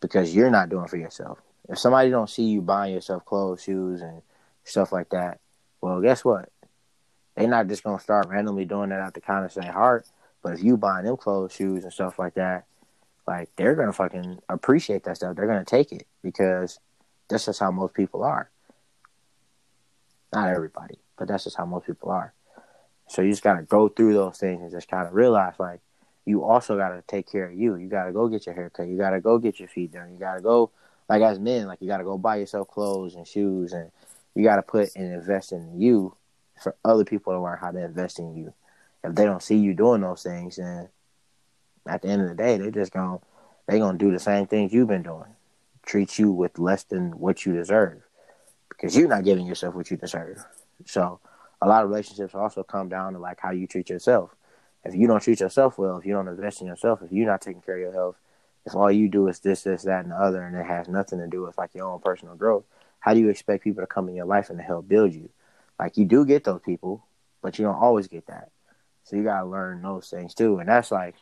because 0.00 0.34
you're 0.34 0.50
not 0.50 0.68
doing 0.68 0.88
for 0.88 0.96
yourself. 0.96 1.38
If 1.68 1.78
somebody 1.78 2.10
don't 2.10 2.28
see 2.28 2.44
you 2.44 2.60
buying 2.60 2.94
yourself 2.94 3.24
clothes, 3.24 3.62
shoes, 3.62 4.00
and 4.00 4.22
stuff 4.64 4.92
like 4.92 5.10
that, 5.10 5.38
well, 5.80 6.00
guess 6.00 6.24
what? 6.24 6.50
They're 7.36 7.48
not 7.48 7.68
just 7.68 7.84
gonna 7.84 8.00
start 8.00 8.28
randomly 8.28 8.64
doing 8.64 8.90
that 8.90 9.00
out 9.00 9.14
the 9.14 9.20
kindness 9.20 9.56
of 9.56 9.62
their 9.62 9.72
heart. 9.72 10.06
But 10.42 10.54
if 10.54 10.62
you 10.62 10.76
buying 10.76 11.04
them 11.04 11.16
clothes, 11.16 11.52
shoes, 11.52 11.84
and 11.84 11.92
stuff 11.92 12.18
like 12.18 12.34
that, 12.34 12.64
like 13.26 13.50
they're 13.56 13.74
gonna 13.74 13.92
fucking 13.92 14.40
appreciate 14.48 15.04
that 15.04 15.16
stuff. 15.16 15.36
They're 15.36 15.46
gonna 15.46 15.64
take 15.64 15.92
it 15.92 16.06
because 16.22 16.78
that's 17.28 17.46
just 17.46 17.60
how 17.60 17.70
most 17.70 17.94
people 17.94 18.24
are. 18.24 18.50
Not 20.32 20.48
everybody, 20.48 20.98
but 21.16 21.28
that's 21.28 21.44
just 21.44 21.56
how 21.56 21.66
most 21.66 21.86
people 21.86 22.10
are. 22.10 22.32
So 23.08 23.22
you 23.22 23.30
just 23.30 23.42
gotta 23.42 23.62
go 23.62 23.88
through 23.88 24.14
those 24.14 24.38
things 24.38 24.62
and 24.62 24.70
just 24.70 24.88
kind 24.88 25.06
of 25.06 25.14
realize, 25.14 25.54
like, 25.58 25.80
you 26.26 26.44
also 26.44 26.76
gotta 26.76 27.02
take 27.06 27.30
care 27.30 27.46
of 27.46 27.54
you. 27.54 27.76
You 27.76 27.88
gotta 27.88 28.12
go 28.12 28.28
get 28.28 28.46
your 28.46 28.54
hair 28.54 28.70
cut. 28.70 28.88
You 28.88 28.96
gotta 28.96 29.20
go 29.20 29.38
get 29.38 29.58
your 29.58 29.68
feet 29.68 29.92
done. 29.92 30.12
You 30.12 30.18
gotta 30.18 30.40
go, 30.40 30.70
like 31.08 31.22
as 31.22 31.38
men, 31.38 31.66
like 31.66 31.80
you 31.80 31.88
gotta 31.88 32.04
go 32.04 32.18
buy 32.18 32.36
yourself 32.36 32.68
clothes 32.68 33.14
and 33.14 33.26
shoes, 33.26 33.72
and 33.72 33.90
you 34.34 34.44
gotta 34.44 34.62
put 34.62 34.94
and 34.96 35.12
invest 35.12 35.52
in 35.52 35.80
you 35.80 36.14
for 36.62 36.76
other 36.84 37.04
people 37.04 37.32
to 37.32 37.40
learn 37.40 37.58
how 37.58 37.70
to 37.70 37.84
invest 37.84 38.18
in 38.18 38.36
you. 38.36 38.52
If 39.02 39.14
they 39.14 39.24
don't 39.24 39.42
see 39.42 39.56
you 39.56 39.74
doing 39.74 40.02
those 40.02 40.22
things, 40.22 40.56
then 40.56 40.88
at 41.86 42.02
the 42.02 42.08
end 42.08 42.22
of 42.22 42.28
the 42.28 42.34
day, 42.34 42.58
they're 42.58 42.70
just 42.70 42.92
gonna 42.92 43.18
they 43.66 43.78
gonna 43.78 43.98
do 43.98 44.12
the 44.12 44.18
same 44.18 44.46
things 44.46 44.72
you've 44.72 44.88
been 44.88 45.02
doing, 45.02 45.34
treat 45.84 46.18
you 46.18 46.30
with 46.30 46.58
less 46.58 46.84
than 46.84 47.18
what 47.18 47.46
you 47.46 47.54
deserve, 47.54 48.02
because 48.68 48.96
you're 48.96 49.08
not 49.08 49.24
giving 49.24 49.46
yourself 49.46 49.74
what 49.74 49.90
you 49.90 49.96
deserve. 49.96 50.44
So 50.84 51.20
a 51.62 51.68
lot 51.68 51.84
of 51.84 51.90
relationships 51.90 52.34
also 52.34 52.62
come 52.62 52.88
down 52.88 53.14
to 53.14 53.18
like 53.18 53.40
how 53.40 53.50
you 53.50 53.66
treat 53.66 53.88
yourself. 53.90 54.34
If 54.84 54.94
you 54.94 55.06
don't 55.06 55.20
treat 55.20 55.40
yourself 55.40 55.78
well, 55.78 55.98
if 55.98 56.06
you 56.06 56.12
don't 56.12 56.28
invest 56.28 56.60
in 56.60 56.66
yourself, 56.66 57.02
if 57.02 57.12
you're 57.12 57.26
not 57.26 57.42
taking 57.42 57.60
care 57.60 57.76
of 57.76 57.80
your 57.80 57.92
health, 57.92 58.16
if 58.66 58.74
all 58.74 58.90
you 58.90 59.08
do 59.08 59.28
is 59.28 59.40
this, 59.40 59.62
this, 59.62 59.82
that, 59.82 60.04
and 60.04 60.12
the 60.12 60.16
other, 60.16 60.42
and 60.42 60.56
it 60.56 60.66
has 60.66 60.88
nothing 60.88 61.18
to 61.18 61.26
do 61.26 61.42
with 61.42 61.58
like 61.58 61.74
your 61.74 61.86
own 61.86 62.00
personal 62.00 62.34
growth, 62.34 62.64
how 63.00 63.14
do 63.14 63.20
you 63.20 63.28
expect 63.28 63.64
people 63.64 63.82
to 63.82 63.86
come 63.86 64.08
in 64.08 64.14
your 64.14 64.26
life 64.26 64.50
and 64.50 64.58
to 64.58 64.64
help 64.64 64.88
build 64.88 65.12
you? 65.12 65.30
Like 65.78 65.96
you 65.96 66.04
do 66.04 66.24
get 66.26 66.44
those 66.44 66.60
people, 66.64 67.04
but 67.42 67.58
you 67.58 67.64
don't 67.64 67.76
always 67.76 68.06
get 68.06 68.26
that. 68.26 68.50
So 69.04 69.16
you 69.16 69.24
gotta 69.24 69.46
learn 69.46 69.82
those 69.82 70.08
things 70.08 70.34
too, 70.34 70.58
and 70.58 70.68
that's 70.68 70.90
like 70.90 71.16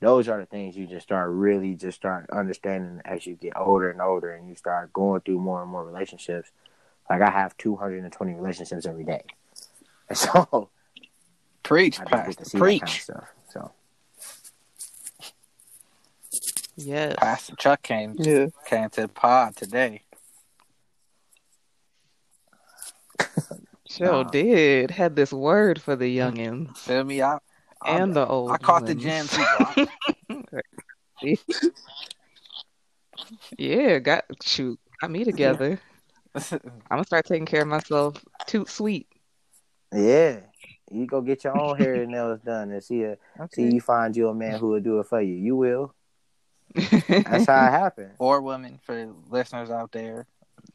those 0.00 0.28
are 0.28 0.40
the 0.40 0.46
things 0.46 0.76
you 0.76 0.86
just 0.86 1.06
start 1.06 1.30
really 1.30 1.74
just 1.74 1.96
start 1.96 2.28
understanding 2.30 3.00
as 3.04 3.26
you 3.26 3.36
get 3.36 3.56
older 3.56 3.90
and 3.90 4.02
older, 4.02 4.32
and 4.32 4.48
you 4.48 4.56
start 4.56 4.92
going 4.92 5.20
through 5.20 5.38
more 5.38 5.62
and 5.62 5.70
more 5.70 5.84
relationships. 5.84 6.50
Like 7.08 7.22
I 7.22 7.30
have 7.30 7.56
220 7.56 8.34
relationships 8.34 8.86
every 8.86 9.04
day, 9.04 9.22
and 10.08 10.18
so 10.18 10.68
Preach, 11.64 11.98
I 11.98 12.04
just 12.04 12.10
get 12.10 12.24
Pastor. 12.38 12.44
to 12.44 12.58
Preach. 12.58 12.80
that 12.80 12.86
kind 12.86 12.96
of 12.96 13.02
stuff. 13.02 13.28
So 13.52 13.72
Yes. 16.76 17.14
Pastor 17.18 17.56
Chuck 17.56 17.82
came 17.82 18.14
Yeah. 18.18 18.46
came 18.66 18.90
to 18.90 19.02
the 19.02 19.08
pod 19.08 19.56
today. 19.56 20.02
Sure 23.88 24.24
Nah. 24.24 24.24
did. 24.24 24.90
Had 24.90 25.14
this 25.14 25.32
word 25.32 25.80
for 25.80 25.94
the 25.94 26.18
mm. 26.18 26.34
youngins 26.34 26.76
Feel 26.78 27.04
me? 27.04 27.22
I, 27.22 27.38
I, 27.82 27.98
and 27.98 28.12
the 28.14 28.26
old 28.26 28.50
I 28.50 28.56
caught 28.58 28.86
the 28.86 28.94
ones. 28.94 29.02
gem 29.02 29.28
too. 29.28 29.86
yeah, 33.58 33.98
got 34.00 34.24
shoot. 34.42 34.78
Got 35.00 35.10
me 35.10 35.24
together. 35.24 35.80
I'm 36.34 36.60
gonna 36.90 37.04
start 37.04 37.26
taking 37.26 37.46
care 37.46 37.62
of 37.62 37.68
myself. 37.68 38.22
Too 38.46 38.64
sweet. 38.66 39.06
Yeah. 39.92 40.40
You 40.90 41.06
go 41.06 41.20
get 41.20 41.44
your 41.44 41.58
own 41.58 41.78
hair 41.78 41.94
and 42.02 42.12
nails 42.12 42.40
done 42.40 42.70
and 42.70 42.82
see 42.84 43.02
a, 43.04 43.16
see 43.52 43.70
you 43.72 43.80
find 43.80 44.16
you 44.16 44.28
a 44.28 44.34
man 44.34 44.58
who 44.58 44.68
will 44.68 44.80
do 44.80 45.00
it 45.00 45.06
for 45.06 45.20
you. 45.20 45.34
You 45.34 45.56
will. 45.56 45.94
That's 46.74 47.46
how 47.46 47.66
it 47.66 47.70
happens. 47.70 48.14
or 48.18 48.40
woman 48.42 48.78
for 48.82 49.12
listeners 49.30 49.70
out 49.70 49.92
there, 49.92 50.26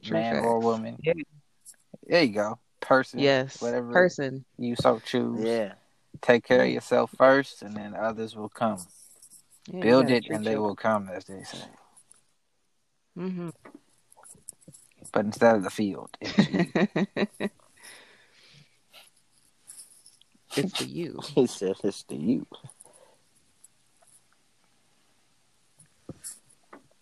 True 0.03 0.17
man 0.17 0.35
facts. 0.35 0.45
or 0.45 0.59
woman. 0.59 0.97
Yeah. 1.03 1.13
There 2.07 2.23
you 2.23 2.33
go. 2.33 2.59
Person. 2.79 3.19
yes. 3.19 3.61
Whatever 3.61 3.91
Person. 3.91 4.45
you 4.57 4.75
so 4.75 4.99
choose. 5.05 5.41
Yeah. 5.43 5.73
Take 6.21 6.43
care 6.45 6.63
of 6.63 6.69
yourself 6.69 7.11
first, 7.17 7.61
and 7.61 7.75
then 7.75 7.93
others 7.95 8.35
will 8.35 8.49
come. 8.49 8.79
Yeah, 9.71 9.81
Build 9.81 10.03
gotta 10.05 10.15
it, 10.15 10.25
treat 10.25 10.35
and 10.37 10.45
they 10.45 10.57
will 10.57 10.75
come, 10.75 11.09
as 11.13 11.25
they 11.25 11.43
say. 11.43 11.57
Mhm. 13.17 13.51
But 15.11 15.25
instead 15.25 15.55
of 15.57 15.63
the 15.63 15.69
field, 15.69 16.09
it's 20.55 20.57
you. 20.57 20.63
it's 20.63 20.77
for 20.77 20.83
you. 20.83 21.19
He 21.35 21.47
said 21.47 21.75
it's 21.83 22.03
to 22.03 22.15
you. 22.15 22.45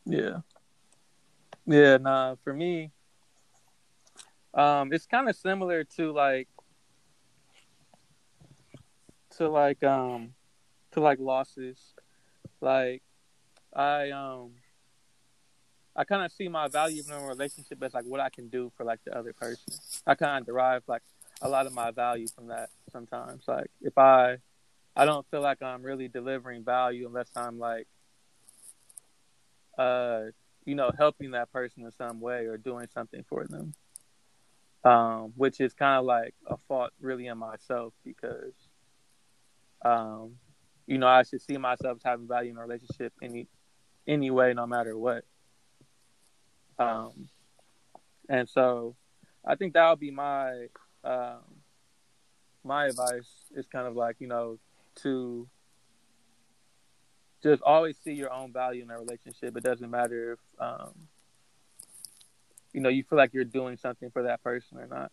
Yeah. 0.06 0.38
Yeah, 1.66 1.98
nah, 1.98 2.36
for 2.44 2.54
me, 2.54 2.92
um, 4.54 4.94
it's 4.94 5.06
kind 5.06 5.30
of 5.30 5.36
similar 5.36 5.84
to 5.98 6.14
like 6.14 6.48
to 9.38 9.50
like 9.50 9.84
um 9.84 10.34
to 10.92 11.02
like 11.02 11.20
losses. 11.20 11.78
Like 12.62 13.04
I 13.74 14.12
um 14.12 14.52
I 15.96 16.04
kind 16.04 16.24
of 16.24 16.32
see 16.32 16.48
my 16.48 16.68
value 16.68 17.04
in 17.06 17.12
a 17.12 17.26
relationship 17.26 17.82
as 17.84 17.94
like 17.94 18.06
what 18.06 18.20
I 18.20 18.30
can 18.30 18.50
do 18.50 18.72
for 18.78 18.84
like 18.84 19.00
the 19.04 19.18
other 19.18 19.34
person. 19.34 19.74
I 20.06 20.16
kind 20.16 20.40
of 20.40 20.46
derive 20.46 20.84
like 20.88 21.02
a 21.42 21.50
lot 21.50 21.66
of 21.66 21.74
my 21.74 21.92
value 21.92 22.28
from 22.36 22.48
that 22.48 22.70
sometimes. 22.92 23.44
Like 23.48 23.70
if 23.82 23.98
I 23.98 24.38
I 24.96 25.06
don't 25.06 25.26
feel 25.30 25.42
like 25.42 25.62
I'm 25.62 25.84
really 25.84 26.08
delivering 26.08 26.64
value 26.64 27.08
unless 27.08 27.30
I'm 27.36 27.60
like 27.60 27.88
uh 29.78 30.26
you 30.66 30.76
know 30.76 30.92
helping 30.98 31.32
that 31.32 31.52
person 31.52 31.84
in 31.84 31.92
some 31.92 32.20
way 32.20 32.46
or 32.46 32.58
doing 32.58 32.88
something 32.94 33.24
for 33.30 33.46
them. 33.46 33.74
Um 34.84 35.34
which 35.36 35.60
is 35.62 35.74
kind 35.74 36.00
of 36.00 36.06
like 36.06 36.34
a 36.48 36.58
fault 36.68 36.92
really 37.00 37.28
in 37.28 37.38
myself 37.38 37.94
because 38.04 38.54
um 39.84 40.36
you 40.88 40.98
know 40.98 41.08
I 41.08 41.24
should 41.24 41.42
see 41.42 41.58
myself 41.58 41.98
as 41.98 42.04
having 42.04 42.28
value 42.28 42.52
in 42.52 42.58
a 42.58 42.62
relationship 42.62 43.14
any 43.22 43.48
any 44.08 44.32
way 44.32 44.54
no 44.54 44.66
matter 44.66 44.98
what. 44.98 45.26
Um, 46.80 47.30
and 48.30 48.48
so 48.48 48.96
I 49.46 49.56
think 49.56 49.74
that 49.74 49.90
would 49.90 50.00
be 50.00 50.12
my 50.12 50.68
um, 51.08 51.40
my 52.64 52.86
advice 52.88 53.30
is 53.56 53.66
kind 53.68 53.88
of 53.88 53.96
like 53.96 54.18
you 54.20 54.28
know 54.28 54.60
to 55.04 55.48
just 57.42 57.62
always 57.62 57.96
see 58.04 58.14
your 58.14 58.32
own 58.32 58.52
value 58.52 58.84
in 58.84 58.90
a 58.90 58.98
relationship. 58.98 59.56
It 59.56 59.64
doesn't 59.64 59.90
matter 59.90 60.34
if 60.34 60.40
um, 60.62 60.92
you 62.74 62.82
know 62.82 62.90
you 62.90 63.04
feel 63.04 63.18
like 63.18 63.34
you're 63.34 63.46
doing 63.46 63.78
something 63.78 64.10
for 64.12 64.24
that 64.24 64.44
person 64.44 64.80
or 64.80 64.88
not. 64.88 65.12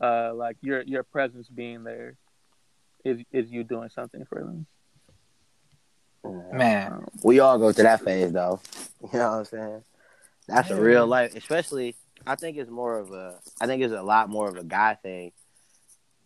Uh, 0.00 0.34
like 0.34 0.56
your 0.62 0.82
your 0.82 1.02
presence 1.02 1.48
being 1.48 1.84
there 1.84 2.14
is 3.04 3.20
is 3.32 3.50
you 3.50 3.64
doing 3.64 3.90
something 3.90 4.24
for 4.26 4.40
them. 4.40 4.66
man. 6.52 6.92
Um, 6.92 7.08
We 7.22 7.40
all 7.40 7.58
go 7.58 7.72
through 7.72 7.84
that 7.84 8.02
phase 8.02 8.32
though. 8.32 8.60
You 9.00 9.20
know 9.20 9.30
what 9.30 9.38
I'm 9.38 9.44
saying? 9.44 9.82
That's 10.48 10.70
a 10.70 10.80
real 10.80 11.06
life, 11.06 11.36
especially. 11.36 11.94
I 12.26 12.34
think 12.34 12.56
it's 12.56 12.70
more 12.70 12.98
of 12.98 13.12
a. 13.12 13.38
I 13.60 13.66
think 13.66 13.82
it's 13.82 13.94
a 13.94 14.02
lot 14.02 14.28
more 14.28 14.48
of 14.48 14.56
a 14.56 14.64
guy 14.64 14.94
thing. 14.94 15.32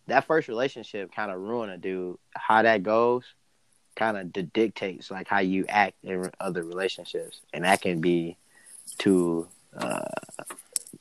That 0.07 0.25
first 0.25 0.47
relationship 0.47 1.13
kind 1.13 1.31
of 1.31 1.39
ruin 1.39 1.69
a 1.69 1.77
dude. 1.77 2.17
How 2.31 2.61
that 2.61 2.83
goes, 2.83 3.23
kind 3.95 4.17
of 4.17 4.53
dictates 4.53 5.11
like 5.11 5.27
how 5.27 5.39
you 5.39 5.65
act 5.69 5.95
in 6.03 6.29
other 6.39 6.63
relationships, 6.63 7.41
and 7.53 7.63
that 7.63 7.81
can 7.81 8.01
be 8.01 8.37
to 8.99 9.47
uh, 9.77 10.05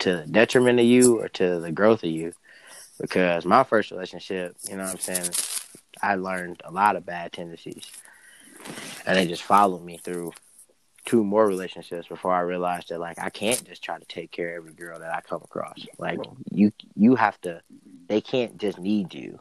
to 0.01 0.27
detriment 0.27 0.79
of 0.79 0.87
you 0.87 1.21
or 1.21 1.29
to 1.29 1.61
the 1.61 1.73
growth 1.73 2.03
of 2.05 2.11
you. 2.11 2.33
Because 3.01 3.45
my 3.45 3.65
first 3.65 3.91
relationship, 3.91 4.57
you 4.69 4.77
know 4.77 4.85
what 4.85 4.93
I'm 4.93 4.99
saying, 4.99 5.31
I 6.01 6.15
learned 6.15 6.63
a 6.65 6.71
lot 6.71 6.95
of 6.97 7.05
bad 7.07 7.33
tendencies, 7.33 7.91
and 9.07 9.17
they 9.17 9.27
just 9.27 9.43
followed 9.43 9.83
me 9.83 9.97
through 9.97 10.33
two 11.05 11.25
more 11.25 11.47
relationships 11.47 12.07
before 12.07 12.33
I 12.33 12.41
realized 12.41 12.89
that 12.91 13.01
like 13.01 13.19
I 13.19 13.31
can't 13.31 13.65
just 13.65 13.83
try 13.83 13.99
to 13.99 14.05
take 14.05 14.31
care 14.31 14.51
of 14.51 14.57
every 14.63 14.73
girl 14.73 14.99
that 15.01 15.13
I 15.13 15.21
come 15.21 15.43
across. 15.43 15.87
Like 15.99 16.21
you 16.51 16.73
you 16.95 17.17
have 17.17 17.41
to 17.43 17.61
they 18.09 18.21
can't 18.21 18.59
just 18.59 18.79
need 18.79 19.15
you. 19.15 19.41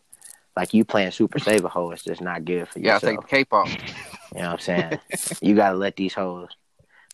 Like 0.56 0.74
you 0.74 0.84
playing 0.84 1.12
super 1.12 1.40
save 1.40 1.64
a 1.64 1.70
hoe 1.70 1.92
is 1.92 2.04
just 2.04 2.22
not 2.22 2.46
good 2.46 2.68
for 2.68 2.80
You 2.80 2.86
gotta 2.86 3.06
take 3.06 3.22
the 3.22 3.28
cape 3.28 3.54
off. 3.54 3.70
You 4.34 4.42
know 4.42 4.52
what 4.52 4.54
I'm 4.54 4.60
saying? 4.60 5.00
you 5.42 5.56
gotta 5.56 5.78
let 5.78 5.96
these 5.96 6.14
hoes 6.14 6.50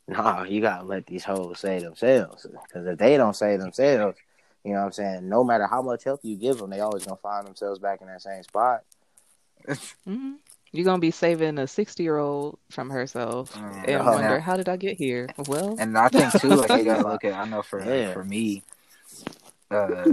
no, 0.07 0.43
you 0.43 0.61
gotta 0.61 0.85
let 0.85 1.05
these 1.05 1.25
hoes 1.25 1.59
say 1.59 1.79
themselves. 1.79 2.45
Because 2.45 2.87
if 2.87 2.97
they 2.97 3.17
don't 3.17 3.35
say 3.35 3.57
themselves, 3.57 4.17
you 4.63 4.71
know 4.71 4.79
what 4.79 4.85
I'm 4.85 4.91
saying? 4.93 5.29
No 5.29 5.43
matter 5.43 5.67
how 5.67 5.81
much 5.81 6.05
help 6.05 6.21
you 6.23 6.37
give 6.37 6.57
them, 6.57 6.69
they 6.69 6.79
always 6.79 7.03
gonna 7.03 7.17
find 7.17 7.45
themselves 7.45 7.79
back 7.79 8.01
in 8.01 8.07
that 8.07 8.21
same 8.21 8.43
spot. 8.43 8.83
hmm 10.05 10.35
You're 10.71 10.85
gonna 10.85 10.99
be 10.99 11.11
saving 11.11 11.57
a 11.57 11.67
60 11.67 12.03
year 12.03 12.17
old 12.17 12.59
from 12.69 12.89
herself 12.89 13.53
Mm, 13.53 13.87
and 13.87 14.05
wonder 14.05 14.35
now- 14.35 14.39
how 14.41 14.57
did 14.57 14.69
I 14.69 14.77
get 14.77 14.97
here? 14.97 15.27
Well, 15.47 15.75
And 15.79 15.97
I 15.97 16.09
think 16.09 16.33
too, 16.39 16.49
like 16.49 16.69
you 16.71 16.83
gotta 16.83 17.07
look 17.07 17.23
at. 17.23 17.33
I 17.33 17.45
know 17.45 17.61
for 17.61 17.79
Yeah. 17.85 18.13
for 18.13 18.23
me, 18.23 18.63
uh, 19.71 20.05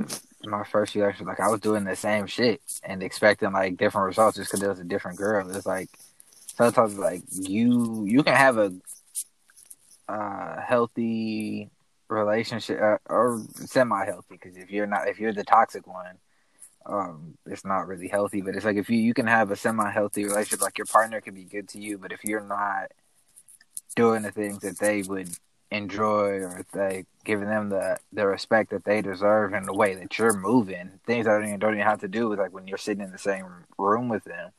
my 0.45 0.65
first 0.65 0.95
relationship, 0.95 1.27
like 1.27 1.41
I 1.41 1.49
was 1.49 1.61
doing 1.61 1.85
the 1.85 1.97
same 1.97 2.27
shit 2.27 2.61
and 2.83 3.03
expecting 3.03 3.53
like 3.53 3.77
different 3.77 4.07
results 4.07 4.37
just 4.37 4.51
because 4.51 4.63
it 4.63 4.69
was 4.69 4.81
a 4.81 4.85
different 4.85 5.19
girl. 5.19 5.49
It's 5.55 5.67
like 5.67 5.89
sometimes 6.57 6.99
like 6.99 7.23
you 7.33 8.05
you 8.05 8.23
can 8.23 8.35
have 8.35 8.59
a 8.59 8.73
uh, 10.09 10.61
healthy 10.61 11.71
relationship 12.09 12.81
uh, 12.81 12.99
or 13.09 13.43
semi 13.55 14.05
healthy 14.05 14.27
because 14.41 14.57
if 14.57 14.71
you're 14.71 14.87
not 14.87 15.09
if 15.09 15.19
you're 15.19 15.33
the 15.33 15.45
toxic 15.45 15.87
one. 15.87 16.17
Um, 16.87 17.35
it's 17.47 17.65
not 17.65 17.89
really 17.89 18.09
healthy, 18.09 18.43
but 18.43 18.55
it's 18.55 18.65
like 18.65 18.77
if 18.77 18.91
you 18.91 18.99
you 18.99 19.15
can 19.15 19.27
have 19.27 19.51
a 19.51 19.57
semi 19.57 19.91
healthy 19.91 20.25
relationship, 20.25 20.61
like 20.61 20.79
your 20.79 20.87
partner 20.87 21.21
can 21.21 21.35
be 21.35 21.45
good 21.45 21.69
to 21.71 21.81
you, 21.81 21.99
but 21.99 22.13
if 22.13 22.25
you're 22.25 22.47
not 22.47 22.93
doing 23.97 24.23
the 24.23 24.31
things 24.31 24.59
that 24.61 24.79
they 24.79 25.03
would 25.03 25.29
enjoy 25.71 26.41
or 26.41 26.65
they 26.73 27.05
giving 27.25 27.49
them 27.49 27.69
the 27.69 27.97
the 28.13 28.27
respect 28.27 28.71
that 28.71 28.85
they 28.85 29.03
deserve 29.03 29.55
in 29.55 29.65
the 29.65 29.73
way 29.73 29.95
that 29.95 30.17
you're 30.19 30.33
moving 30.33 31.01
things 31.07 31.25
that 31.25 31.33
don't 31.33 31.47
even, 31.49 31.59
don't 31.59 31.75
even 31.75 31.85
have 31.85 32.01
to 32.01 32.09
do 32.09 32.29
with 32.29 32.39
like 32.39 32.53
when 32.53 32.69
you're 32.69 32.79
sitting 32.79 33.03
in 33.03 33.11
the 33.11 33.19
same 33.19 33.45
room 33.77 34.09
with 34.09 34.23
them 34.25 34.53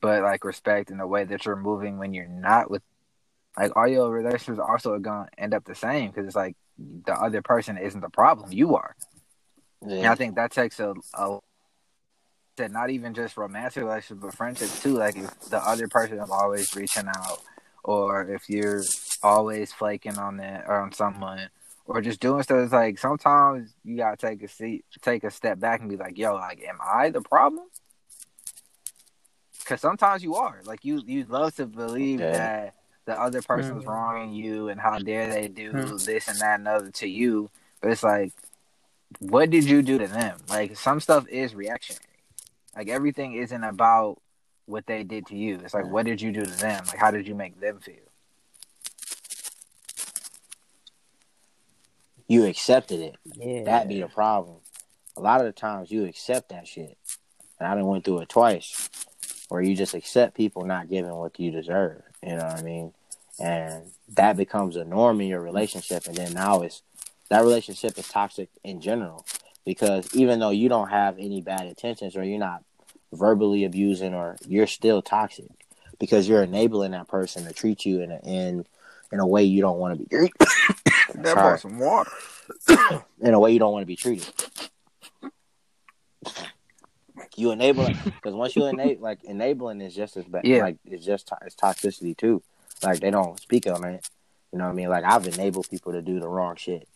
but 0.00 0.22
like 0.22 0.44
respect 0.44 0.90
in 0.90 0.98
the 0.98 1.06
way 1.06 1.24
that 1.24 1.44
you're 1.44 1.56
moving 1.56 1.98
when 1.98 2.14
you're 2.14 2.28
not 2.28 2.70
with 2.70 2.82
like 3.58 3.76
all 3.76 3.86
your 3.86 4.10
relationships 4.10 4.58
also 4.58 4.92
are 4.92 4.98
gonna 4.98 5.28
end 5.36 5.52
up 5.52 5.64
the 5.64 5.74
same 5.74 6.10
because 6.10 6.26
it's 6.26 6.36
like 6.36 6.56
the 6.78 7.12
other 7.12 7.42
person 7.42 7.76
isn't 7.76 8.00
the 8.00 8.08
problem 8.08 8.50
you 8.50 8.76
are 8.76 8.96
and 9.84 10.06
I 10.06 10.14
think 10.14 10.34
that 10.36 10.50
takes 10.50 10.80
a, 10.80 10.94
a 11.14 11.38
that 12.56 12.70
not 12.70 12.90
even 12.90 13.14
just 13.14 13.36
romantic 13.36 13.82
relationships 13.82 14.20
but 14.22 14.34
friendships 14.34 14.82
too 14.82 14.94
like 14.94 15.16
if 15.16 15.30
the 15.50 15.58
other 15.58 15.88
person 15.88 16.18
is 16.18 16.30
always 16.30 16.74
reaching 16.76 17.08
out 17.08 17.40
or 17.82 18.28
if 18.30 18.48
you're 18.48 18.82
always 19.22 19.72
flaking 19.72 20.18
on 20.18 20.36
that 20.36 20.64
or 20.68 20.80
on 20.80 20.92
someone 20.92 21.48
or 21.86 22.00
just 22.00 22.20
doing 22.20 22.42
stuff 22.44 22.58
it's 22.62 22.72
like 22.72 22.96
sometimes 22.98 23.74
you 23.84 23.96
gotta 23.96 24.16
take 24.16 24.40
a 24.42 24.48
seat 24.48 24.84
take 25.02 25.24
a 25.24 25.30
step 25.32 25.58
back 25.58 25.80
and 25.80 25.90
be 25.90 25.96
like 25.96 26.16
yo 26.16 26.34
like 26.34 26.62
am 26.62 26.78
i 26.80 27.10
the 27.10 27.20
problem 27.22 27.64
because 29.58 29.80
sometimes 29.80 30.22
you 30.22 30.36
are 30.36 30.60
like 30.64 30.84
you 30.84 31.02
you 31.06 31.24
love 31.24 31.54
to 31.56 31.66
believe 31.66 32.20
Yeah. 32.20 32.30
that 32.30 32.74
the 33.06 33.20
other 33.20 33.42
person's 33.42 33.84
Mhm. 33.84 33.88
wronging 33.88 34.32
you 34.32 34.68
and 34.68 34.80
how 34.80 34.98
dare 34.98 35.28
they 35.28 35.48
do 35.48 35.72
Mhm. 35.72 36.04
this 36.04 36.28
and 36.28 36.40
that 36.40 36.60
and 36.60 36.68
other 36.68 36.90
to 36.92 37.08
you 37.08 37.50
but 37.80 37.90
it's 37.90 38.04
like 38.04 38.32
what 39.20 39.50
did 39.50 39.64
you 39.64 39.82
do 39.82 39.98
to 39.98 40.06
them 40.06 40.38
like 40.48 40.76
some 40.76 41.00
stuff 41.00 41.26
is 41.28 41.54
reactionary 41.54 42.00
like 42.76 42.88
everything 42.88 43.34
isn't 43.34 43.64
about 43.64 44.20
what 44.66 44.86
they 44.86 45.02
did 45.02 45.26
to 45.26 45.36
you 45.36 45.60
it's 45.62 45.74
like 45.74 45.90
what 45.90 46.06
did 46.06 46.20
you 46.20 46.32
do 46.32 46.44
to 46.44 46.50
them 46.50 46.82
like 46.86 46.98
how 46.98 47.10
did 47.10 47.26
you 47.26 47.34
make 47.34 47.60
them 47.60 47.78
feel 47.80 47.96
you 52.28 52.44
accepted 52.46 53.00
it. 53.00 53.16
yeah. 53.36 53.64
That 53.64 53.88
be 53.88 54.00
the 54.00 54.08
problem. 54.08 54.56
A 55.16 55.20
lot 55.20 55.40
of 55.40 55.46
the 55.46 55.52
times 55.52 55.90
you 55.90 56.04
accept 56.04 56.48
that 56.48 56.66
shit. 56.66 56.96
And 57.58 57.68
I 57.68 57.74
done 57.74 57.86
went 57.86 58.04
through 58.04 58.20
it 58.20 58.28
twice. 58.28 58.90
Where 59.48 59.62
you 59.62 59.76
just 59.76 59.94
accept 59.94 60.36
people 60.36 60.64
not 60.64 60.88
giving 60.88 61.14
what 61.14 61.38
you 61.38 61.50
deserve. 61.50 62.02
You 62.22 62.36
know 62.36 62.44
what 62.44 62.58
I 62.58 62.62
mean? 62.62 62.92
And 63.38 63.84
that 64.14 64.36
becomes 64.36 64.76
a 64.76 64.84
norm 64.84 65.20
in 65.20 65.28
your 65.28 65.40
relationship 65.40 66.06
and 66.06 66.16
then 66.16 66.32
now 66.32 66.62
it's 66.62 66.82
that 67.30 67.42
relationship 67.42 67.98
is 67.98 68.08
toxic 68.08 68.48
in 68.62 68.80
general. 68.80 69.24
Because 69.64 70.14
even 70.14 70.40
though 70.40 70.50
you 70.50 70.68
don't 70.68 70.88
have 70.90 71.16
any 71.18 71.40
bad 71.40 71.66
intentions 71.66 72.16
or 72.16 72.24
you're 72.24 72.38
not 72.38 72.62
verbally 73.12 73.64
abusing 73.64 74.12
or 74.14 74.36
you're 74.46 74.66
still 74.66 75.00
toxic 75.00 75.46
because 75.98 76.28
you're 76.28 76.42
enabling 76.42 76.90
that 76.90 77.08
person 77.08 77.44
to 77.46 77.52
treat 77.52 77.86
you 77.86 78.00
in 78.00 78.10
a 78.10 78.18
in 78.24 78.66
in 79.12 79.20
a 79.20 79.26
way 79.26 79.44
you 79.44 79.62
don't 79.62 79.78
want 79.78 79.98
to 79.98 80.04
be 80.04 80.30
That 81.14 81.26
Sorry. 81.34 81.52
boy 81.52 81.56
some 81.56 81.78
water. 81.78 82.10
in 83.20 83.32
a 83.34 83.38
way 83.40 83.52
you 83.52 83.58
don't 83.58 83.72
want 83.72 83.82
to 83.82 83.86
be 83.86 83.96
treated. 83.96 84.28
You 87.36 87.52
enable 87.52 87.86
because 87.86 88.34
once 88.34 88.56
you 88.56 88.66
enable, 88.66 89.02
like 89.02 89.22
enabling 89.24 89.80
is 89.80 89.94
just 89.94 90.16
as 90.16 90.24
bad. 90.24 90.44
Yeah. 90.44 90.62
Like 90.62 90.76
it's 90.84 91.04
just 91.04 91.28
to- 91.28 91.38
it's 91.46 91.54
toxicity 91.54 92.16
too. 92.16 92.42
Like 92.82 93.00
they 93.00 93.10
don't 93.10 93.38
speak 93.40 93.66
on 93.66 93.84
it. 93.84 94.08
You 94.52 94.58
know 94.58 94.64
what 94.66 94.72
I 94.72 94.74
mean? 94.74 94.88
Like 94.88 95.04
I've 95.04 95.26
enabled 95.26 95.68
people 95.70 95.92
to 95.92 96.02
do 96.02 96.20
the 96.20 96.28
wrong 96.28 96.56
shit, 96.56 96.88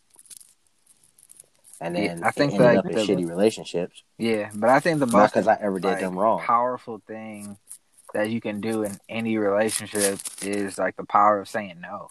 and 1.80 1.96
Yeah, 1.96 2.14
then 2.14 2.24
I 2.24 2.30
think 2.30 2.56
that 2.58 2.84
in 2.84 2.92
the- 2.92 3.00
shitty 3.00 3.28
relationships. 3.28 4.02
Yeah, 4.18 4.50
but 4.54 4.68
I 4.70 4.80
think 4.80 4.98
the 4.98 5.06
most 5.06 5.32
because 5.32 5.46
I 5.46 5.56
ever 5.60 5.78
did 5.78 5.88
like, 5.88 6.00
them 6.00 6.18
wrong. 6.18 6.40
powerful 6.40 7.00
thing 7.06 7.56
that 8.14 8.30
you 8.30 8.40
can 8.40 8.60
do 8.60 8.82
in 8.82 8.98
any 9.08 9.38
relationship 9.38 10.18
is 10.42 10.78
like 10.78 10.96
the 10.96 11.04
power 11.04 11.40
of 11.40 11.48
saying 11.48 11.80
no. 11.80 12.10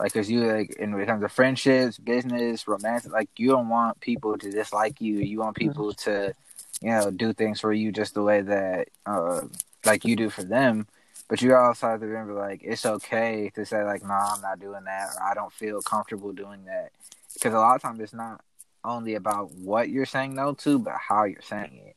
Like, 0.00 0.14
cause 0.14 0.28
you 0.28 0.44
like, 0.44 0.74
when 0.78 0.98
it 1.00 1.06
comes 1.06 1.22
to 1.22 1.28
friendships, 1.28 1.98
business, 1.98 2.66
romantic, 2.66 3.12
like 3.12 3.28
you 3.36 3.50
don't 3.50 3.68
want 3.68 4.00
people 4.00 4.36
to 4.36 4.50
dislike 4.50 5.00
you. 5.00 5.18
You 5.18 5.38
want 5.38 5.56
people 5.56 5.92
to, 5.92 6.34
you 6.80 6.90
know, 6.90 7.10
do 7.10 7.32
things 7.32 7.60
for 7.60 7.72
you 7.72 7.92
just 7.92 8.14
the 8.14 8.22
way 8.22 8.40
that, 8.40 8.88
uh, 9.06 9.42
like 9.84 10.04
you 10.04 10.16
do 10.16 10.28
for 10.30 10.42
them. 10.42 10.88
But 11.28 11.40
you 11.40 11.54
also 11.54 11.88
have 11.88 12.00
to 12.00 12.06
remember, 12.06 12.34
like, 12.34 12.62
it's 12.64 12.84
okay 12.84 13.50
to 13.54 13.64
say, 13.64 13.84
like, 13.84 14.02
no, 14.02 14.12
I'm 14.12 14.40
not 14.42 14.58
doing 14.58 14.84
that, 14.84 15.10
or 15.16 15.22
I 15.22 15.34
don't 15.34 15.52
feel 15.52 15.80
comfortable 15.82 16.32
doing 16.32 16.64
that. 16.64 16.90
Because 17.34 17.54
a 17.54 17.58
lot 17.58 17.76
of 17.76 17.82
times 17.82 18.00
it's 18.00 18.12
not 18.12 18.42
only 18.84 19.14
about 19.14 19.52
what 19.52 19.88
you're 19.88 20.06
saying 20.06 20.34
no 20.34 20.54
to, 20.54 20.78
but 20.78 20.94
how 20.96 21.24
you're 21.24 21.42
saying 21.42 21.80
it. 21.86 21.96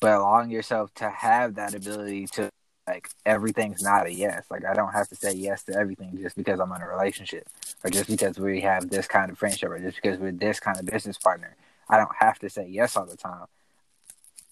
But 0.00 0.18
allowing 0.18 0.50
yourself 0.50 0.94
to 0.94 1.10
have 1.10 1.56
that 1.56 1.74
ability 1.74 2.26
to 2.28 2.50
like 2.86 3.08
everything's 3.24 3.82
not 3.82 4.06
a 4.06 4.12
yes. 4.12 4.44
Like 4.50 4.64
I 4.64 4.74
don't 4.74 4.92
have 4.92 5.08
to 5.08 5.16
say 5.16 5.32
yes 5.32 5.62
to 5.64 5.74
everything 5.74 6.18
just 6.20 6.36
because 6.36 6.58
I'm 6.58 6.72
in 6.72 6.82
a 6.82 6.88
relationship, 6.88 7.46
or 7.84 7.90
just 7.90 8.08
because 8.08 8.38
we 8.38 8.60
have 8.62 8.90
this 8.90 9.06
kind 9.06 9.30
of 9.30 9.38
friendship, 9.38 9.70
or 9.70 9.78
just 9.78 9.96
because 10.02 10.18
we're 10.18 10.32
this 10.32 10.60
kind 10.60 10.78
of 10.78 10.86
business 10.86 11.18
partner. 11.18 11.56
I 11.88 11.96
don't 11.96 12.14
have 12.18 12.38
to 12.40 12.50
say 12.50 12.66
yes 12.68 12.96
all 12.96 13.06
the 13.06 13.16
time. 13.16 13.46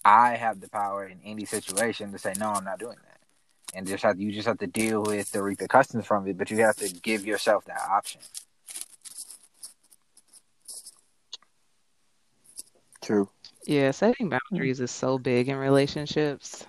I 0.05 0.35
have 0.35 0.61
the 0.61 0.69
power 0.69 1.05
in 1.05 1.19
any 1.25 1.45
situation 1.45 2.11
to 2.11 2.17
say 2.19 2.33
no. 2.39 2.51
I'm 2.51 2.63
not 2.63 2.79
doing 2.79 2.97
that, 3.03 3.19
and 3.73 3.87
just 3.87 4.03
have 4.03 4.19
you 4.19 4.31
just 4.31 4.47
have 4.47 4.59
to 4.59 4.67
deal 4.67 5.03
with 5.03 5.31
the 5.31 5.43
repercussions 5.43 6.05
from 6.05 6.27
it. 6.27 6.37
But 6.37 6.51
you 6.51 6.57
have 6.59 6.77
to 6.77 6.89
give 6.89 7.25
yourself 7.25 7.65
that 7.65 7.81
option. 7.89 8.21
True. 13.09 13.29
Yeah, 13.65 13.91
setting 13.91 14.29
boundaries 14.29 14.79
is 14.79 14.91
so 14.91 15.17
big 15.17 15.49
in 15.49 15.55
relationships. 15.57 16.65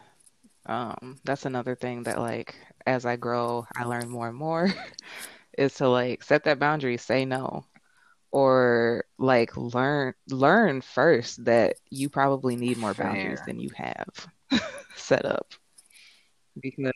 Um, 0.67 1.21
that's 1.25 1.47
another 1.47 1.75
thing 1.77 2.05
that 2.05 2.19
like 2.19 2.57
as 2.87 3.07
I 3.07 3.17
grow, 3.17 3.67
I 3.77 3.85
learn 3.85 4.09
more 4.11 4.29
and 4.29 4.37
more 4.37 4.69
is 5.59 5.75
to 5.77 5.89
like 5.89 6.23
set 6.23 6.45
that 6.45 6.59
boundary, 6.59 6.97
say 6.99 7.25
no. 7.25 7.67
Or 8.33 9.05
like 9.19 9.57
learn 9.57 10.15
learn 10.29 10.81
first 10.83 11.45
that 11.47 11.77
you 11.91 12.09
probably 12.11 12.57
need 12.57 12.79
more 12.79 12.95
boundaries 12.95 13.41
Fair. 13.41 13.47
than 13.47 13.61
you 13.61 13.71
have 13.77 14.29
set 14.97 15.25
up. 15.27 15.55
Because 16.61 16.93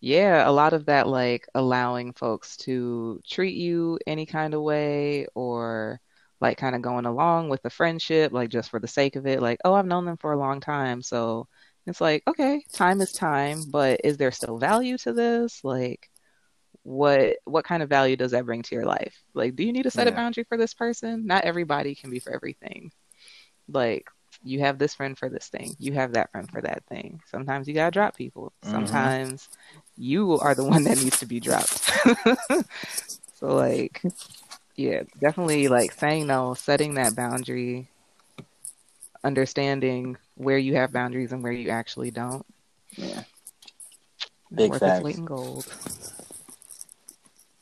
yeah, 0.00 0.48
a 0.48 0.52
lot 0.52 0.72
of 0.74 0.86
that 0.86 1.08
like 1.08 1.46
allowing 1.54 2.12
folks 2.14 2.56
to 2.58 3.20
treat 3.28 3.56
you 3.56 3.98
any 4.06 4.26
kind 4.26 4.54
of 4.54 4.62
way 4.62 5.26
or 5.34 6.00
like 6.44 6.58
kind 6.58 6.76
of 6.76 6.82
going 6.82 7.06
along 7.06 7.48
with 7.48 7.62
the 7.62 7.70
friendship, 7.70 8.30
like 8.30 8.50
just 8.50 8.68
for 8.68 8.78
the 8.78 8.86
sake 8.86 9.16
of 9.16 9.26
it, 9.26 9.40
like, 9.40 9.58
oh, 9.64 9.72
I've 9.72 9.86
known 9.86 10.04
them 10.04 10.18
for 10.18 10.32
a 10.32 10.38
long 10.38 10.60
time. 10.60 11.00
So 11.00 11.48
it's 11.86 12.02
like, 12.02 12.22
okay, 12.28 12.62
time 12.74 13.00
is 13.00 13.12
time, 13.12 13.64
but 13.70 14.02
is 14.04 14.18
there 14.18 14.30
still 14.30 14.58
value 14.58 14.98
to 14.98 15.14
this? 15.14 15.64
Like 15.64 16.10
what 16.82 17.36
what 17.44 17.64
kind 17.64 17.82
of 17.82 17.88
value 17.88 18.14
does 18.14 18.32
that 18.32 18.44
bring 18.44 18.60
to 18.62 18.74
your 18.74 18.84
life? 18.84 19.16
Like, 19.32 19.56
do 19.56 19.64
you 19.64 19.72
need 19.72 19.84
to 19.84 19.90
set 19.90 20.06
a 20.06 20.12
boundary 20.12 20.44
for 20.44 20.58
this 20.58 20.74
person? 20.74 21.26
Not 21.26 21.44
everybody 21.44 21.94
can 21.94 22.10
be 22.10 22.18
for 22.18 22.34
everything. 22.34 22.92
Like 23.66 24.06
you 24.42 24.60
have 24.60 24.78
this 24.78 24.94
friend 24.94 25.16
for 25.16 25.30
this 25.30 25.48
thing. 25.48 25.74
You 25.78 25.94
have 25.94 26.12
that 26.12 26.30
friend 26.30 26.50
for 26.50 26.60
that 26.60 26.84
thing. 26.90 27.22
Sometimes 27.30 27.66
you 27.66 27.72
gotta 27.72 27.90
drop 27.90 28.16
people. 28.18 28.52
Mhm. 28.62 28.70
Sometimes 28.70 29.48
you 29.96 30.38
are 30.40 30.54
the 30.54 30.64
one 30.64 30.84
that 30.84 30.98
needs 30.98 31.18
to 31.20 31.26
be 31.26 31.40
dropped. 31.40 31.80
so 33.40 33.46
like 33.46 34.02
yeah, 34.76 35.02
definitely 35.20 35.68
like 35.68 35.92
saying 35.92 36.26
no, 36.26 36.54
setting 36.54 36.94
that 36.94 37.14
boundary, 37.14 37.88
understanding 39.22 40.16
where 40.36 40.58
you 40.58 40.74
have 40.76 40.92
boundaries 40.92 41.32
and 41.32 41.42
where 41.42 41.52
you 41.52 41.70
actually 41.70 42.10
don't. 42.10 42.44
Yeah. 42.96 43.22
Big 44.52 44.70
Worth 44.70 44.82
its 44.82 45.02
facts. 45.02 45.18
in 45.18 45.24
gold. 45.24 45.66